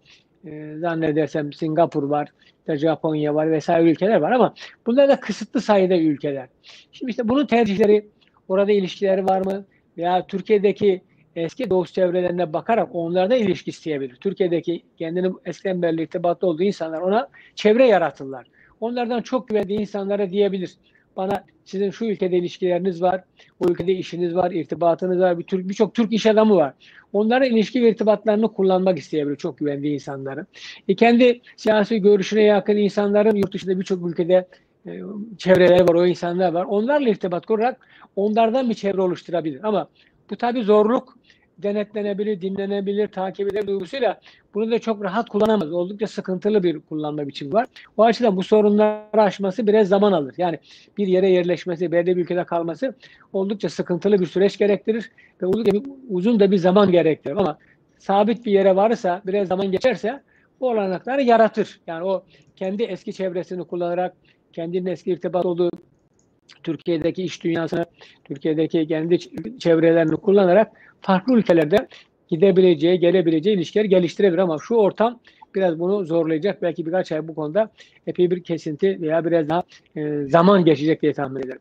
e, 0.45 0.77
zannedersem 0.77 1.53
Singapur 1.53 2.03
var, 2.03 2.29
işte 2.59 2.77
Japonya 2.77 3.35
var 3.35 3.51
vesaire 3.51 3.91
ülkeler 3.91 4.21
var 4.21 4.31
ama 4.31 4.53
bunlar 4.87 5.09
da 5.09 5.19
kısıtlı 5.19 5.61
sayıda 5.61 5.97
ülkeler. 5.97 6.47
Şimdi 6.91 7.09
işte 7.09 7.27
bunun 7.29 7.45
tercihleri, 7.45 8.07
orada 8.47 8.71
ilişkileri 8.71 9.25
var 9.25 9.45
mı? 9.45 9.65
Veya 9.97 10.27
Türkiye'deki 10.27 11.01
eski 11.35 11.69
dost 11.69 11.93
çevrelerine 11.93 12.53
bakarak 12.53 12.95
onlarda 12.95 13.35
ilişki 13.35 13.69
isteyebilir. 13.69 14.15
Türkiye'deki 14.15 14.83
kendini 14.97 15.31
eskiden 15.45 15.81
beri 15.81 16.03
irtibatlı 16.03 16.47
olduğu 16.47 16.63
insanlar 16.63 17.01
ona 17.01 17.27
çevre 17.55 17.87
yaratırlar. 17.87 18.47
Onlardan 18.79 19.21
çok 19.21 19.47
güvendiği 19.47 19.79
insanlara 19.79 20.29
diyebilir 20.29 20.71
bana 21.19 21.43
sizin 21.65 21.91
şu 21.91 22.05
ülkede 22.05 22.37
ilişkileriniz 22.37 23.01
var, 23.01 23.23
o 23.59 23.69
ülkede 23.69 23.93
işiniz 23.93 24.35
var, 24.35 24.51
irtibatınız 24.51 25.19
var, 25.19 25.39
bir 25.39 25.43
Türk, 25.43 25.93
Türk 25.93 26.13
iş 26.13 26.25
adamı 26.25 26.55
var. 26.55 26.73
Onların 27.13 27.49
ilişki 27.49 27.81
ve 27.81 27.89
irtibatlarını 27.89 28.53
kullanmak 28.53 28.97
isteyebilir 28.97 29.35
çok 29.35 29.57
güvendiği 29.57 29.93
insanların. 29.93 30.47
E 30.87 30.95
kendi 30.95 31.41
siyasi 31.57 32.01
görüşüne 32.01 32.43
yakın 32.43 32.77
insanların 32.77 33.35
yurt 33.35 33.53
dışında 33.53 33.79
birçok 33.79 34.09
ülkede 34.09 34.47
e, 34.87 35.01
çevreler 35.37 35.81
var, 35.81 35.95
o 35.95 36.05
insanlar 36.05 36.53
var. 36.53 36.65
Onlarla 36.65 37.09
irtibat 37.09 37.45
kurarak 37.45 37.87
onlardan 38.15 38.69
bir 38.69 38.75
çevre 38.75 39.01
oluşturabilir. 39.01 39.59
Ama 39.63 39.87
bu 40.29 40.35
tabii 40.35 40.63
zorluk 40.63 41.17
denetlenebilir, 41.63 42.41
dinlenebilir, 42.41 43.07
takip 43.07 43.47
edilebilir 43.47 43.67
duygusuyla 43.67 44.19
bunu 44.53 44.71
da 44.71 44.79
çok 44.79 45.03
rahat 45.03 45.29
kullanamaz. 45.29 45.71
Oldukça 45.71 46.07
sıkıntılı 46.07 46.63
bir 46.63 46.79
kullanma 46.79 47.27
biçimi 47.27 47.53
var. 47.53 47.67
O 47.97 48.03
açıdan 48.03 48.37
bu 48.37 48.43
sorunları 48.43 49.21
aşması 49.21 49.67
biraz 49.67 49.87
zaman 49.87 50.12
alır. 50.12 50.33
Yani 50.37 50.60
bir 50.97 51.07
yere 51.07 51.29
yerleşmesi, 51.29 51.91
belli 51.91 52.17
bir 52.17 52.21
ülkede 52.21 52.43
kalması 52.43 52.95
oldukça 53.33 53.69
sıkıntılı 53.69 54.19
bir 54.19 54.25
süreç 54.25 54.57
gerektirir 54.57 55.12
ve 55.41 55.45
oldukça 55.45 55.71
bir, 55.71 55.83
uzun 56.10 56.39
da 56.39 56.51
bir 56.51 56.57
zaman 56.57 56.91
gerektirir. 56.91 57.35
Ama 57.35 57.57
sabit 57.97 58.45
bir 58.45 58.51
yere 58.51 58.75
varsa, 58.75 59.21
biraz 59.27 59.47
zaman 59.47 59.71
geçerse 59.71 60.21
bu 60.60 60.69
olanakları 60.69 61.21
yaratır. 61.21 61.79
Yani 61.87 62.03
o 62.03 62.23
kendi 62.55 62.83
eski 62.83 63.13
çevresini 63.13 63.63
kullanarak, 63.63 64.13
kendinin 64.53 64.85
eski 64.85 65.12
irtibat 65.12 65.45
olduğu 65.45 65.69
Türkiye'deki 66.63 67.23
iş 67.23 67.43
dünyasını, 67.43 67.85
Türkiye'deki 68.23 68.87
kendi 68.87 69.19
çevrelerini 69.60 70.15
kullanarak 70.15 70.71
farklı 71.02 71.33
ülkelerde 71.33 71.87
gidebileceği, 72.29 73.00
gelebileceği 73.00 73.56
ilişkiler 73.56 73.85
geliştirebilir 73.85 74.39
ama 74.39 74.58
şu 74.67 74.75
ortam 74.75 75.19
biraz 75.56 75.79
bunu 75.79 76.06
zorlayacak. 76.06 76.62
Belki 76.62 76.85
birkaç 76.85 77.12
ay 77.12 77.27
bu 77.27 77.35
konuda 77.35 77.69
epey 78.08 78.31
bir 78.31 78.43
kesinti 78.43 79.02
veya 79.02 79.25
biraz 79.25 79.50
daha 79.50 79.63
e, 79.95 80.27
zaman 80.27 80.65
geçecek 80.65 81.02
diye 81.02 81.13
tahmin 81.13 81.39
ederim. 81.39 81.60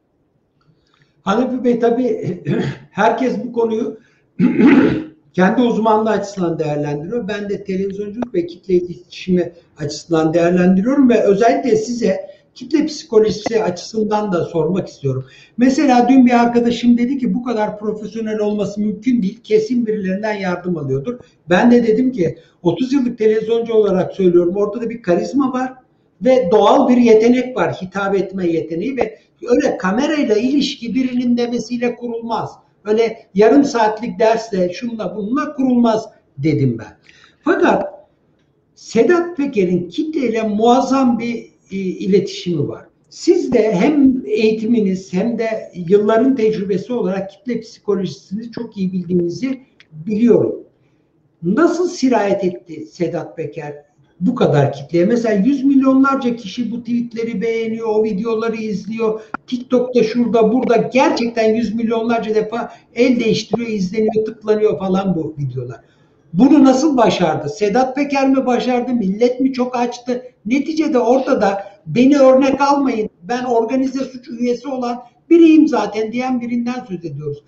Hanefi 1.22 1.64
Bey 1.64 1.78
tabii 1.78 2.43
herkes 2.91 3.45
bu 3.45 3.53
konuyu 3.53 4.01
kendi 5.32 5.62
uzmanlığı 5.62 6.11
açısından 6.11 6.59
değerlendiriyor. 6.59 7.28
Ben 7.28 7.49
de 7.49 7.64
televizyonculuk 7.64 8.34
ve 8.34 8.47
kitle 8.47 8.74
iletişimi 8.74 9.53
açısından 9.78 10.34
değerlendiriyorum 10.34 11.11
ve 11.11 11.22
özellikle 11.22 11.76
size 11.76 12.30
kitle 12.59 12.86
psikolojisi 12.86 13.62
açısından 13.62 14.32
da 14.32 14.44
sormak 14.44 14.88
istiyorum. 14.88 15.26
Mesela 15.56 16.09
dün 16.09 16.26
bir 16.26 16.40
arkadaşım 16.40 16.98
dedi 16.98 17.18
ki 17.18 17.34
bu 17.34 17.42
kadar 17.44 17.78
profesyonel 17.78 18.38
olması 18.38 18.80
mümkün 18.80 19.22
değil. 19.22 19.40
Kesin 19.44 19.86
birilerinden 19.86 20.34
yardım 20.34 20.76
alıyordur. 20.76 21.18
Ben 21.50 21.70
de 21.70 21.86
dedim 21.86 22.12
ki 22.12 22.38
30 22.62 22.92
yıllık 22.92 23.18
televizyoncu 23.18 23.74
olarak 23.74 24.12
söylüyorum. 24.12 24.56
Ortada 24.56 24.90
bir 24.90 25.02
karizma 25.02 25.52
var 25.52 25.74
ve 26.24 26.48
doğal 26.50 26.88
bir 26.88 26.96
yetenek 26.96 27.56
var. 27.56 27.74
Hitap 27.74 28.14
etme 28.14 28.46
yeteneği 28.46 28.96
ve 28.96 29.18
öyle 29.48 29.76
kamerayla 29.76 30.36
ilişki 30.36 30.94
birinin 30.94 31.36
demesiyle 31.36 31.96
kurulmaz. 31.96 32.50
Öyle 32.84 33.26
yarım 33.34 33.64
saatlik 33.64 34.18
dersle 34.18 34.72
şunla 34.72 35.16
bununla 35.16 35.54
kurulmaz 35.54 36.09
dedim 36.38 36.78
ben. 36.78 36.96
Fakat 37.44 37.84
Sedat 38.74 39.36
Peker'in 39.36 39.88
kitleyle 39.88 40.42
muazzam 40.42 41.18
bir 41.18 41.57
iletişimi 41.71 42.69
var. 42.69 42.85
Siz 43.11 43.53
de 43.53 43.73
hem 43.73 44.23
eğitiminiz 44.27 45.12
hem 45.12 45.39
de 45.39 45.73
yılların 45.75 46.37
tecrübesi 46.37 46.93
olarak 46.93 47.31
kitle 47.31 47.61
psikolojisini 47.61 48.53
çok 48.53 48.77
iyi 48.77 48.93
bildiğinizi 48.93 49.61
biliyorum. 49.93 50.64
Nasıl 51.43 51.89
sirayet 51.89 52.45
etti 52.45 52.87
Sedat 52.87 53.37
Peker 53.37 53.75
bu 54.21 54.35
kadar 54.35 54.73
kitleye? 54.73 55.05
Mesela 55.05 55.35
yüz 55.35 55.64
milyonlarca 55.64 56.37
kişi 56.37 56.71
bu 56.71 56.81
tweetleri 56.81 57.43
beğeniyor, 57.43 57.89
o 57.89 58.05
videoları 58.05 58.57
izliyor. 58.57 59.21
TikTok'ta 59.47 60.03
şurada 60.03 60.53
burada 60.53 60.77
gerçekten 60.77 61.55
yüz 61.55 61.75
milyonlarca 61.75 62.35
defa 62.35 62.73
el 62.95 63.21
değiştiriyor, 63.21 63.69
izleniyor, 63.69 64.25
tıklanıyor 64.27 64.79
falan 64.79 65.14
bu 65.16 65.35
videolar. 65.39 65.81
Bunu 66.33 66.64
nasıl 66.64 66.97
başardı? 66.97 67.49
Sedat 67.49 67.97
Peker 67.97 68.29
mi 68.29 68.47
başardı? 68.47 68.93
Millet 68.93 69.41
mi 69.41 69.53
çok 69.53 69.77
açtı? 69.77 70.23
Neticede 70.49 70.99
ortada 70.99 71.64
beni 71.86 72.18
örnek 72.18 72.61
almayın. 72.61 73.11
Ben 73.22 73.44
organize 73.44 74.05
suç 74.05 74.28
üyesi 74.28 74.68
olan 74.68 75.03
biriyim 75.30 75.68
zaten 75.68 76.12
diyen 76.12 76.40
birinden 76.40 76.84
söz 76.88 77.05
ediyoruz. 77.05 77.44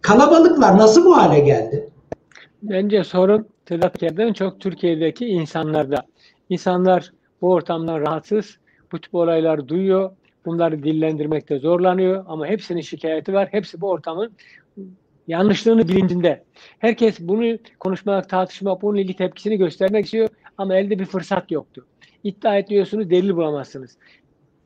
Kalabalıklar 0.00 0.78
nasıl 0.78 1.04
bu 1.04 1.16
hale 1.16 1.40
geldi? 1.40 1.88
Bence 2.62 3.04
sorun 3.04 3.46
Sedat 3.68 3.92
Peker'den 3.92 4.32
çok 4.32 4.60
Türkiye'deki 4.60 5.26
insanlarda. 5.26 6.06
İnsanlar 6.48 7.12
bu 7.42 7.52
ortamdan 7.52 8.00
rahatsız, 8.00 8.58
bu 8.92 9.00
tip 9.00 9.14
olaylar 9.14 9.68
duyuyor, 9.68 10.10
bunları 10.46 10.82
dillendirmekte 10.82 11.58
zorlanıyor 11.58 12.24
ama 12.28 12.46
hepsinin 12.46 12.80
şikayeti 12.80 13.32
var. 13.32 13.48
Hepsi 13.50 13.80
bu 13.80 13.88
ortamın 13.88 14.32
yanlışlığını 15.28 15.88
bilincinde. 15.88 16.44
Herkes 16.78 17.20
bunu 17.20 17.58
konuşmak, 17.80 18.28
tartışmak, 18.28 18.82
bunun 18.82 18.98
ilgili 18.98 19.16
tepkisini 19.16 19.56
göstermek 19.56 20.04
istiyor 20.04 20.28
ama 20.58 20.76
elde 20.76 20.98
bir 20.98 21.04
fırsat 21.04 21.50
yoktu. 21.50 21.86
İddia 22.24 22.56
ediyorsunuz, 22.56 23.10
delil 23.10 23.36
bulamazsınız. 23.36 23.98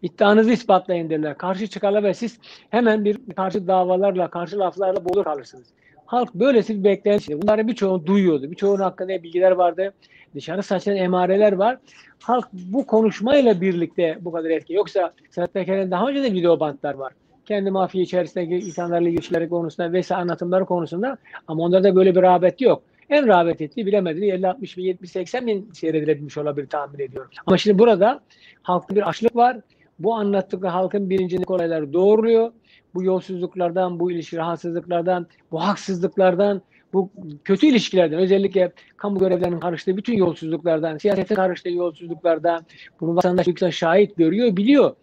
İddianızı 0.02 0.52
ispatlayın 0.52 1.10
derler. 1.10 1.38
Karşı 1.38 1.66
çıkarlar 1.66 2.02
ve 2.02 2.14
siz 2.14 2.38
hemen 2.70 3.04
bir 3.04 3.18
karşı 3.36 3.66
davalarla, 3.66 4.30
karşı 4.30 4.58
laflarla 4.58 5.04
boğulur 5.04 5.24
kalırsınız. 5.24 5.66
Halk 6.06 6.34
böylesi 6.34 6.78
bir 6.78 6.84
beklenti. 6.84 7.42
Bunların 7.42 7.68
birçoğunu 7.68 8.06
duyuyordu. 8.06 8.50
Birçoğunun 8.50 8.82
hakkında 8.82 9.22
bilgiler 9.22 9.50
vardı. 9.50 9.94
Dışarı 10.34 10.62
saçan 10.62 10.96
emareler 10.96 11.52
var. 11.52 11.78
Halk 12.22 12.48
bu 12.52 12.86
konuşmayla 12.86 13.60
birlikte 13.60 14.18
bu 14.20 14.32
kadar 14.32 14.50
etki. 14.50 14.72
Yoksa 14.72 15.12
Sedat 15.30 15.54
Peker'in 15.54 15.90
daha 15.90 16.08
önce 16.08 16.22
de 16.22 16.32
video 16.32 16.60
bantlar 16.60 16.94
var 16.94 17.12
kendi 17.46 17.70
mafya 17.70 18.02
içerisindeki 18.02 18.54
insanlarla 18.54 19.08
ilişkileri 19.08 19.48
konusunda 19.48 19.92
vesaire 19.92 20.22
anlatımları 20.22 20.64
konusunda 20.64 21.16
ama 21.48 21.62
onlarda 21.62 21.96
böyle 21.96 22.14
bir 22.14 22.22
rağbet 22.22 22.60
yok. 22.60 22.82
En 23.14 23.26
rağbet 23.28 23.60
ettiği 23.60 23.86
bilemediği 23.86 24.32
50, 24.32 24.48
60 24.48 24.76
bin, 24.76 24.82
70, 24.82 25.10
80 25.10 25.46
bin 25.46 25.70
seyredilebilmiş 25.72 26.38
olabilir 26.38 26.66
tahmin 26.68 26.98
ediyorum. 26.98 27.30
Ama 27.46 27.58
şimdi 27.58 27.78
burada 27.78 28.20
halkta 28.62 28.94
bir 28.94 29.08
açlık 29.08 29.36
var. 29.36 29.56
Bu 29.98 30.14
anlattıkları 30.14 30.72
halkın 30.72 31.10
birincilik 31.10 31.50
olayları 31.50 31.92
doğruyor. 31.92 32.52
Bu 32.94 33.04
yolsuzluklardan, 33.04 34.00
bu 34.00 34.12
ilişki 34.12 34.36
rahatsızlıklardan, 34.36 35.26
bu 35.52 35.66
haksızlıklardan, 35.66 36.62
bu 36.94 37.10
kötü 37.44 37.66
ilişkilerden 37.66 38.18
özellikle 38.18 38.72
kamu 38.96 39.18
görevlerinin 39.18 39.60
karıştığı 39.60 39.96
bütün 39.96 40.16
yolsuzluklardan, 40.16 40.98
siyasetin 40.98 41.34
karıştığı 41.34 41.70
yolsuzluklardan 41.70 42.66
bunu 43.00 43.16
vatandaş 43.16 43.46
yüksek 43.46 43.72
şahit 43.72 44.16
görüyor, 44.16 44.56
biliyor. 44.56 44.96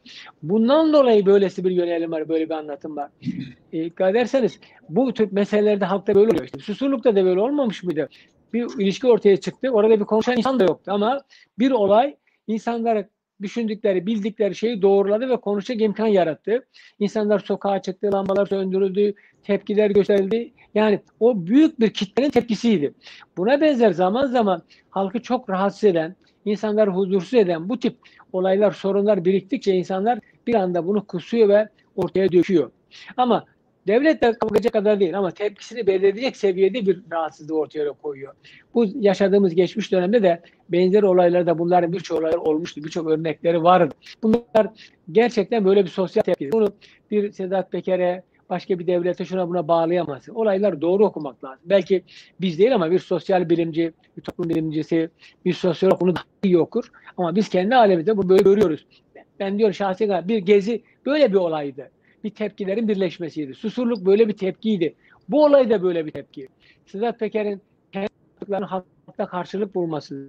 Bundan 0.43 0.93
dolayı 0.93 1.25
böylesi 1.25 1.63
bir 1.63 1.71
yönelim 1.71 2.11
var, 2.11 2.29
böyle 2.29 2.45
bir 2.45 2.53
anlatım 2.53 2.95
var. 2.95 3.09
E, 3.73 3.77
ederseniz 3.79 4.59
bu 4.89 5.13
tür 5.13 5.31
meselelerde 5.31 5.85
halkta 5.85 6.15
böyle 6.15 6.29
oluyor. 6.31 6.45
İşte, 6.45 6.59
susurlukta 6.59 7.15
da 7.15 7.25
böyle 7.25 7.39
olmamış 7.39 7.83
mıydı? 7.83 8.09
Bir 8.53 8.67
ilişki 8.79 9.07
ortaya 9.07 9.37
çıktı. 9.37 9.69
Orada 9.69 9.99
bir 9.99 10.05
konuşan 10.05 10.37
insan 10.37 10.59
da 10.59 10.63
yoktu 10.63 10.91
ama 10.91 11.21
bir 11.59 11.71
olay 11.71 12.15
insanları 12.47 13.09
düşündükleri, 13.41 14.05
bildikleri 14.05 14.55
şeyi 14.55 14.81
doğruladı 14.81 15.29
ve 15.29 15.37
konuşacak 15.37 15.81
imkan 15.81 16.07
yarattı. 16.07 16.65
İnsanlar 16.99 17.39
sokağa 17.39 17.81
çıktı, 17.81 18.09
lambalar 18.13 18.45
söndürüldü, 18.45 19.13
tepkiler 19.43 19.89
gösterildi. 19.89 20.51
Yani 20.75 20.99
o 21.19 21.47
büyük 21.47 21.79
bir 21.79 21.93
kitlenin 21.93 22.29
tepkisiydi. 22.29 22.93
Buna 23.37 23.61
benzer 23.61 23.91
zaman 23.91 24.25
zaman 24.25 24.61
halkı 24.89 25.21
çok 25.21 25.49
rahatsız 25.49 25.83
eden, 25.83 26.15
insanları 26.45 26.91
huzursuz 26.91 27.33
eden 27.33 27.69
bu 27.69 27.79
tip 27.79 27.97
olaylar, 28.33 28.71
sorunlar 28.71 29.25
biriktikçe 29.25 29.73
insanlar 29.73 30.19
bir 30.47 30.55
anda 30.55 30.87
bunu 30.87 31.05
kusuyor 31.05 31.49
ve 31.49 31.69
ortaya 31.95 32.31
döküyor. 32.31 32.71
Ama 33.17 33.45
Devlet 33.87 34.21
de 34.21 34.33
kalkacak 34.33 34.73
kadar 34.73 34.99
değil 34.99 35.17
ama 35.17 35.31
tepkisini 35.31 35.87
belirleyecek 35.87 36.37
seviyede 36.37 36.85
bir 36.85 36.99
rahatsızlığı 37.11 37.57
ortaya 37.57 37.91
koyuyor. 37.91 38.33
Bu 38.73 38.85
yaşadığımız 38.99 39.55
geçmiş 39.55 39.91
dönemde 39.91 40.23
de 40.23 40.41
benzer 40.69 41.03
olaylarda 41.03 41.59
bunların 41.59 41.93
birçok 41.93 42.19
olaylar 42.19 42.37
olmuştu. 42.37 42.83
Birçok 42.83 43.07
örnekleri 43.09 43.63
vardı. 43.63 43.93
Bunlar 44.23 44.67
gerçekten 45.11 45.65
böyle 45.65 45.83
bir 45.83 45.89
sosyal 45.89 46.23
tepki. 46.23 46.51
Bunu 46.51 46.73
bir 47.11 47.31
Sedat 47.31 47.71
Peker'e 47.71 48.23
başka 48.49 48.79
bir 48.79 48.87
devlete 48.87 49.25
şuna 49.25 49.49
buna 49.49 49.67
bağlayamazsın. 49.67 50.35
Olaylar 50.35 50.81
doğru 50.81 51.05
okumak 51.05 51.43
lazım. 51.43 51.59
Belki 51.65 52.03
biz 52.41 52.59
değil 52.59 52.75
ama 52.75 52.91
bir 52.91 52.99
sosyal 52.99 53.49
bilimci, 53.49 53.93
bir 54.17 54.21
toplum 54.21 54.49
bilimcisi, 54.49 55.09
bir 55.45 55.53
sosyolog 55.53 56.01
bunu 56.01 56.15
daha 56.15 56.23
iyi 56.43 56.59
okur. 56.59 56.91
Ama 57.17 57.35
biz 57.35 57.49
kendi 57.49 57.75
alemimizde 57.75 58.17
bunu 58.17 58.29
böyle 58.29 58.43
görüyoruz. 58.43 58.85
Ben 59.39 59.57
diyorum 59.57 59.73
şahsi 59.73 60.09
bir 60.09 60.37
gezi 60.37 60.83
böyle 61.05 61.31
bir 61.31 61.37
olaydı 61.37 61.89
bir 62.23 62.29
tepkilerin 62.29 62.87
birleşmesiydi. 62.87 63.53
Susurluk 63.53 64.05
böyle 64.05 64.27
bir 64.27 64.37
tepkiydi. 64.37 64.95
Bu 65.29 65.45
olay 65.45 65.69
da 65.69 65.83
böyle 65.83 66.05
bir 66.05 66.11
tepki. 66.11 66.47
Sedat 66.85 67.19
Peker'in 67.19 67.61
kendi 67.91 68.65
halkta 68.65 69.27
karşılık 69.27 69.75
bulması. 69.75 70.27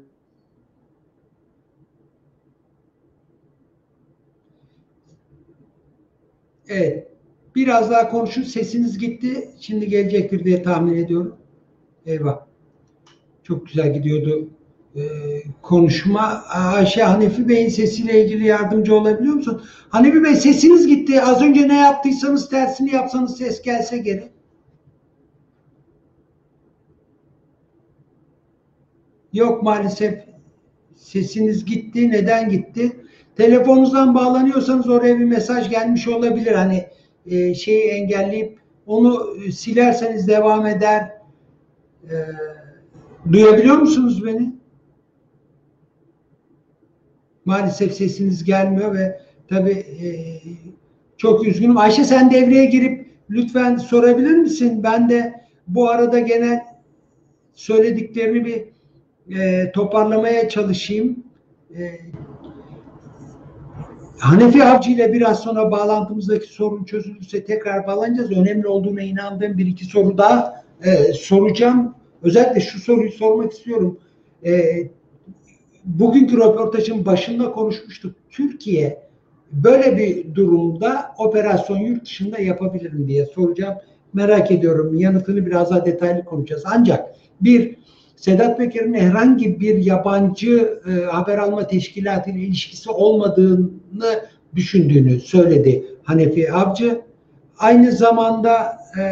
Evet. 6.68 7.08
Biraz 7.54 7.90
daha 7.90 8.08
konuşun. 8.08 8.42
Sesiniz 8.42 8.98
gitti. 8.98 9.50
Şimdi 9.60 9.88
gelecektir 9.88 10.44
diye 10.44 10.62
tahmin 10.62 10.96
ediyorum. 10.96 11.36
Eyvah. 12.06 12.46
Çok 13.42 13.66
güzel 13.66 13.94
gidiyordu 13.94 14.50
e, 14.96 15.02
konuşma. 15.62 16.44
Ayşe 16.48 17.02
Hanefi 17.02 17.48
Bey'in 17.48 17.68
sesiyle 17.68 18.24
ilgili 18.24 18.46
yardımcı 18.46 18.94
olabiliyor 18.94 19.34
musun? 19.34 19.62
Hanefi 19.88 20.24
Bey 20.24 20.36
sesiniz 20.36 20.86
gitti. 20.86 21.22
Az 21.22 21.42
önce 21.42 21.68
ne 21.68 21.80
yaptıysanız 21.80 22.48
tersini 22.48 22.94
yapsanız 22.94 23.36
ses 23.38 23.62
gelse 23.62 23.98
geri. 23.98 24.32
Yok 29.32 29.62
maalesef 29.62 30.24
sesiniz 30.96 31.64
gitti. 31.64 32.10
Neden 32.10 32.48
gitti? 32.48 33.06
Telefonunuzdan 33.36 34.14
bağlanıyorsanız 34.14 34.88
oraya 34.88 35.18
bir 35.18 35.24
mesaj 35.24 35.70
gelmiş 35.70 36.08
olabilir. 36.08 36.52
Hani 36.52 36.88
e, 37.26 37.54
şeyi 37.54 37.82
engelleyip 37.90 38.58
onu 38.86 39.34
silerseniz 39.52 40.28
devam 40.28 40.66
eder 40.66 41.12
Ee, 42.10 42.14
duyabiliyor 43.32 43.76
musunuz 43.76 44.24
beni? 44.26 44.61
Maalesef 47.44 47.94
sesiniz 47.94 48.44
gelmiyor 48.44 48.94
ve 48.94 49.20
tabii 49.48 49.70
e, 49.70 50.08
çok 51.16 51.46
üzgünüm. 51.46 51.76
Ayşe 51.76 52.04
sen 52.04 52.30
devreye 52.30 52.64
girip 52.64 53.06
lütfen 53.30 53.76
sorabilir 53.76 54.36
misin? 54.36 54.82
Ben 54.82 55.08
de 55.08 55.42
bu 55.68 55.90
arada 55.90 56.18
genel 56.18 56.60
söylediklerini 57.54 58.44
bir 58.44 58.64
e, 59.38 59.72
toparlamaya 59.72 60.48
çalışayım. 60.48 61.24
E, 61.76 61.82
Hanefi 64.18 64.64
Avcı 64.64 64.90
ile 64.90 65.12
biraz 65.12 65.40
sonra 65.40 65.70
bağlantımızdaki 65.70 66.46
sorun 66.46 66.84
çözülürse 66.84 67.44
tekrar 67.44 67.86
bağlanacağız. 67.86 68.32
Önemli 68.32 68.66
olduğuna 68.66 69.02
inandığım 69.02 69.58
bir 69.58 69.66
iki 69.66 69.84
soru 69.84 70.18
daha 70.18 70.64
e, 70.84 71.12
soracağım. 71.12 71.94
Özellikle 72.22 72.60
şu 72.60 72.78
soruyu 72.80 73.12
sormak 73.12 73.52
istiyorum. 73.52 73.98
E, 74.44 74.62
bugünkü 75.84 76.36
röportajın 76.36 77.06
başında 77.06 77.52
konuşmuştuk. 77.52 78.16
Türkiye 78.30 79.02
böyle 79.52 79.96
bir 79.96 80.34
durumda 80.34 81.14
operasyon 81.18 81.78
yurt 81.78 82.04
dışında 82.04 82.38
yapabilir 82.38 82.92
mi 82.92 83.08
diye 83.08 83.26
soracağım. 83.26 83.74
Merak 84.12 84.50
ediyorum. 84.50 84.94
Yanıtını 84.94 85.46
biraz 85.46 85.70
daha 85.70 85.86
detaylı 85.86 86.24
konuşacağız. 86.24 86.62
Ancak 86.66 87.14
bir 87.40 87.76
Sedat 88.16 88.58
Peker'in 88.58 88.94
herhangi 88.94 89.60
bir 89.60 89.76
yabancı 89.76 90.80
e, 90.88 91.04
haber 91.04 91.38
alma 91.38 91.66
teşkilatıyla 91.66 92.40
ilişkisi 92.40 92.90
olmadığını 92.90 94.24
düşündüğünü 94.54 95.20
söyledi 95.20 95.84
Hanefi 96.02 96.52
Avcı. 96.52 97.00
Aynı 97.58 97.92
zamanda 97.92 98.76
e, 98.98 99.02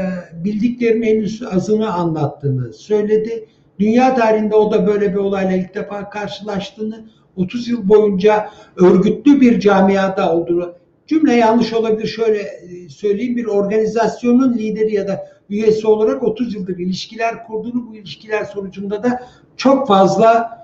bildiklerinin 0.45 1.07
henüz 1.07 1.43
azını 1.43 1.93
anlattığını 1.93 2.73
söyledi. 2.73 3.47
Dünya 3.81 4.14
tarihinde 4.14 4.55
o 4.55 4.72
da 4.72 4.87
böyle 4.87 5.12
bir 5.12 5.18
olayla 5.18 5.57
ilk 5.57 5.74
defa 5.74 6.11
karşılaştığını, 6.11 7.05
30 7.37 7.68
yıl 7.68 7.89
boyunca 7.89 8.51
örgütlü 8.76 9.41
bir 9.41 9.61
camiada 9.61 10.37
olduğunu, 10.37 10.74
cümle 11.07 11.35
yanlış 11.35 11.72
olabilir 11.72 12.07
şöyle 12.07 12.39
e, 12.39 12.89
söyleyeyim, 12.89 13.37
bir 13.37 13.47
organizasyonun 13.47 14.55
lideri 14.55 14.95
ya 14.95 15.09
da 15.09 15.26
üyesi 15.51 15.87
olarak 15.87 16.22
30 16.22 16.55
yıldır 16.55 16.78
ilişkiler 16.78 17.47
kurduğunu, 17.47 17.89
bu 17.89 17.97
ilişkiler 17.97 18.45
sonucunda 18.45 19.03
da 19.03 19.22
çok 19.57 19.89
fazla 19.89 20.61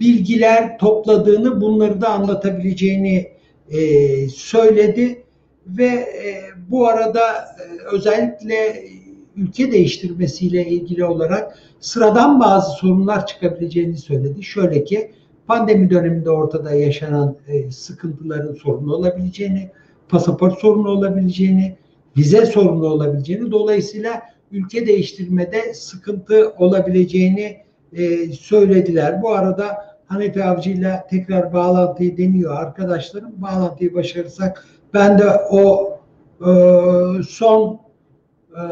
bilgiler 0.00 0.78
topladığını, 0.78 1.60
bunları 1.60 2.00
da 2.00 2.08
anlatabileceğini 2.08 3.28
e, 3.70 3.78
söyledi 4.28 5.22
ve 5.66 5.86
e, 5.86 6.42
bu 6.68 6.88
arada 6.88 7.20
e, 7.30 7.94
özellikle 7.94 8.82
ülke 9.36 9.72
değiştirmesiyle 9.72 10.66
ilgili 10.66 11.04
olarak 11.04 11.58
sıradan 11.80 12.40
bazı 12.40 12.70
sorunlar 12.70 13.26
çıkabileceğini 13.26 13.96
söyledi. 13.98 14.42
Şöyle 14.42 14.84
ki 14.84 15.10
pandemi 15.46 15.90
döneminde 15.90 16.30
ortada 16.30 16.74
yaşanan 16.74 17.36
e, 17.48 17.70
sıkıntıların 17.70 18.54
sorunu 18.54 18.94
olabileceğini, 18.94 19.70
pasaport 20.08 20.58
sorunu 20.58 20.88
olabileceğini, 20.88 21.76
vize 22.16 22.46
sorunu 22.46 22.86
olabileceğini, 22.86 23.50
dolayısıyla 23.50 24.22
ülke 24.52 24.86
değiştirmede 24.86 25.74
sıkıntı 25.74 26.54
olabileceğini 26.58 27.56
e, 27.92 28.32
söylediler. 28.32 29.22
Bu 29.22 29.30
arada 29.30 29.96
Hanefi 30.06 30.44
Avcı 30.44 30.70
ile 30.70 31.04
tekrar 31.10 31.52
bağlantıyı 31.52 32.16
deniyor 32.16 32.56
arkadaşlarım. 32.56 33.32
Bağlantıyı 33.36 33.94
başarırsak 33.94 34.66
ben 34.94 35.18
de 35.18 35.24
o 35.50 35.96
e, 36.40 36.50
son 37.28 37.80
e, 38.50 38.62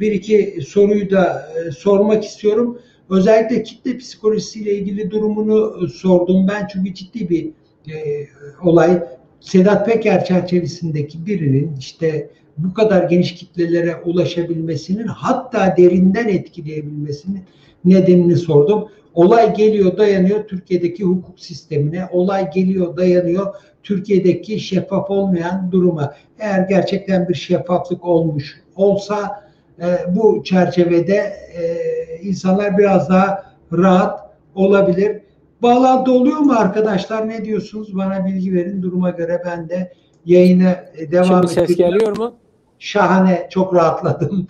bir 0.00 0.12
iki 0.12 0.58
soruyu 0.68 1.10
da 1.10 1.48
e, 1.56 1.70
sormak 1.70 2.24
istiyorum. 2.24 2.78
Özellikle 3.10 3.62
kitle 3.62 3.98
psikolojisiyle 3.98 4.74
ilgili 4.74 5.10
durumunu 5.10 5.84
e, 5.84 5.88
sordum 5.88 6.48
ben 6.48 6.68
çünkü 6.72 6.94
ciddi 6.94 7.30
bir 7.30 7.46
e, 7.92 8.26
olay. 8.64 9.02
Sedat 9.40 9.86
Peker 9.86 10.24
çerçevesindeki 10.24 11.26
birinin 11.26 11.76
işte 11.78 12.30
bu 12.58 12.74
kadar 12.74 13.02
geniş 13.02 13.34
kitlelere 13.34 13.96
ulaşabilmesinin 14.04 15.06
hatta 15.06 15.74
derinden 15.76 16.28
etkileyebilmesinin 16.28 17.42
nedenini 17.84 18.36
sordum. 18.36 18.88
Olay 19.14 19.54
geliyor 19.54 19.98
dayanıyor 19.98 20.48
Türkiye'deki 20.48 21.04
hukuk 21.04 21.40
sistemine. 21.40 22.08
Olay 22.12 22.50
geliyor 22.50 22.96
dayanıyor 22.96 23.54
Türkiye'deki 23.82 24.60
şeffaf 24.60 25.10
olmayan 25.10 25.72
duruma. 25.72 26.14
Eğer 26.38 26.68
gerçekten 26.68 27.28
bir 27.28 27.34
şeffaflık 27.34 28.04
olmuş 28.04 28.62
olsa 28.76 29.45
e, 29.80 30.14
bu 30.16 30.44
çerçevede 30.44 31.36
e, 31.54 31.76
insanlar 32.22 32.78
biraz 32.78 33.08
daha 33.08 33.54
rahat 33.72 34.30
olabilir. 34.54 35.20
Bağlantı 35.62 36.12
oluyor 36.12 36.38
mu 36.38 36.52
arkadaşlar? 36.52 37.28
Ne 37.28 37.44
diyorsunuz? 37.44 37.96
Bana 37.96 38.26
bilgi 38.26 38.54
verin. 38.54 38.82
Duruma 38.82 39.10
göre 39.10 39.42
ben 39.44 39.68
de 39.68 39.92
yayına 40.24 40.84
devam 41.10 41.48
Şimdi 41.48 41.48
ses 41.48 41.76
geliyor 41.76 42.16
mu? 42.16 42.36
Şahane. 42.78 43.46
Çok 43.50 43.74
rahatladım. 43.74 44.48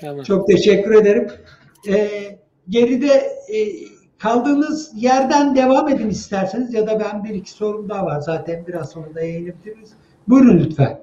Tamam. 0.00 0.22
çok 0.26 0.46
teşekkür 0.46 0.94
ederim. 0.94 1.28
Ee, 1.88 2.08
geride 2.68 3.12
e, 3.54 3.56
kaldığınız 4.18 4.90
yerden 4.96 5.56
devam 5.56 5.88
edin 5.88 6.08
isterseniz 6.08 6.74
ya 6.74 6.86
da 6.86 7.00
ben 7.00 7.24
bir 7.24 7.34
iki 7.34 7.50
sorum 7.50 7.88
daha 7.88 8.06
var. 8.06 8.20
Zaten 8.20 8.66
biraz 8.66 8.90
sonra 8.90 9.14
da 9.14 9.20
yayını 9.20 9.46
bitiririz. 9.46 9.90
Buyurun 10.28 10.58
lütfen. 10.58 11.00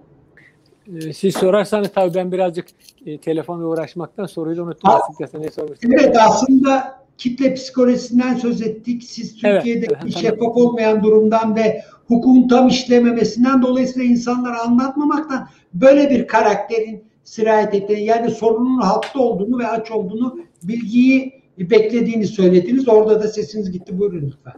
Ee, 0.93 1.13
Siz 1.13 1.36
sorarsanız 1.36 1.89
tabii 1.95 2.13
ben 2.13 2.31
birazcık 2.31 2.67
e, 3.05 3.17
telefonla 3.17 3.65
uğraşmaktan 3.65 4.25
soruyu 4.25 4.63
unuttum. 4.63 4.89
Ha. 4.89 4.99
Açıkçası 5.03 5.41
ne 5.41 5.51
sormuştum. 5.51 5.91
Evet 5.93 6.17
aslında 6.19 6.99
kitle 7.17 7.53
psikolojisinden 7.53 8.36
söz 8.36 8.61
ettik. 8.61 9.03
Siz 9.03 9.36
Evet, 9.43 9.63
Türkiye'deki 9.63 9.95
evet, 10.03 10.17
şeffaf 10.17 10.57
olmayan 10.57 11.03
durumdan 11.03 11.55
ve 11.55 11.81
hukukun 12.07 12.47
tam 12.47 12.67
işlememesinden 12.67 13.61
dolayısıyla 13.61 14.09
insanlara 14.09 14.61
anlatmamaktan 14.61 15.47
böyle 15.73 16.09
bir 16.09 16.27
karakterin 16.27 17.03
sirayet 17.23 17.73
ettiğini 17.73 18.03
yani 18.03 18.31
sorunun 18.31 18.81
halkta 18.81 19.19
olduğunu 19.19 19.59
ve 19.59 19.67
aç 19.67 19.91
olduğunu 19.91 20.39
bilgiyi 20.63 21.41
beklediğini 21.59 22.27
söylediniz. 22.27 22.88
Orada 22.88 23.23
da 23.23 23.27
sesiniz 23.27 23.71
gitti. 23.71 23.99
Buyurun 23.99 24.25
lütfen. 24.27 24.53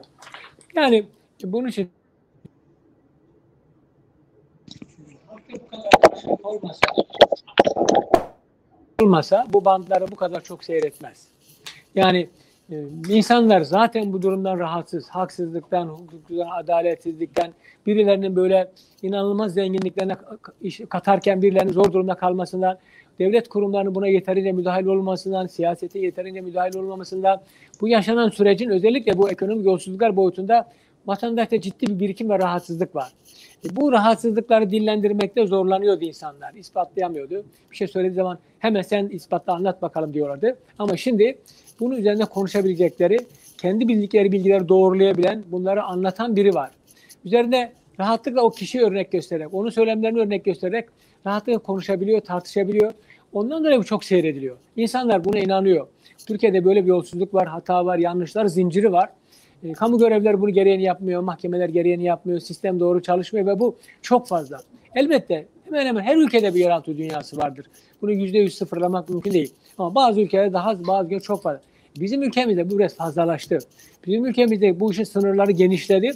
Yani 0.75 1.05
bunun 1.43 1.67
için 1.67 1.89
olmasa 6.43 6.87
olmasa 9.01 9.45
bu 9.53 9.65
bandları 9.65 10.11
bu 10.11 10.15
kadar 10.15 10.43
çok 10.43 10.63
seyretmez. 10.63 11.27
Yani 11.95 12.29
e, 12.71 12.75
insanlar 13.09 13.61
zaten 13.61 14.13
bu 14.13 14.21
durumdan 14.21 14.59
rahatsız, 14.59 15.09
haksızlıktan, 15.09 15.87
hukuktan, 15.87 16.47
adaletsizlikten, 16.59 17.53
birilerinin 17.85 18.35
böyle 18.35 18.71
inanılmaz 19.01 19.53
zenginliklerine 19.53 20.15
katarken 20.89 21.41
birilerinin 21.41 21.73
zor 21.73 21.93
durumda 21.93 22.15
kalmasından, 22.15 22.77
devlet 23.19 23.49
kurumlarının 23.49 23.95
buna 23.95 24.07
yeterince 24.07 24.51
müdahil 24.51 24.85
olmasından, 24.85 25.47
siyasete 25.47 25.99
yeterince 25.99 26.41
müdahil 26.41 26.75
olmamasından, 26.75 27.41
bu 27.81 27.87
yaşanan 27.87 28.29
sürecin 28.29 28.69
özellikle 28.69 29.17
bu 29.17 29.29
ekonomik 29.29 29.65
yolsuzluklar 29.65 30.15
boyutunda 30.15 30.67
vatandaşta 31.07 31.61
ciddi 31.61 31.87
bir 31.87 31.99
birikim 31.99 32.29
ve 32.29 32.39
rahatsızlık 32.39 32.95
var. 32.95 33.11
E, 33.65 33.75
Bu 33.75 33.91
rahatsızlıkları 33.91 34.69
dillendirmekte 34.69 35.47
zorlanıyordu 35.47 36.05
insanlar. 36.05 36.53
ispatlayamıyordu. 36.53 37.45
Bir 37.71 37.75
şey 37.75 37.87
söylediği 37.87 38.15
zaman 38.15 38.39
hemen 38.59 38.81
sen 38.81 39.07
ispatla 39.07 39.53
anlat 39.53 39.81
bakalım 39.81 40.13
diyorlardı. 40.13 40.57
Ama 40.79 40.97
şimdi 40.97 41.37
bunun 41.79 41.95
üzerine 41.95 42.25
konuşabilecekleri, 42.25 43.17
kendi 43.57 43.87
bildikleri 43.87 44.31
bilgileri 44.31 44.69
doğrulayabilen, 44.69 45.43
bunları 45.51 45.83
anlatan 45.83 46.35
biri 46.35 46.53
var. 46.55 46.71
Üzerinde 47.25 47.71
rahatlıkla 47.99 48.41
o 48.41 48.51
kişiyi 48.51 48.81
örnek 48.81 49.11
göstererek, 49.11 49.53
onun 49.53 49.69
söylemlerini 49.69 50.19
örnek 50.19 50.45
göstererek 50.45 50.85
rahatlıkla 51.25 51.59
konuşabiliyor, 51.59 52.21
tartışabiliyor. 52.21 52.93
Ondan 53.33 53.63
dolayı 53.63 53.79
bu 53.79 53.83
çok 53.83 54.03
seyrediliyor. 54.03 54.57
İnsanlar 54.75 55.25
buna 55.25 55.39
inanıyor. 55.39 55.87
Türkiye'de 56.27 56.65
böyle 56.65 56.83
bir 56.83 56.89
yolsuzluk 56.89 57.33
var, 57.33 57.47
hata 57.47 57.85
var, 57.85 57.97
yanlışlar, 57.97 58.45
zinciri 58.45 58.91
var. 58.91 59.09
E, 59.63 59.73
kamu 59.73 59.99
görevlileri 59.99 60.41
bunu 60.41 60.49
gereğini 60.49 60.83
yapmıyor, 60.83 61.21
mahkemeler 61.21 61.69
gereğini 61.69 62.03
yapmıyor, 62.03 62.39
sistem 62.39 62.79
doğru 62.79 63.01
çalışmıyor 63.01 63.45
ve 63.45 63.59
bu 63.59 63.75
çok 64.01 64.27
fazla. 64.27 64.59
Elbette 64.95 65.45
hemen 65.65 65.85
hemen 65.85 66.01
her 66.01 66.15
ülkede 66.15 66.53
bir 66.53 66.59
yeraltı 66.59 66.97
dünyası 66.97 67.37
vardır. 67.37 67.65
Bunu 68.01 68.11
yüzde 68.11 68.37
yüz 68.37 68.57
sıfırlamak 68.57 69.09
mümkün 69.09 69.31
değil. 69.31 69.53
Ama 69.77 69.95
bazı 69.95 70.21
ülkelerde 70.21 70.53
daha 70.53 70.69
az, 70.69 70.87
bazı 70.87 71.05
ülkelerde 71.05 71.23
çok 71.23 71.43
fazla. 71.43 71.61
Bizim 71.99 72.23
ülkemizde 72.23 72.69
bu 72.69 72.79
biraz 72.79 72.95
fazlalaştı. 72.95 73.59
Bizim 74.07 74.25
ülkemizde 74.25 74.79
bu 74.79 74.91
işin 74.91 75.03
sınırları 75.03 75.51
genişledi 75.51 76.11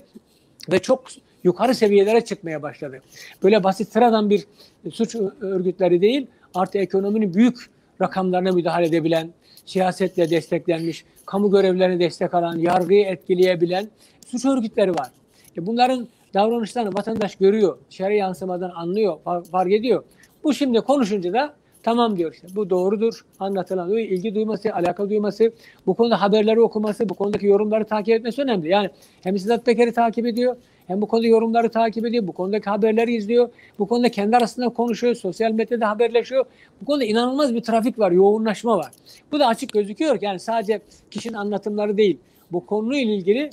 ve 0.71 0.79
çok 0.79 1.03
yukarı 1.43 1.75
seviyelere 1.75 2.21
çıkmaya 2.25 2.61
başladı. 2.61 3.01
Böyle 3.43 3.63
basit 3.63 3.93
sıradan 3.93 4.29
bir 4.29 4.47
suç 4.91 5.15
örgütleri 5.41 6.01
değil, 6.01 6.27
artı 6.53 6.77
ekonominin 6.77 7.33
büyük 7.33 7.57
rakamlarına 8.01 8.51
müdahale 8.51 8.85
edebilen, 8.85 9.29
siyasetle 9.65 10.29
desteklenmiş, 10.29 11.05
kamu 11.25 11.51
görevlerine 11.51 11.99
destek 11.99 12.33
alan, 12.33 12.57
yargıyı 12.57 13.05
etkileyebilen 13.05 13.87
suç 14.27 14.45
örgütleri 14.45 14.91
var. 14.91 15.11
E 15.57 15.65
bunların 15.65 16.07
davranışlarını 16.33 16.93
vatandaş 16.93 17.35
görüyor, 17.35 17.77
dışarı 17.89 18.13
yansımadan 18.13 18.69
anlıyor, 18.69 19.17
far- 19.25 19.43
fark 19.43 19.71
ediyor. 19.71 20.03
Bu 20.43 20.53
şimdi 20.53 20.81
konuşunca 20.81 21.33
da 21.33 21.53
Tamam 21.83 22.17
diyor 22.17 22.33
işte. 22.33 22.47
Bu 22.55 22.69
doğrudur. 22.69 23.25
Anlatılan 23.39 23.91
ilgi 23.91 24.35
duyması, 24.35 24.73
alaka 24.73 25.09
duyması, 25.09 25.51
bu 25.87 25.93
konuda 25.93 26.21
haberleri 26.21 26.61
okuması, 26.61 27.09
bu 27.09 27.13
konudaki 27.13 27.45
yorumları 27.45 27.85
takip 27.85 28.15
etmesi 28.15 28.41
önemli. 28.41 28.69
Yani 28.69 28.89
hem 29.23 29.39
Sedat 29.39 29.65
Peker'i 29.65 29.93
takip 29.93 30.25
ediyor, 30.25 30.55
hem 30.91 31.01
bu 31.01 31.07
konuda 31.07 31.27
yorumları 31.27 31.69
takip 31.69 32.05
ediyor, 32.05 32.27
bu 32.27 32.31
konudaki 32.31 32.69
haberleri 32.69 33.15
izliyor, 33.15 33.49
bu 33.79 33.87
konuda 33.87 34.09
kendi 34.09 34.37
arasında 34.37 34.69
konuşuyor, 34.69 35.15
sosyal 35.15 35.51
medyada 35.51 35.89
haberleşiyor. 35.89 36.45
Bu 36.81 36.85
konuda 36.85 37.03
inanılmaz 37.03 37.55
bir 37.55 37.61
trafik 37.61 37.99
var, 37.99 38.11
yoğunlaşma 38.11 38.77
var. 38.77 38.91
Bu 39.31 39.39
da 39.39 39.47
açık 39.47 39.73
gözüküyor 39.73 40.17
yani 40.21 40.39
sadece 40.39 40.81
kişinin 41.11 41.33
anlatımları 41.33 41.97
değil, 41.97 42.17
bu 42.51 42.65
konuyla 42.65 43.13
ilgili 43.13 43.49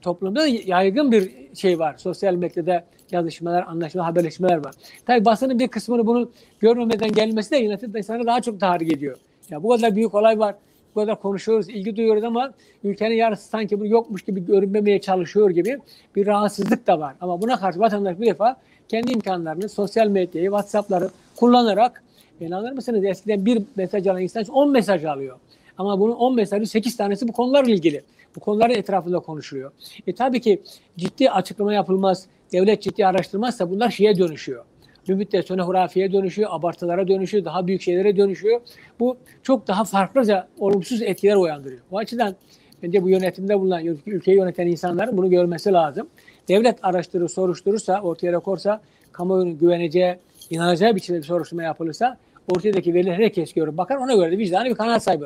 toplumda 0.00 0.46
yaygın 0.46 1.12
bir 1.12 1.32
şey 1.54 1.78
var. 1.78 1.94
Sosyal 1.98 2.34
medyada 2.34 2.84
yazışmalar, 3.10 3.64
anlaşma, 3.68 4.06
haberleşmeler 4.06 4.64
var. 4.64 4.74
Tabii 5.06 5.24
basının 5.24 5.58
bir 5.58 5.68
kısmını 5.68 6.06
bunu 6.06 6.30
görmemeden 6.60 7.12
gelmesi 7.12 7.50
de 7.50 7.56
yönetim 7.56 7.96
insanı 7.96 8.26
daha 8.26 8.40
çok 8.40 8.60
tahrik 8.60 8.92
ediyor. 8.92 9.16
Ya 9.50 9.62
bu 9.62 9.68
kadar 9.68 9.96
büyük 9.96 10.14
olay 10.14 10.38
var. 10.38 10.54
Kadar 10.98 11.20
konuşuyoruz, 11.20 11.68
ilgi 11.68 11.96
duyuyoruz 11.96 12.24
ama 12.24 12.52
ülkenin 12.84 13.14
yarısı 13.14 13.48
sanki 13.48 13.80
bu 13.80 13.86
yokmuş 13.86 14.22
gibi 14.22 14.46
görünmemeye 14.46 15.00
çalışıyor 15.00 15.50
gibi 15.50 15.78
bir 16.16 16.26
rahatsızlık 16.26 16.86
da 16.86 17.00
var. 17.00 17.14
Ama 17.20 17.42
buna 17.42 17.60
karşı 17.60 17.80
vatandaş 17.80 18.20
bir 18.20 18.26
defa 18.26 18.56
kendi 18.88 19.12
imkanlarını, 19.12 19.68
sosyal 19.68 20.06
medyayı, 20.06 20.46
WhatsApp'ları 20.46 21.10
kullanarak 21.36 22.02
inanır 22.40 22.72
mısınız 22.72 23.04
eskiden 23.04 23.46
bir 23.46 23.62
mesaj 23.76 24.06
alan 24.06 24.22
insan 24.22 24.44
10 24.44 24.70
mesaj 24.70 25.04
alıyor. 25.04 25.38
Ama 25.78 26.00
bunun 26.00 26.14
10 26.14 26.34
mesajı 26.34 26.66
8 26.66 26.96
tanesi 26.96 27.28
bu 27.28 27.32
konularla 27.32 27.70
ilgili. 27.70 28.02
Bu 28.36 28.40
konuların 28.40 28.74
etrafında 28.74 29.18
konuşuluyor. 29.18 29.72
E 30.06 30.12
tabii 30.14 30.40
ki 30.40 30.62
ciddi 30.96 31.30
açıklama 31.30 31.74
yapılmaz, 31.74 32.26
devlet 32.52 32.82
ciddi 32.82 33.06
araştırmazsa 33.06 33.70
bunlar 33.70 33.90
şeye 33.90 34.18
dönüşüyor. 34.18 34.64
Bir 35.08 35.14
müddet 35.14 35.46
sonra 35.46 35.62
hurafiye 35.62 36.12
dönüşüyor, 36.12 36.50
abartılara 36.52 37.08
dönüşüyor, 37.08 37.44
daha 37.44 37.66
büyük 37.66 37.82
şeylere 37.82 38.16
dönüşüyor. 38.16 38.60
Bu 39.00 39.16
çok 39.42 39.68
daha 39.68 39.84
farklıca 39.84 40.48
olumsuz 40.58 41.02
etkiler 41.02 41.36
uyandırıyor. 41.36 41.80
Bu 41.90 41.98
açıdan 41.98 42.36
bence 42.82 43.02
bu 43.02 43.08
yönetimde 43.08 43.60
bulunan, 43.60 43.84
ülkeyi 44.06 44.36
yöneten 44.36 44.66
insanların 44.66 45.16
bunu 45.16 45.30
görmesi 45.30 45.72
lazım. 45.72 46.08
Devlet 46.48 46.78
araştırır, 46.82 47.28
soruşturursa, 47.28 48.00
ortaya 48.00 48.38
korsa, 48.38 48.80
kamuoyunun 49.12 49.58
güveneceği, 49.58 50.16
inanacağı 50.50 50.96
biçimde 50.96 51.18
bir 51.18 51.24
soruşturma 51.24 51.62
yapılırsa 51.62 52.16
ortadaki 52.48 52.94
veriler 52.94 53.14
herkes 53.14 53.52
görür. 53.52 53.76
Bakar 53.76 53.96
ona 53.96 54.14
göre 54.14 54.32
de 54.32 54.38
vicdanı 54.38 54.64
bir 54.64 54.74
kanaat 54.74 55.02
sahibi. 55.02 55.24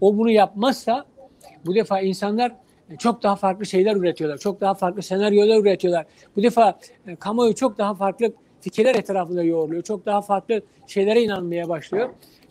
O 0.00 0.18
bunu 0.18 0.30
yapmazsa 0.30 1.04
bu 1.66 1.74
defa 1.74 2.00
insanlar 2.00 2.52
çok 2.98 3.22
daha 3.22 3.36
farklı 3.36 3.66
şeyler 3.66 3.96
üretiyorlar. 3.96 4.38
Çok 4.38 4.60
daha 4.60 4.74
farklı 4.74 5.02
senaryolar 5.02 5.60
üretiyorlar. 5.60 6.06
Bu 6.36 6.42
defa 6.42 6.78
e, 7.06 7.16
kamuoyu 7.16 7.54
çok 7.54 7.78
daha 7.78 7.94
farklı 7.94 8.32
fikirler 8.60 8.94
etrafında 8.94 9.42
yoğruluyor. 9.42 9.82
Çok 9.82 10.06
daha 10.06 10.22
farklı 10.22 10.62
şeylere 10.86 11.22
inanmaya 11.22 11.68
başlıyor. 11.68 12.08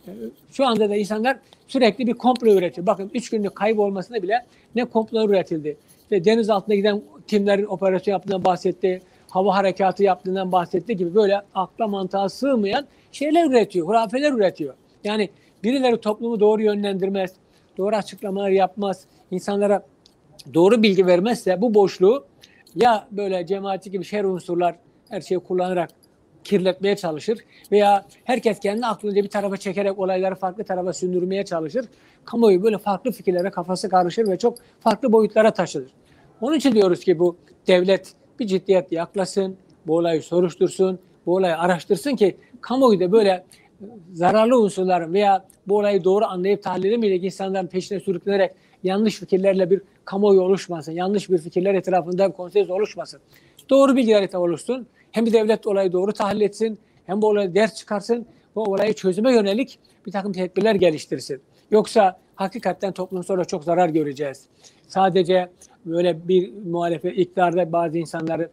E, 0.07 0.11
şu 0.51 0.65
anda 0.65 0.89
da 0.89 0.95
insanlar 0.95 1.39
sürekli 1.67 2.07
bir 2.07 2.13
komplo 2.13 2.51
üretiyor. 2.51 2.87
Bakın 2.87 3.11
üç 3.13 3.29
günlük 3.29 3.55
kaybolmasında 3.55 4.23
bile 4.23 4.45
ne 4.75 4.85
komplo 4.85 5.29
üretildi. 5.29 5.77
İşte 6.03 6.25
deniz 6.25 6.49
altında 6.49 6.75
giden 6.75 7.01
timlerin 7.27 7.65
operasyon 7.65 8.11
yaptığından 8.11 8.45
bahsetti. 8.45 9.01
Hava 9.29 9.55
harekatı 9.55 10.03
yaptığından 10.03 10.51
bahsetti 10.51 10.97
gibi 10.97 11.15
böyle 11.15 11.41
akla 11.55 11.87
mantığa 11.87 12.29
sığmayan 12.29 12.87
şeyler 13.11 13.49
üretiyor. 13.49 13.87
Hurafeler 13.87 14.31
üretiyor. 14.31 14.73
Yani 15.03 15.29
birileri 15.63 15.97
toplumu 16.01 16.39
doğru 16.39 16.61
yönlendirmez. 16.61 17.31
Doğru 17.77 17.95
açıklamalar 17.95 18.49
yapmaz. 18.49 19.05
insanlara 19.31 19.83
doğru 20.53 20.83
bilgi 20.83 21.05
vermezse 21.05 21.61
bu 21.61 21.73
boşluğu 21.73 22.25
ya 22.75 23.07
böyle 23.11 23.45
cemaati 23.45 23.91
gibi 23.91 24.05
şer 24.05 24.23
unsurlar 24.23 24.75
her 25.09 25.21
şeyi 25.21 25.39
kullanarak 25.39 25.89
kirletmeye 26.43 26.95
çalışır 26.95 27.39
veya 27.71 28.05
herkes 28.23 28.59
kendi 28.59 28.85
aklınca 28.85 29.23
bir 29.23 29.29
tarafa 29.29 29.57
çekerek 29.57 29.99
olayları 29.99 30.35
farklı 30.35 30.63
tarafa 30.63 30.93
sündürmeye 30.93 31.45
çalışır. 31.45 31.85
Kamuoyu 32.25 32.63
böyle 32.63 32.77
farklı 32.77 33.11
fikirlere 33.11 33.49
kafası 33.49 33.89
karışır 33.89 34.27
ve 34.27 34.37
çok 34.37 34.57
farklı 34.79 35.11
boyutlara 35.11 35.51
taşınır. 35.51 35.91
Onun 36.41 36.55
için 36.55 36.71
diyoruz 36.71 36.99
ki 36.99 37.19
bu 37.19 37.37
devlet 37.67 38.13
bir 38.39 38.47
ciddiyetle 38.47 38.97
yaklasın, 38.97 39.57
bu 39.87 39.95
olayı 39.95 40.23
soruştursun, 40.23 40.99
bu 41.25 41.35
olayı 41.35 41.57
araştırsın 41.57 42.15
ki 42.15 42.37
kamuoyu 42.61 42.99
da 42.99 43.11
böyle 43.11 43.43
zararlı 44.13 44.61
unsurlar 44.61 45.13
veya 45.13 45.45
bu 45.67 45.77
olayı 45.77 46.03
doğru 46.03 46.25
anlayıp 46.25 46.63
tahlil 46.63 46.85
edemeyecek 46.85 47.23
insanların 47.23 47.67
peşine 47.67 47.99
sürüklenerek 47.99 48.51
yanlış 48.83 49.15
fikirlerle 49.15 49.69
bir 49.69 49.81
kamuoyu 50.05 50.41
oluşmasın. 50.41 50.91
Yanlış 50.91 51.29
bir 51.29 51.37
fikirler 51.37 51.73
etrafında 51.73 52.31
konsens 52.31 52.69
oluşmasın. 52.69 53.19
Doğru 53.69 53.95
bilgiler 53.95 54.21
etrafı 54.21 54.43
oluşsun. 54.43 54.87
Hem 55.17 55.33
devlet 55.33 55.67
olayı 55.67 55.91
doğru 55.91 56.13
tahlil 56.13 56.41
etsin. 56.41 56.79
Hem 57.05 57.21
bu 57.21 57.27
olayı 57.27 57.55
ders 57.55 57.75
çıkarsın. 57.75 58.25
Bu 58.55 58.63
olayı 58.63 58.93
çözüme 58.93 59.33
yönelik 59.33 59.79
bir 60.05 60.11
takım 60.11 60.33
tedbirler 60.33 60.75
geliştirsin. 60.75 61.41
Yoksa 61.71 62.19
hakikaten 62.35 62.91
toplum 62.91 63.23
sonra 63.23 63.45
çok 63.45 63.63
zarar 63.63 63.89
göreceğiz. 63.89 64.45
Sadece 64.87 65.49
böyle 65.85 66.27
bir 66.27 66.51
muhalefet 66.65 67.17
iktidarda 67.17 67.71
bazı 67.71 67.97
insanları 67.97 68.49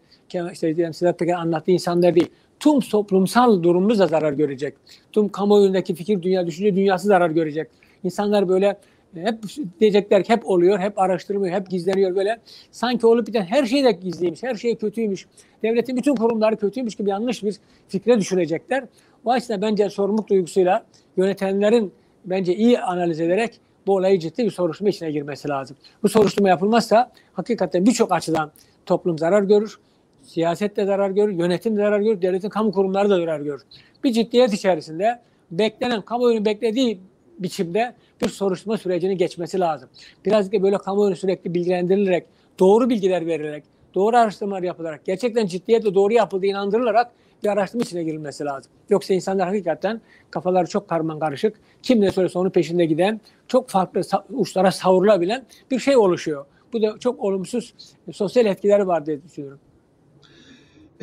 işte 0.53 0.93
Sedat 0.93 1.19
Peker 1.19 1.35
anlattığı 1.35 1.71
insanlar 1.71 2.15
değil. 2.15 2.31
Tüm 2.61 2.81
toplumsal 2.81 3.63
durumumuz 3.63 3.99
da 3.99 4.07
zarar 4.07 4.33
görecek. 4.33 4.75
Tüm 5.13 5.29
kamuoyundaki 5.29 5.95
fikir 5.95 6.23
dünya, 6.23 6.47
düşünce 6.47 6.77
dünyası 6.77 7.09
zarar 7.09 7.31
görecek. 7.31 7.69
İnsanlar 8.05 8.49
böyle 8.49 8.77
hep 9.15 9.39
diyecekler 9.81 10.25
hep 10.27 10.51
oluyor, 10.51 10.79
hep 10.79 10.99
araştırmıyor, 10.99 11.55
hep 11.55 11.71
gizleniyor 11.71 12.17
böyle. 12.17 12.39
Sanki 12.71 13.07
olup 13.07 13.27
biten 13.27 13.43
her 13.43 13.67
şey 13.67 13.85
de 13.85 13.93
gizliymiş, 13.93 14.43
her 14.43 14.55
şey 14.55 14.77
kötüymüş. 14.77 15.27
Devletin 15.63 15.97
bütün 15.97 16.15
kurumları 16.15 16.57
kötüymüş 16.57 16.95
gibi 16.95 17.11
yanlış 17.11 17.43
bir 17.43 17.57
fikre 17.89 18.19
düşürecekler. 18.19 18.85
O 19.25 19.31
açıdan 19.31 19.63
bence 19.63 19.91
sorumluluk 19.91 20.29
duygusuyla 20.29 20.87
yönetenlerin 21.17 21.93
bence 22.25 22.55
iyi 22.55 22.81
analiz 22.81 23.21
ederek 23.21 23.61
bu 23.87 23.95
olayı 23.95 24.19
ciddi 24.19 24.45
bir 24.45 24.51
soruşturma 24.51 24.89
içine 24.89 25.11
girmesi 25.11 25.49
lazım. 25.49 25.77
Bu 26.03 26.09
soruşturma 26.09 26.49
yapılmazsa 26.49 27.13
hakikaten 27.33 27.87
birçok 27.87 28.13
açıdan 28.13 28.51
toplum 28.87 29.19
zarar 29.19 29.43
görür. 29.43 29.79
Siyaset 30.23 30.77
de 30.77 30.85
zarar 30.85 31.11
görür, 31.11 31.33
yönetim 31.33 31.77
de 31.77 31.81
zarar 31.81 32.01
görür, 32.01 32.23
devletin 32.23 32.49
kamu 32.49 32.73
kurumları 32.73 33.11
da 33.11 33.17
zarar 33.17 33.41
görür. 33.41 33.63
Bir 34.05 34.13
ciddiyet 34.13 34.53
içerisinde 34.53 35.21
beklenen, 35.51 36.03
kamuoyunun 36.03 36.45
beklediği 36.45 37.01
biçimde 37.39 37.95
bir 38.23 38.29
soruşturma 38.29 38.79
sürecini 38.79 39.17
geçmesi 39.17 39.61
lazım. 39.61 39.89
Birazcık 40.25 40.53
da 40.53 40.63
böyle 40.63 40.79
kamuoyunu 40.79 41.17
sürekli 41.17 41.55
bilgilendirilerek, 41.55 42.27
doğru 42.59 42.91
bilgiler 42.91 43.27
verilerek, 43.27 43.65
doğru 43.95 44.17
araştırmalar 44.17 44.63
yapılarak, 44.63 45.05
gerçekten 45.05 45.47
ciddiyetle 45.47 45.95
doğru 45.95 46.13
yapıldığı 46.13 46.47
inandırılarak 46.47 47.13
bir 47.45 47.49
araştırma 47.49 47.83
içine 47.83 48.05
girilmesi 48.05 48.45
lazım. 48.45 48.73
Yoksa 48.91 49.15
insanlar 49.15 49.49
hakikaten 49.49 50.01
kafaları 50.31 50.67
çok 50.67 50.89
karman 50.89 51.19
karışık, 51.19 51.57
kim 51.83 52.01
ne 52.01 52.11
söylese 52.11 52.39
onun 52.39 52.51
peşinde 52.51 52.85
giden, 52.85 53.21
çok 53.49 53.69
farklı 53.69 54.01
uçlara 54.31 54.71
savrulabilen 54.71 55.47
bir 55.71 55.79
şey 55.79 55.97
oluşuyor. 55.97 56.45
Bu 56.73 56.83
da 56.83 56.99
çok 56.99 57.21
olumsuz 57.21 57.75
sosyal 58.13 58.47
etkileri 58.47 58.87
var 58.87 59.07
diye 59.07 59.23
düşünüyorum. 59.23 59.61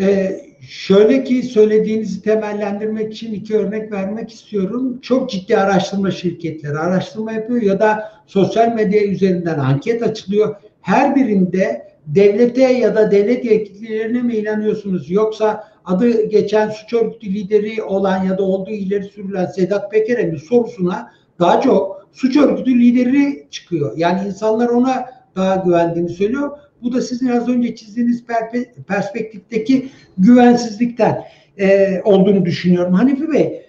Ee, 0.02 0.42
şöyle 0.70 1.24
ki 1.24 1.44
söylediğinizi 1.44 2.22
temellendirmek 2.22 3.14
için 3.14 3.34
iki 3.34 3.58
örnek 3.58 3.92
vermek 3.92 4.32
istiyorum. 4.32 5.00
Çok 5.02 5.30
ciddi 5.30 5.58
araştırma 5.58 6.12
şirketleri 6.12 6.78
araştırma 6.78 7.32
yapıyor 7.32 7.62
ya 7.62 7.80
da 7.80 8.12
sosyal 8.28 8.74
medya 8.74 9.04
üzerinden 9.04 9.60
anket 9.60 10.04
açılıyor. 10.04 10.56
Her 10.82 11.16
birinde 11.16 11.92
devlete 12.08 12.62
ya 12.62 12.96
da 12.96 13.12
devlet 13.12 13.46
yetkililerine 13.46 14.22
mi 14.22 14.36
inanıyorsunuz 14.36 15.12
yoksa 15.12 15.68
adı 15.86 16.26
geçen 16.26 16.70
suç 16.70 16.94
örgütü 16.94 17.34
lideri 17.34 17.84
olan 17.84 18.24
ya 18.24 18.38
da 18.38 18.44
olduğu 18.44 18.72
ileri 18.72 19.04
sürülen 19.04 19.46
Sedat 19.46 19.92
Peker'e 19.92 20.24
mi 20.24 20.40
sorusuna 20.40 21.12
daha 21.40 21.62
çok 21.62 22.08
suç 22.12 22.38
örgütü 22.38 22.80
lideri 22.80 23.48
çıkıyor. 23.52 23.94
Yani 23.98 24.28
insanlar 24.28 24.68
ona 24.68 25.06
daha 25.36 25.56
güvendiğini 25.56 26.10
söylüyor. 26.10 26.52
Bu 26.84 26.94
da 26.94 27.02
sizin 27.02 27.28
az 27.28 27.50
önce 27.50 27.76
çizdiğiniz 27.76 28.24
perspektifteki 28.88 29.90
güvensizlikten 30.18 31.24
e, 31.60 32.02
olduğunu 32.04 32.46
düşünüyorum. 32.46 32.94
Hanifi 32.94 33.32
Bey, 33.32 33.62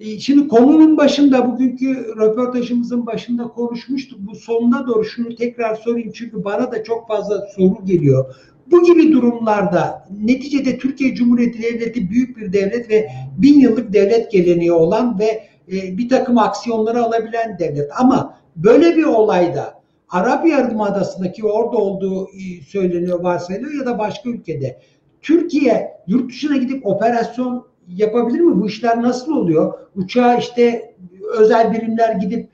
e, 0.00 0.18
şimdi 0.18 0.48
konunun 0.48 0.96
başında, 0.96 1.52
bugünkü 1.52 2.16
röportajımızın 2.16 3.06
başında 3.06 3.48
konuşmuştuk. 3.48 4.18
Bu 4.20 4.34
sonuna 4.34 4.86
doğru 4.86 5.04
şunu 5.04 5.34
tekrar 5.34 5.74
sorayım 5.74 6.12
çünkü 6.14 6.44
bana 6.44 6.72
da 6.72 6.84
çok 6.84 7.08
fazla 7.08 7.46
soru 7.56 7.84
geliyor. 7.84 8.34
Bu 8.66 8.84
gibi 8.84 9.12
durumlarda 9.12 10.08
neticede 10.22 10.78
Türkiye 10.78 11.14
Cumhuriyeti 11.14 11.62
Devleti 11.62 12.10
büyük 12.10 12.36
bir 12.36 12.52
devlet 12.52 12.90
ve 12.90 13.08
bin 13.38 13.60
yıllık 13.60 13.92
devlet 13.92 14.32
geleneği 14.32 14.72
olan 14.72 15.18
ve 15.18 15.44
e, 15.72 15.98
bir 15.98 16.08
takım 16.08 16.38
aksiyonları 16.38 17.04
alabilen 17.04 17.58
devlet. 17.58 17.90
Ama 17.98 18.38
böyle 18.56 18.96
bir 18.96 19.04
olayda 19.04 19.81
Arap 20.12 20.46
Yarımadası'ndaki 20.46 21.46
orada 21.46 21.76
olduğu 21.76 22.28
e, 22.28 22.62
söyleniyor, 22.68 23.20
varsayılıyor 23.20 23.74
ya 23.74 23.86
da 23.86 23.98
başka 23.98 24.30
ülkede. 24.30 24.80
Türkiye 25.22 25.90
yurt 26.06 26.30
dışına 26.30 26.56
gidip 26.56 26.86
operasyon 26.86 27.66
yapabilir 27.88 28.40
mi? 28.40 28.60
Bu 28.60 28.66
işler 28.66 29.02
nasıl 29.02 29.36
oluyor? 29.36 29.74
Uçağa 29.96 30.36
işte 30.36 30.94
özel 31.38 31.72
birimler 31.72 32.14
gidip 32.14 32.48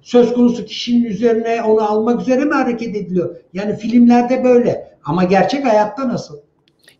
söz 0.00 0.34
konusu 0.34 0.64
kişinin 0.64 1.04
üzerine 1.04 1.62
onu 1.62 1.82
almak 1.82 2.20
üzere 2.20 2.44
mi 2.44 2.54
hareket 2.54 2.96
ediliyor? 2.96 3.36
Yani 3.52 3.76
filmlerde 3.76 4.44
böyle 4.44 4.88
ama 5.04 5.24
gerçek 5.24 5.64
hayatta 5.64 6.08
nasıl? 6.08 6.38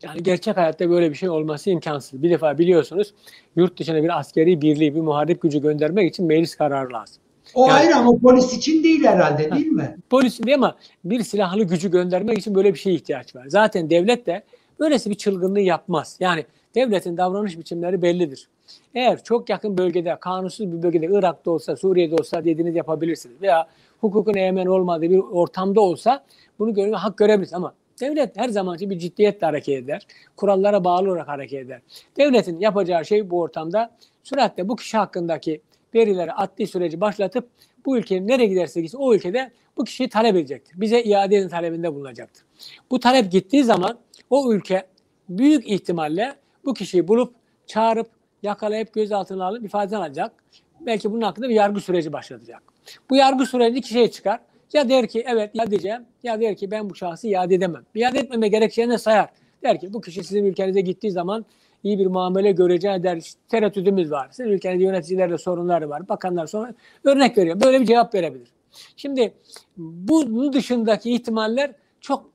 Yani 0.02 0.22
gerçek 0.22 0.56
hayatta 0.56 0.90
böyle 0.90 1.10
bir 1.10 1.14
şey 1.14 1.28
olması 1.28 1.70
imkansız. 1.70 2.22
Bir 2.22 2.30
defa 2.30 2.58
biliyorsunuz 2.58 3.14
yurt 3.56 3.78
dışına 3.78 4.02
bir 4.02 4.18
askeri 4.18 4.60
birliği, 4.60 4.94
bir 4.94 5.00
muharip 5.00 5.42
gücü 5.42 5.58
göndermek 5.58 6.10
için 6.10 6.26
meclis 6.26 6.56
kararı 6.56 6.92
lazım. 6.92 7.22
O 7.54 7.68
Yani- 7.68 7.72
ayrı 7.72 7.96
ama 7.96 8.18
polis 8.18 8.54
için 8.54 8.84
değil 8.84 9.04
herhalde 9.04 9.50
değil 9.50 9.66
mi? 9.66 9.96
Polis 10.10 10.42
değil 10.42 10.54
ama 10.54 10.76
bir 11.04 11.22
silahlı 11.22 11.64
gücü 11.64 11.90
göndermek 11.90 12.38
için 12.38 12.54
böyle 12.54 12.74
bir 12.74 12.78
şeye 12.78 12.94
ihtiyaç 12.94 13.36
var. 13.36 13.44
Zaten 13.48 13.90
devlet 13.90 14.26
de 14.26 14.42
böylesi 14.80 15.10
bir 15.10 15.14
çılgınlığı 15.14 15.60
yapmaz. 15.60 16.16
Yani 16.20 16.44
devletin 16.74 17.16
davranış 17.16 17.58
biçimleri 17.58 18.02
bellidir. 18.02 18.48
Eğer 18.94 19.24
çok 19.24 19.48
yakın 19.48 19.78
bölgede, 19.78 20.16
kanunsuz 20.20 20.72
bir 20.72 20.82
bölgede, 20.82 21.06
Irak'ta 21.06 21.50
olsa, 21.50 21.76
Suriye'de 21.76 22.14
olsa 22.14 22.44
dediğiniz 22.44 22.76
yapabilirsiniz. 22.76 23.42
Veya 23.42 23.66
hukukun 24.00 24.34
egemen 24.34 24.66
olmadığı 24.66 25.02
bir 25.10 25.18
ortamda 25.18 25.80
olsa 25.80 26.24
bunu 26.58 26.74
görme 26.74 26.96
hak 26.96 27.16
görebilirsiniz. 27.16 27.54
Ama 27.54 27.74
devlet 28.00 28.36
her 28.36 28.48
zamanki 28.48 28.90
bir 28.90 28.98
ciddiyetle 28.98 29.46
hareket 29.46 29.84
eder. 29.84 30.06
Kurallara 30.36 30.84
bağlı 30.84 31.10
olarak 31.10 31.28
hareket 31.28 31.64
eder. 31.66 31.80
Devletin 32.16 32.60
yapacağı 32.60 33.04
şey 33.04 33.30
bu 33.30 33.40
ortamda 33.40 33.90
süratle 34.24 34.68
bu 34.68 34.76
kişi 34.76 34.96
hakkındaki 34.98 35.60
verileri 35.94 36.32
adli 36.32 36.66
süreci 36.66 37.00
başlatıp 37.00 37.48
bu 37.86 37.98
ülkenin 37.98 38.28
nereye 38.28 38.46
giderse 38.46 38.80
gitsin 38.80 38.98
o 38.98 39.14
ülkede 39.14 39.50
bu 39.76 39.84
kişiyi 39.84 40.08
talep 40.08 40.36
edecektir. 40.36 40.80
Bize 40.80 41.02
iade 41.02 41.36
edin 41.36 41.48
talebinde 41.48 41.94
bulunacaktır. 41.94 42.44
Bu 42.90 43.00
talep 43.00 43.32
gittiği 43.32 43.64
zaman 43.64 43.98
o 44.30 44.52
ülke 44.52 44.86
büyük 45.28 45.68
ihtimalle 45.68 46.34
bu 46.64 46.74
kişiyi 46.74 47.08
bulup 47.08 47.34
çağırıp 47.66 48.10
yakalayıp 48.42 48.92
gözaltına 48.92 49.46
alıp 49.46 49.64
ifadeden 49.64 50.00
alacak. 50.00 50.32
Belki 50.80 51.12
bunun 51.12 51.22
hakkında 51.22 51.48
bir 51.48 51.54
yargı 51.54 51.80
süreci 51.80 52.12
başlatacak. 52.12 52.62
Bu 53.10 53.16
yargı 53.16 53.46
süreci 53.46 53.78
iki 53.78 53.88
şey 53.88 54.10
çıkar. 54.10 54.40
Ya 54.72 54.88
der 54.88 55.08
ki 55.08 55.24
evet 55.26 55.50
iade 55.54 55.74
edeceğim 55.74 56.02
ya 56.22 56.40
der 56.40 56.56
ki 56.56 56.70
ben 56.70 56.90
bu 56.90 56.94
şahsı 56.94 57.28
iade 57.28 57.54
edemem. 57.54 57.84
İade 57.94 58.18
etmeme 58.18 58.48
gerekçeğini 58.48 58.98
sayar. 58.98 59.28
Der 59.62 59.80
ki 59.80 59.92
bu 59.92 60.00
kişi 60.00 60.24
sizin 60.24 60.44
ülkenize 60.44 60.80
gittiği 60.80 61.10
zaman 61.10 61.46
iyi 61.84 61.98
bir 61.98 62.06
muamele 62.06 62.52
göreceği 62.52 63.02
der. 63.02 63.16
İşte 63.16 63.40
Tereddütümüz 63.48 64.10
var. 64.10 64.28
Sizin 64.30 64.50
ülkenizde 64.50 64.84
yöneticilerle 64.84 65.38
sorunları 65.38 65.90
var. 65.90 66.08
Bakanlar 66.08 66.46
sonra 66.46 66.74
örnek 67.04 67.38
veriyor. 67.38 67.60
Böyle 67.60 67.80
bir 67.80 67.86
cevap 67.86 68.14
verebilir. 68.14 68.48
Şimdi 68.96 69.34
bunun 69.76 70.52
dışındaki 70.52 71.12
ihtimaller 71.12 71.72
çok 72.00 72.30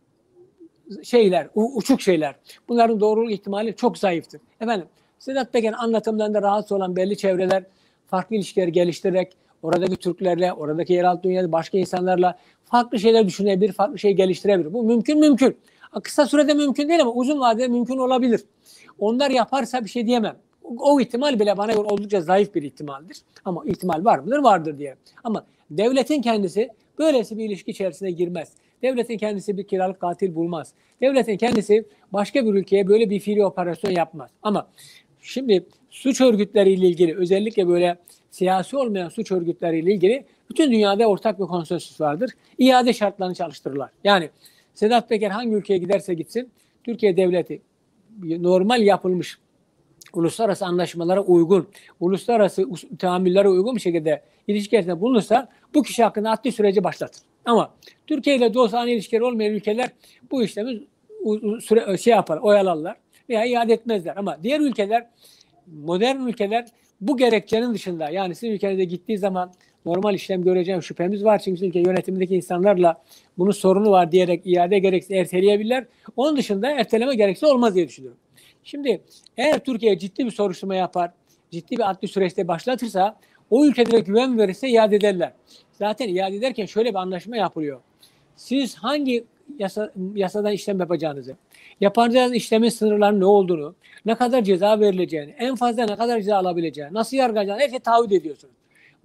şeyler, 1.03 1.49
uçuk 1.55 2.01
şeyler. 2.01 2.35
Bunların 2.69 2.99
doğruluk 2.99 3.31
ihtimali 3.31 3.75
çok 3.75 3.97
zayıftır. 3.97 4.41
Efendim 4.61 4.87
Sedat 5.19 5.53
Peker'in 5.53 5.73
anlatımlarında 5.73 6.41
rahatsız 6.41 6.71
olan 6.71 6.95
belli 6.95 7.17
çevreler 7.17 7.63
farklı 8.07 8.35
ilişkiler 8.35 8.67
geliştirerek 8.67 9.33
oradaki 9.63 9.95
Türklerle, 9.95 10.53
oradaki 10.53 10.93
yeraltı 10.93 11.23
dünyada 11.23 11.51
başka 11.51 11.77
insanlarla 11.77 12.37
farklı 12.65 12.99
şeyler 12.99 13.27
düşünebilir, 13.27 13.73
farklı 13.73 13.99
şey 13.99 14.13
geliştirebilir. 14.13 14.73
Bu 14.73 14.83
mümkün 14.83 15.19
mümkün. 15.19 15.57
Kısa 16.03 16.25
sürede 16.25 16.53
mümkün 16.53 16.89
değil 16.89 17.01
ama 17.01 17.11
uzun 17.11 17.39
vadede 17.39 17.67
mümkün 17.67 17.97
olabilir. 17.97 18.41
Onlar 18.99 19.29
yaparsa 19.29 19.83
bir 19.83 19.89
şey 19.89 20.07
diyemem. 20.07 20.37
O, 20.63 20.99
ihtimal 20.99 21.39
bile 21.39 21.57
bana 21.57 21.71
göre 21.71 21.83
oldukça 21.83 22.21
zayıf 22.21 22.55
bir 22.55 22.63
ihtimaldir. 22.63 23.17
Ama 23.45 23.63
ihtimal 23.65 24.05
var 24.05 24.19
mıdır? 24.19 24.37
Vardır 24.37 24.77
diye. 24.77 24.95
Ama 25.23 25.45
devletin 25.71 26.21
kendisi 26.21 26.69
böylesi 26.99 27.37
bir 27.37 27.45
ilişki 27.45 27.71
içerisine 27.71 28.11
girmez. 28.11 28.53
Devletin 28.81 29.17
kendisi 29.17 29.57
bir 29.57 29.63
kiralık 29.63 29.99
katil 29.99 30.35
bulmaz. 30.35 30.73
Devletin 31.01 31.37
kendisi 31.37 31.85
başka 32.13 32.45
bir 32.45 32.53
ülkeye 32.53 32.87
böyle 32.87 33.09
bir 33.09 33.19
fiili 33.19 33.45
operasyon 33.45 33.91
yapmaz. 33.91 34.29
Ama 34.43 34.67
şimdi 35.21 35.65
suç 35.89 36.21
örgütleriyle 36.21 36.87
ilgili 36.87 37.17
özellikle 37.17 37.67
böyle 37.67 37.97
siyasi 38.31 38.77
olmayan 38.77 39.09
suç 39.09 39.31
örgütleriyle 39.31 39.93
ilgili 39.93 40.25
bütün 40.49 40.71
dünyada 40.71 41.07
ortak 41.07 41.39
bir 41.39 41.45
konsensüs 41.45 42.01
vardır. 42.01 42.31
İade 42.57 42.93
şartlarını 42.93 43.35
çalıştırırlar. 43.35 43.89
Yani 44.03 44.29
Sedat 44.73 45.09
Peker 45.09 45.29
hangi 45.29 45.55
ülkeye 45.55 45.77
giderse 45.77 46.13
gitsin 46.13 46.51
Türkiye 46.83 47.17
devleti 47.17 47.61
normal 48.21 48.81
yapılmış 48.81 49.37
uluslararası 50.13 50.65
anlaşmalara 50.65 51.21
uygun, 51.21 51.67
uluslararası 51.99 52.61
us- 52.61 52.97
tahammüllere 52.97 53.49
uygun 53.49 53.75
bir 53.75 53.81
şekilde 53.81 54.21
ilişki 54.47 54.67
içerisinde 54.67 55.01
bulunursa 55.01 55.49
bu 55.73 55.83
kişi 55.83 56.03
hakkında 56.03 56.31
adli 56.31 56.51
süreci 56.51 56.83
başlatır. 56.83 57.21
Ama 57.45 57.73
Türkiye 58.07 58.35
ile 58.35 58.53
dostane 58.53 58.93
ilişkileri 58.93 59.23
olmayan 59.23 59.53
ülkeler 59.53 59.89
bu 60.31 60.43
işlemi 60.43 60.79
süre, 61.61 61.97
şey 61.97 62.11
yapar, 62.11 62.37
oyalarlar 62.37 62.95
veya 63.29 63.45
iade 63.45 63.73
etmezler. 63.73 64.13
Ama 64.17 64.37
diğer 64.43 64.59
ülkeler, 64.59 65.09
modern 65.67 66.27
ülkeler 66.27 66.65
bu 67.01 67.17
gerekçenin 67.17 67.73
dışında 67.73 68.09
yani 68.09 68.35
sizin 68.35 68.53
ülkenize 68.53 68.83
gittiği 68.83 69.17
zaman 69.17 69.53
normal 69.85 70.15
işlem 70.15 70.43
göreceğim 70.43 70.83
şüphemiz 70.83 71.23
var. 71.23 71.39
Çünkü 71.39 71.65
ülke 71.65 71.79
yönetimindeki 71.79 72.35
insanlarla 72.35 73.03
bunun 73.37 73.51
sorunu 73.51 73.91
var 73.91 74.11
diyerek 74.11 74.41
iade 74.45 74.79
gerekse 74.79 75.15
erteleyebilirler. 75.15 75.85
Onun 76.17 76.37
dışında 76.37 76.71
erteleme 76.71 77.15
gerekse 77.15 77.47
olmaz 77.47 77.75
diye 77.75 77.87
düşünüyorum. 77.87 78.19
Şimdi 78.63 79.01
eğer 79.37 79.59
Türkiye 79.59 79.99
ciddi 79.99 80.25
bir 80.25 80.31
soruşturma 80.31 80.75
yapar, 80.75 81.11
ciddi 81.51 81.77
bir 81.77 81.89
adli 81.89 82.07
süreçte 82.07 82.47
başlatırsa 82.47 83.19
o 83.49 83.65
ülkelere 83.65 83.99
güven 83.99 84.37
verirse 84.37 84.69
iade 84.69 84.95
ederler. 84.95 85.33
Zaten 85.71 86.07
iade 86.07 86.35
ederken 86.35 86.65
şöyle 86.65 86.89
bir 86.89 86.95
anlaşma 86.95 87.37
yapılıyor. 87.37 87.81
Siz 88.35 88.75
hangi 88.75 89.23
yasa, 89.59 89.91
yasadan 90.15 90.51
işlem 90.51 90.79
yapacağınızı, 90.79 91.35
yapacağınız 91.81 92.33
işlemin 92.33 92.69
sınırlarının 92.69 93.19
ne 93.19 93.25
olduğunu, 93.25 93.75
ne 94.05 94.15
kadar 94.15 94.41
ceza 94.41 94.79
verileceğini, 94.79 95.31
en 95.37 95.55
fazla 95.55 95.85
ne 95.85 95.95
kadar 95.95 96.19
ceza 96.19 96.37
alabileceğini, 96.37 96.93
nasıl 96.93 97.17
yargılayacağını 97.17 97.61
her 97.61 97.69
şeyi 97.69 97.79
taahhüt 97.79 98.11
ediyorsunuz. 98.11 98.53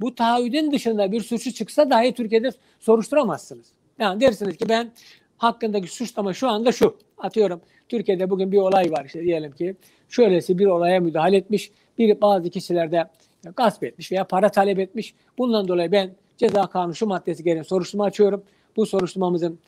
Bu 0.00 0.14
taahhüdün 0.14 0.72
dışında 0.72 1.12
bir 1.12 1.20
suçu 1.20 1.52
çıksa 1.52 1.90
dahi 1.90 2.12
Türkiye'de 2.12 2.50
soruşturamazsınız. 2.80 3.66
Yani 3.98 4.20
dersiniz 4.20 4.56
ki 4.56 4.68
ben 4.68 4.92
hakkındaki 5.38 5.88
suçlama 5.88 6.32
şu 6.32 6.48
anda 6.48 6.72
şu. 6.72 6.96
Atıyorum 7.18 7.60
Türkiye'de 7.88 8.30
bugün 8.30 8.52
bir 8.52 8.58
olay 8.58 8.92
var 8.92 9.04
işte 9.04 9.22
diyelim 9.22 9.52
ki 9.52 9.76
şöylesi 10.08 10.58
bir 10.58 10.66
olaya 10.66 11.00
müdahale 11.00 11.36
etmiş. 11.36 11.70
Bir 11.98 12.20
bazı 12.20 12.50
kişilerde 12.50 13.10
gasp 13.56 13.84
etmiş 13.84 14.12
veya 14.12 14.24
para 14.24 14.48
talep 14.48 14.78
etmiş. 14.78 15.14
Bundan 15.38 15.68
dolayı 15.68 15.92
ben 15.92 16.10
ceza 16.36 16.66
kanunu 16.66 16.94
şu 16.94 17.06
maddesi 17.06 17.44
gereği 17.44 17.64
soruşturma 17.64 18.04
açıyorum. 18.04 18.44
Bu 18.76 18.86
soruşturmamızın 18.86 19.58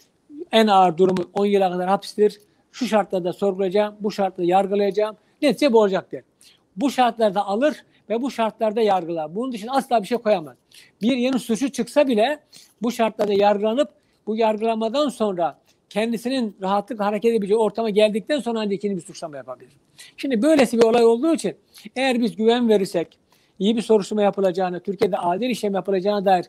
en 0.53 0.67
ağır 0.67 0.97
durumu 0.97 1.31
10 1.35 1.47
yıla 1.47 1.71
kadar 1.71 1.89
hapistir. 1.89 2.41
Şu 2.73 2.87
şartlarda 2.87 3.33
sorgulayacağım, 3.33 3.97
bu 4.01 4.11
şartlarda 4.11 4.51
yargılayacağım. 4.51 5.17
Netice 5.43 5.73
bu 5.73 5.81
olacak 5.81 6.13
der. 6.13 6.23
Bu 6.77 6.91
şartlarda 6.91 7.47
alır 7.47 7.85
ve 8.11 8.23
bu 8.23 8.31
şartlarda 8.31 8.81
yargılar. 8.81 9.35
Bunun 9.35 9.53
dışında 9.53 9.73
asla 9.73 10.03
bir 10.03 10.07
şey 10.07 10.19
koyamaz. 10.19 10.57
Bir 11.03 11.17
yeni 11.17 11.39
suçu 11.39 11.69
çıksa 11.73 12.09
bile 12.09 12.41
bu 12.83 12.93
şartlarda 12.93 13.33
yargılanıp 13.33 14.00
bu 14.27 14.37
yargılamadan 14.37 15.09
sonra 15.09 15.59
kendisinin 15.89 16.57
rahatlık 16.63 17.01
hareket 17.01 17.31
edebileceği 17.31 17.59
ortama 17.59 17.91
geldikten 17.91 18.41
sonra 18.41 18.61
ancak 18.61 18.73
ikinci 18.73 18.97
bir 18.97 19.03
suçlama 19.03 19.37
yapabilir. 19.37 19.73
Şimdi 20.17 20.43
böylesi 20.43 20.79
bir 20.79 20.83
olay 20.83 21.05
olduğu 21.05 21.35
için 21.35 21.57
eğer 21.97 22.21
biz 22.21 22.37
güven 22.37 22.69
verirsek, 22.69 23.19
iyi 23.59 23.77
bir 23.77 23.83
soruşturma 23.83 24.23
yapılacağını, 24.23 24.81
Türkiye'de 24.81 25.17
adil 25.17 25.51
işlem 25.51 25.75
yapılacağına 25.75 26.25
dair 26.25 26.45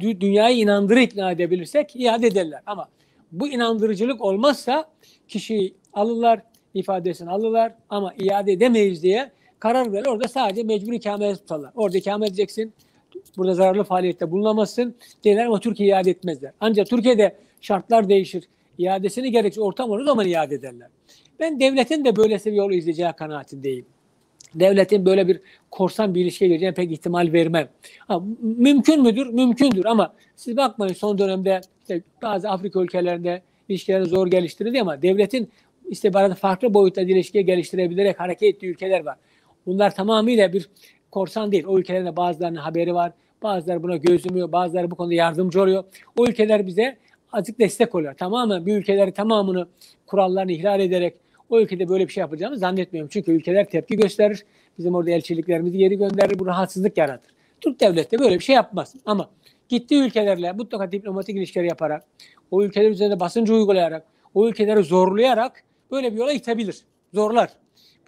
dü- 0.00 0.20
dünyayı 0.20 0.56
inandırı 0.56 1.00
ikna 1.00 1.30
edebilirsek 1.30 1.96
iade 1.96 2.26
ederler. 2.26 2.60
Ama 2.66 2.88
bu 3.32 3.48
inandırıcılık 3.48 4.20
olmazsa 4.20 4.84
kişiyi 5.28 5.74
alırlar, 5.92 6.42
ifadesini 6.74 7.30
alırlar 7.30 7.74
ama 7.90 8.14
iade 8.18 8.52
edemeyiz 8.52 9.02
diye 9.02 9.30
karar 9.58 9.92
verir. 9.92 10.06
Orada 10.06 10.28
sadece 10.28 10.62
mecbur 10.62 10.92
ikamet 10.92 11.38
tutarlar. 11.38 11.70
Orada 11.74 11.98
ikamet 11.98 12.28
edeceksin. 12.28 12.72
Burada 13.36 13.54
zararlı 13.54 13.84
faaliyette 13.84 14.30
bulunamazsın 14.30 14.94
derler 15.24 15.46
ama 15.46 15.60
Türkiye 15.60 15.88
iade 15.88 16.10
etmezler. 16.10 16.52
Ancak 16.60 16.90
Türkiye'de 16.90 17.36
şartlar 17.60 18.08
değişir. 18.08 18.44
İadesini 18.78 19.30
gerekçe 19.30 19.60
ortam 19.60 19.90
olur 19.90 20.04
zaman 20.04 20.26
iade 20.26 20.54
ederler. 20.54 20.88
Ben 21.40 21.60
devletin 21.60 22.04
de 22.04 22.16
böylesi 22.16 22.52
bir 22.52 22.56
yol 22.56 22.72
izleyeceği 22.72 23.12
kanaatindeyim. 23.12 23.86
Devletin 24.54 25.06
böyle 25.06 25.28
bir 25.28 25.40
korsan 25.70 26.14
bir 26.14 26.20
ilişkiye 26.20 26.48
gireceğine 26.48 26.74
pek 26.74 26.92
ihtimal 26.92 27.32
vermem. 27.32 27.68
Ha, 27.98 28.22
mümkün 28.40 29.02
müdür? 29.02 29.26
Mümkündür 29.26 29.84
ama 29.84 30.14
siz 30.36 30.56
bakmayın 30.56 30.94
son 30.94 31.18
dönemde 31.18 31.60
işte 31.82 32.02
bazı 32.22 32.50
Afrika 32.50 32.80
ülkelerinde 32.80 33.42
ilişkileri 33.68 34.04
zor 34.04 34.26
geliştirildi 34.26 34.80
ama 34.80 35.02
devletin 35.02 35.50
istihbaratı 35.88 36.34
farklı 36.34 36.74
boyutta 36.74 37.02
ilişkiye 37.02 37.42
geliştirebilerek 37.42 38.20
hareket 38.20 38.54
ettiği 38.54 38.66
ülkeler 38.66 39.04
var. 39.04 39.16
Bunlar 39.66 39.94
tamamıyla 39.94 40.52
bir 40.52 40.70
korsan 41.10 41.52
değil. 41.52 41.64
O 41.66 41.78
ülkelerin 41.78 42.06
de 42.06 42.16
bazılarının 42.16 42.58
haberi 42.58 42.94
var. 42.94 43.12
Bazıları 43.42 43.82
buna 43.82 43.96
göz 43.96 44.26
yumuyor. 44.26 44.52
Bazıları 44.52 44.90
bu 44.90 44.94
konuda 44.94 45.14
yardımcı 45.14 45.62
oluyor. 45.62 45.84
O 46.16 46.26
ülkeler 46.26 46.66
bize 46.66 46.96
azıcık 47.32 47.58
destek 47.58 47.94
oluyor. 47.94 48.14
Tamamen 48.14 48.66
bir 48.66 48.76
ülkeleri 48.76 49.12
tamamını 49.12 49.66
kurallarını 50.06 50.52
ihlal 50.52 50.80
ederek 50.80 51.14
o 51.50 51.60
ülkede 51.60 51.88
böyle 51.88 52.08
bir 52.08 52.12
şey 52.12 52.20
yapacağımı 52.20 52.58
zannetmiyorum. 52.58 53.08
Çünkü 53.12 53.32
ülkeler 53.32 53.70
tepki 53.70 53.96
gösterir. 53.96 54.44
Bizim 54.78 54.94
orada 54.94 55.10
elçiliklerimizi 55.10 55.78
geri 55.78 55.98
gönderir. 55.98 56.38
Bu 56.38 56.46
rahatsızlık 56.46 56.98
yaratır. 56.98 57.32
Türk 57.60 57.80
devleti 57.80 58.18
de 58.18 58.22
böyle 58.22 58.34
bir 58.34 58.44
şey 58.44 58.54
yapmaz. 58.54 58.94
Ama 59.06 59.30
gittiği 59.68 60.02
ülkelerle 60.02 60.52
mutlaka 60.52 60.92
diplomatik 60.92 61.36
ilişkiler 61.36 61.64
yaparak, 61.64 62.04
o 62.50 62.62
ülkeler 62.62 62.90
üzerinde 62.90 63.20
basıncı 63.20 63.54
uygulayarak, 63.54 64.04
o 64.34 64.48
ülkeleri 64.48 64.82
zorlayarak 64.82 65.64
böyle 65.90 66.12
bir 66.12 66.18
yola 66.18 66.32
itebilir. 66.32 66.80
Zorlar. 67.14 67.50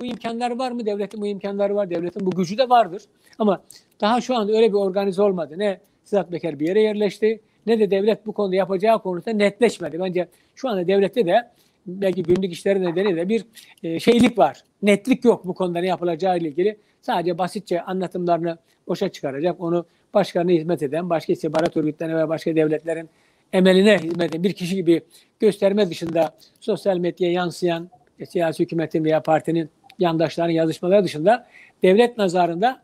Bu 0.03 0.07
imkanlar 0.07 0.51
var 0.51 0.71
mı? 0.71 0.87
Devletin 0.87 1.21
bu 1.21 1.27
imkanları 1.27 1.75
var. 1.75 1.91
Devletin 1.91 2.27
bu 2.27 2.31
gücü 2.31 2.59
de 2.59 2.69
vardır. 2.69 3.03
Ama 3.39 3.63
daha 4.01 4.21
şu 4.21 4.37
anda 4.37 4.53
öyle 4.53 4.69
bir 4.69 4.77
organize 4.77 5.23
olmadı. 5.23 5.55
Ne 5.57 5.81
Sedat 6.05 6.31
Peker 6.31 6.61
bir 6.61 6.69
yere 6.69 6.83
yerleşti 6.83 7.41
ne 7.67 7.81
de 7.81 7.91
devlet 7.91 8.27
bu 8.27 8.33
konuda 8.33 8.57
yapacağı 8.57 9.03
konusunda 9.03 9.37
netleşmedi. 9.37 10.01
Bence 10.01 10.29
şu 10.55 10.69
anda 10.69 10.87
devlette 10.87 11.27
de 11.27 11.51
belki 11.87 12.23
günlük 12.23 12.53
işleri 12.53 12.83
nedeniyle 12.83 13.29
bir 13.29 13.45
e, 13.83 14.01
şeylik 14.01 14.39
var. 14.39 14.65
Netlik 14.83 15.25
yok 15.25 15.47
bu 15.47 15.55
konuda 15.55 15.79
ne 15.79 15.87
yapılacağı 15.87 16.39
ile 16.39 16.49
ilgili. 16.49 16.77
Sadece 17.03 17.39
basitçe 17.39 17.83
anlatımlarını 17.83 18.59
boşa 18.89 19.09
çıkaracak. 19.09 19.61
Onu 19.61 19.87
başkalarına 20.15 20.51
hizmet 20.51 20.83
eden, 20.83 21.11
başka 21.11 21.33
istihbarat 21.33 21.77
örgütlerine 21.77 22.17
ve 22.17 22.29
başka 22.29 22.57
devletlerin 22.57 23.09
emeline 23.53 23.99
hizmet 23.99 24.31
eden 24.31 24.43
bir 24.43 24.53
kişi 24.53 24.77
gibi 24.77 25.01
gösterme 25.41 25.91
dışında 25.91 26.35
sosyal 26.61 26.97
medyaya 26.97 27.33
yansıyan 27.33 27.91
e, 28.19 28.27
siyasi 28.27 28.63
hükümetin 28.63 29.05
veya 29.05 29.23
partinin 29.23 29.71
yandaşlarının 29.99 30.53
yazışmaları 30.53 31.05
dışında 31.05 31.47
devlet 31.83 32.19
nazarında 32.19 32.83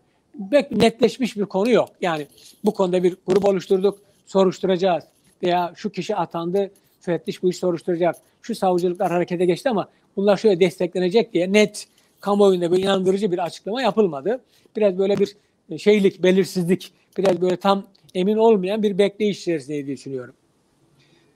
pek 0.51 0.73
netleşmiş 0.73 1.37
bir 1.37 1.45
konu 1.45 1.71
yok. 1.71 1.89
Yani 2.01 2.27
bu 2.65 2.75
konuda 2.75 3.03
bir 3.03 3.17
grup 3.27 3.45
oluşturduk, 3.45 3.99
soruşturacağız 4.27 5.05
veya 5.43 5.73
şu 5.77 5.91
kişi 5.91 6.17
atandı, 6.17 6.71
müfettiş 6.97 7.43
bu 7.43 7.51
işi 7.51 7.59
soruşturacak. 7.59 8.17
Şu 8.43 8.55
savcılıklar 8.55 9.11
harekete 9.11 9.45
geçti 9.45 9.71
ama 9.71 9.89
bunlar 10.17 10.37
şöyle 10.37 10.61
desteklenecek 10.61 11.33
diye 11.33 11.53
net 11.53 11.87
kamuoyunda 12.21 12.73
bir 12.73 12.83
inandırıcı 12.83 13.33
bir 13.33 13.39
açıklama 13.39 13.83
yapılmadı. 13.83 14.41
Biraz 14.77 14.99
böyle 14.99 15.17
bir 15.19 15.37
şeylik, 15.79 16.23
belirsizlik, 16.23 16.93
biraz 17.19 17.41
böyle 17.41 17.57
tam 17.57 17.85
emin 18.15 18.37
olmayan 18.37 18.83
bir 18.83 18.99
bekleyiş 18.99 19.41
içerisinde 19.41 19.87
düşünüyorum. 19.87 20.35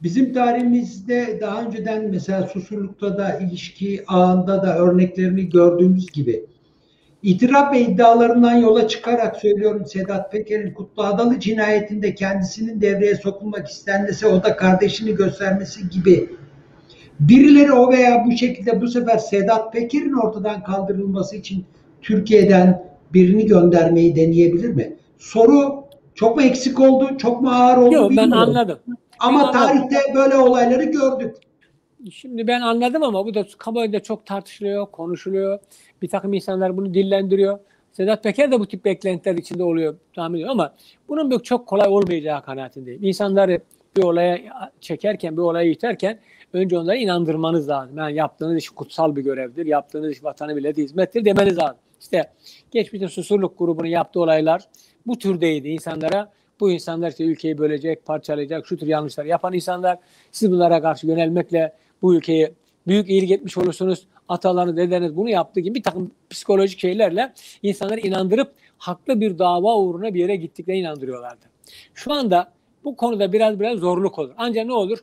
Bizim 0.02 0.32
tarihimizde 0.32 1.38
daha 1.40 1.62
önceden 1.62 2.10
mesela 2.10 2.46
Susurluk'ta 2.46 3.18
da 3.18 3.38
ilişki 3.38 4.04
ağında 4.06 4.62
da 4.62 4.78
örneklerini 4.78 5.48
gördüğümüz 5.48 6.06
gibi 6.06 6.44
itiraf 7.22 7.74
ve 7.74 7.80
iddialarından 7.80 8.56
yola 8.56 8.88
çıkarak 8.88 9.36
söylüyorum 9.36 9.86
Sedat 9.86 10.32
Peker'in 10.32 10.74
Kutlu 10.74 11.02
Adalı 11.02 11.40
cinayetinde 11.40 12.14
kendisinin 12.14 12.80
devreye 12.80 13.14
sokulmak 13.14 13.68
istenmesi 13.68 14.26
o 14.26 14.42
da 14.42 14.56
kardeşini 14.56 15.14
göstermesi 15.14 15.88
gibi 15.88 16.30
birileri 17.20 17.72
o 17.72 17.92
veya 17.92 18.24
bu 18.26 18.32
şekilde 18.32 18.80
bu 18.80 18.88
sefer 18.88 19.18
Sedat 19.18 19.72
Peker'in 19.72 20.12
ortadan 20.12 20.64
kaldırılması 20.64 21.36
için 21.36 21.64
Türkiye'den 22.02 22.84
birini 23.14 23.46
göndermeyi 23.46 24.16
deneyebilir 24.16 24.68
mi? 24.68 24.96
Soru 25.18 25.84
çok 26.14 26.36
mu 26.36 26.42
eksik 26.42 26.80
oldu, 26.80 27.18
çok 27.18 27.42
mu 27.42 27.50
ağır 27.50 27.76
oldu 27.76 27.94
Yok 27.94 28.12
ben 28.16 28.30
anladım. 28.30 28.78
Ama 29.22 29.38
Ben 29.38 29.44
anladım. 29.44 29.88
tarihte 29.88 30.14
böyle 30.14 30.36
olayları 30.36 30.84
gördük. 30.84 31.36
Şimdi 32.10 32.46
ben 32.46 32.60
anladım 32.60 33.02
ama 33.02 33.26
bu 33.26 33.34
da 33.34 33.44
kamuoyunda 33.58 34.00
çok 34.00 34.26
tartışılıyor, 34.26 34.86
konuşuluyor. 34.86 35.58
Bir 36.02 36.08
takım 36.08 36.32
insanlar 36.32 36.76
bunu 36.76 36.94
dillendiriyor. 36.94 37.58
Sedat 37.92 38.22
Peker 38.22 38.52
de 38.52 38.60
bu 38.60 38.66
tip 38.66 38.84
beklentiler 38.84 39.34
içinde 39.34 39.62
oluyor 39.64 39.94
tahmin 40.14 40.34
ediyorum 40.38 40.60
ama 40.60 40.74
bunun 41.08 41.38
çok 41.38 41.66
kolay 41.66 41.88
olmayacağı 41.88 42.42
kanaatindeyim. 42.42 43.04
İnsanları 43.04 43.60
bir 43.96 44.02
olaya 44.02 44.38
çekerken, 44.80 45.36
bir 45.36 45.42
olaya 45.42 45.70
iterken 45.70 46.18
önce 46.52 46.78
onları 46.78 46.96
inandırmanız 46.96 47.68
lazım. 47.68 47.98
Yani 47.98 48.14
yaptığınız 48.14 48.56
iş 48.56 48.68
kutsal 48.70 49.16
bir 49.16 49.22
görevdir, 49.22 49.66
yaptığınız 49.66 50.12
iş 50.12 50.24
vatanı 50.24 50.54
millete 50.54 50.82
hizmettir 50.82 51.24
demeniz 51.24 51.58
lazım. 51.58 51.76
İşte 52.00 52.30
geçmişte 52.70 53.08
Susurluk 53.08 53.58
grubunun 53.58 53.88
yaptığı 53.88 54.20
olaylar 54.20 54.62
bu 55.06 55.18
türdeydi 55.18 55.68
insanlara. 55.68 56.32
Bu 56.62 56.70
insanlar 56.70 57.10
işte 57.10 57.24
ülkeyi 57.24 57.58
bölecek, 57.58 58.06
parçalayacak, 58.06 58.66
şu 58.66 58.76
tür 58.76 58.86
yanlışlar 58.86 59.24
yapan 59.24 59.52
insanlar. 59.52 59.98
Siz 60.32 60.50
bunlara 60.50 60.82
karşı 60.82 61.06
yönelmekle 61.06 61.72
bu 62.02 62.14
ülkeyi 62.14 62.52
büyük 62.86 63.10
iyilik 63.10 63.30
etmiş 63.30 63.58
olursunuz. 63.58 64.06
Atalarınız, 64.28 64.76
dedeniz 64.76 65.16
bunu 65.16 65.28
yaptığı 65.30 65.60
gibi 65.60 65.74
bir 65.74 65.82
takım 65.82 66.10
psikolojik 66.30 66.78
şeylerle 66.78 67.32
insanları 67.62 68.00
inandırıp 68.00 68.52
haklı 68.78 69.20
bir 69.20 69.38
dava 69.38 69.76
uğruna 69.76 70.14
bir 70.14 70.20
yere 70.20 70.36
gittiklerine 70.36 70.80
inandırıyorlardı. 70.80 71.44
Şu 71.94 72.12
anda 72.12 72.52
bu 72.84 72.96
konuda 72.96 73.32
biraz 73.32 73.60
biraz 73.60 73.78
zorluk 73.78 74.18
olur. 74.18 74.32
Ancak 74.36 74.66
ne 74.66 74.72
olur? 74.72 74.98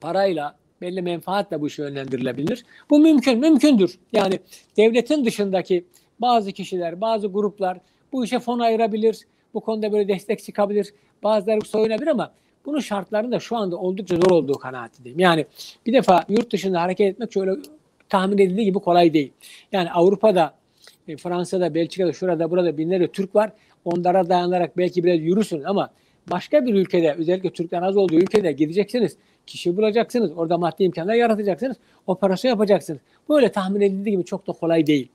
Parayla, 0.00 0.56
belli 0.80 1.02
menfaatle 1.02 1.60
bu 1.60 1.66
iş 1.66 1.78
yönlendirilebilir. 1.78 2.64
Bu 2.90 2.98
mümkün, 2.98 3.38
mümkündür. 3.38 3.98
Yani 4.12 4.38
devletin 4.76 5.24
dışındaki 5.24 5.84
bazı 6.20 6.52
kişiler, 6.52 7.00
bazı 7.00 7.26
gruplar 7.26 7.78
bu 8.12 8.24
işe 8.24 8.38
fon 8.38 8.58
ayırabilir. 8.58 9.26
Bu 9.54 9.60
konuda 9.60 9.92
böyle 9.92 10.08
destek 10.08 10.44
çıkabilir. 10.44 10.94
Bazıları 11.22 11.60
soyunabilir 11.60 12.06
ama 12.06 12.32
bunun 12.66 12.80
şartlarının 12.80 13.32
da 13.32 13.40
şu 13.40 13.56
anda 13.56 13.76
oldukça 13.76 14.16
zor 14.16 14.30
olduğu 14.30 14.52
kanaatindeyim. 14.52 15.18
Yani 15.18 15.46
bir 15.86 15.92
defa 15.92 16.24
yurt 16.28 16.52
dışında 16.52 16.82
hareket 16.82 17.12
etmek 17.12 17.32
şöyle 17.32 17.52
tahmin 18.08 18.38
edildiği 18.38 18.64
gibi 18.64 18.78
kolay 18.78 19.14
değil. 19.14 19.32
Yani 19.72 19.92
Avrupa'da, 19.92 20.54
e, 21.08 21.16
Fransa'da, 21.16 21.74
Belçika'da, 21.74 22.12
şurada, 22.12 22.50
burada 22.50 22.78
binlerce 22.78 23.08
Türk 23.08 23.34
var. 23.34 23.52
Onlara 23.84 24.28
dayanarak 24.28 24.76
belki 24.76 25.04
biraz 25.04 25.20
yürürsünüz 25.20 25.66
ama 25.66 25.90
başka 26.30 26.66
bir 26.66 26.74
ülkede, 26.74 27.14
özellikle 27.18 27.50
Türklerin 27.50 27.82
az 27.82 27.96
olduğu 27.96 28.14
ülkede 28.14 28.52
gideceksiniz. 28.52 29.16
Kişi 29.46 29.76
bulacaksınız. 29.76 30.32
Orada 30.36 30.58
maddi 30.58 30.84
imkanlar 30.84 31.14
yaratacaksınız. 31.14 31.76
Operasyon 32.06 32.50
yapacaksınız. 32.50 33.00
Böyle 33.28 33.52
tahmin 33.52 33.80
edildiği 33.80 34.16
gibi 34.16 34.24
çok 34.24 34.46
da 34.46 34.52
kolay 34.52 34.86
değil. 34.86 35.08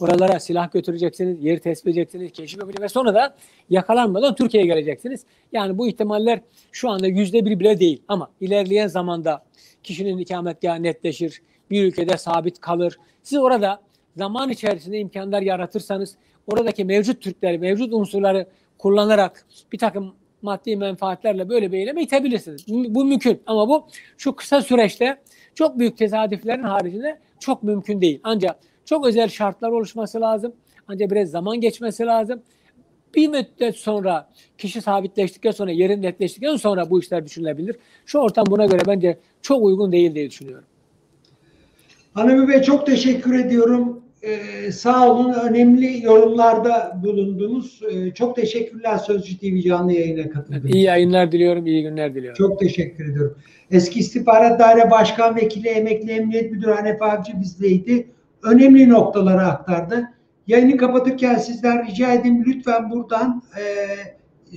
Oralara 0.00 0.40
silah 0.40 0.72
götüreceksiniz, 0.72 1.44
yeri 1.44 1.60
tespit 1.60 1.86
edeceksiniz, 1.86 2.32
keşif 2.32 2.60
yapacaksınız 2.60 2.84
ve 2.84 2.88
sonra 2.88 3.14
da 3.14 3.36
yakalanmadan 3.70 4.34
Türkiye'ye 4.34 4.66
geleceksiniz. 4.66 5.24
Yani 5.52 5.78
bu 5.78 5.88
ihtimaller 5.88 6.40
şu 6.72 6.90
anda 6.90 7.06
yüzde 7.06 7.44
bir 7.44 7.60
bile 7.60 7.80
değil. 7.80 8.02
Ama 8.08 8.30
ilerleyen 8.40 8.86
zamanda 8.86 9.44
kişinin 9.82 10.18
ikametgahı 10.18 10.82
netleşir, 10.82 11.42
bir 11.70 11.84
ülkede 11.84 12.16
sabit 12.16 12.60
kalır. 12.60 12.98
Siz 13.22 13.38
orada 13.38 13.80
zaman 14.16 14.50
içerisinde 14.50 14.98
imkanlar 14.98 15.42
yaratırsanız 15.42 16.16
oradaki 16.46 16.84
mevcut 16.84 17.22
Türkleri, 17.22 17.58
mevcut 17.58 17.92
unsurları 17.92 18.46
kullanarak 18.78 19.46
bir 19.72 19.78
takım 19.78 20.14
maddi 20.42 20.76
menfaatlerle 20.76 21.48
böyle 21.48 21.72
bir 21.72 21.78
eyleme 21.78 22.02
itebilirsiniz. 22.02 22.64
Bu 22.68 23.04
mümkün 23.04 23.42
ama 23.46 23.68
bu 23.68 23.86
şu 24.18 24.36
kısa 24.36 24.62
süreçte 24.62 25.16
çok 25.54 25.78
büyük 25.78 25.98
tesadüflerin 25.98 26.62
haricinde 26.62 27.18
çok 27.40 27.62
mümkün 27.62 28.00
değil. 28.00 28.20
Ancak 28.22 28.69
çok 28.84 29.06
özel 29.06 29.28
şartlar 29.28 29.70
oluşması 29.70 30.20
lazım. 30.20 30.52
Ancak 30.88 31.10
biraz 31.10 31.30
zaman 31.30 31.60
geçmesi 31.60 32.06
lazım. 32.06 32.42
Bir 33.14 33.28
müddet 33.28 33.76
sonra 33.76 34.28
kişi 34.58 34.82
sabitleştikten 34.82 35.50
sonra, 35.50 35.70
yerin 35.70 36.02
netleştikten 36.02 36.56
sonra 36.56 36.90
bu 36.90 37.00
işler 37.00 37.24
düşünülebilir. 37.24 37.76
Şu 38.06 38.18
ortam 38.18 38.46
buna 38.50 38.66
göre 38.66 38.82
bence 38.86 39.18
çok 39.42 39.64
uygun 39.64 39.92
değil 39.92 40.14
diye 40.14 40.30
düşünüyorum. 40.30 40.64
Hanımı 42.14 42.48
Bey 42.48 42.62
çok 42.62 42.86
teşekkür 42.86 43.38
ediyorum. 43.44 44.02
Ee, 44.22 44.72
sağ 44.72 45.10
olun. 45.12 45.32
Önemli 45.32 46.04
yorumlarda 46.04 47.00
bulundunuz. 47.04 47.80
Ee, 47.90 48.14
çok 48.14 48.36
teşekkürler 48.36 48.98
Sözcü 48.98 49.38
TV 49.38 49.68
canlı 49.68 49.92
yayına 49.92 50.30
katıldığınız 50.30 50.74
İyi 50.74 50.82
yayınlar 50.82 51.32
diliyorum, 51.32 51.66
iyi 51.66 51.82
günler 51.82 52.14
diliyorum. 52.14 52.36
Çok 52.38 52.60
teşekkür 52.60 53.12
ediyorum. 53.12 53.38
Eski 53.70 53.98
İstihbarat 53.98 54.60
Daire 54.60 54.90
Başkan 54.90 55.36
Vekili 55.36 55.68
Emekli 55.68 56.10
Emniyet 56.10 56.52
Müdürü 56.52 56.70
Hanefi 56.70 57.04
Avcı 57.04 57.40
bizdeydi. 57.40 58.06
Önemli 58.42 58.88
noktaları 58.88 59.46
aktardı. 59.46 60.04
Yayını 60.46 60.76
kapatırken 60.76 61.38
sizden 61.38 61.86
rica 61.86 62.12
edeyim 62.12 62.44
lütfen 62.46 62.90
buradan 62.90 63.42
e, 63.58 63.62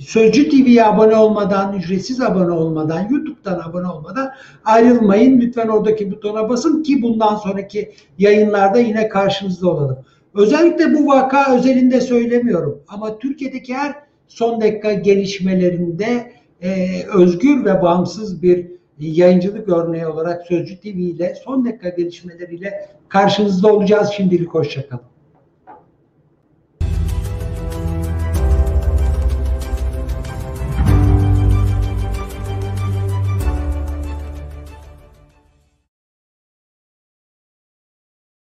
Sözcü 0.00 0.48
TV'ye 0.48 0.84
abone 0.84 1.16
olmadan, 1.16 1.78
ücretsiz 1.78 2.20
abone 2.20 2.50
olmadan, 2.50 3.08
YouTube'dan 3.10 3.60
abone 3.60 3.86
olmadan 3.86 4.32
ayrılmayın. 4.64 5.40
Lütfen 5.40 5.68
oradaki 5.68 6.10
butona 6.10 6.48
basın 6.48 6.82
ki 6.82 7.02
bundan 7.02 7.36
sonraki 7.36 7.92
yayınlarda 8.18 8.78
yine 8.78 9.08
karşınızda 9.08 9.68
olalım. 9.68 9.98
Özellikle 10.34 10.94
bu 10.94 11.06
vaka 11.06 11.56
özelinde 11.56 12.00
söylemiyorum 12.00 12.82
ama 12.88 13.18
Türkiye'deki 13.18 13.74
her 13.74 13.94
son 14.28 14.60
dakika 14.60 14.92
gelişmelerinde 14.92 16.32
e, 16.62 16.86
özgür 17.14 17.64
ve 17.64 17.82
bağımsız 17.82 18.42
bir 18.42 18.66
yayıncılık 18.98 19.68
örneği 19.68 20.06
olarak 20.06 20.46
Sözcü 20.46 20.80
TV 20.80 20.86
ile 20.86 21.34
son 21.44 21.64
dakika 21.64 21.88
gelişmeleriyle 21.88 22.88
karşınızda 23.14 23.72
olacağız. 23.72 24.10
Şimdilik 24.16 24.48
hoşçakalın. 24.48 25.13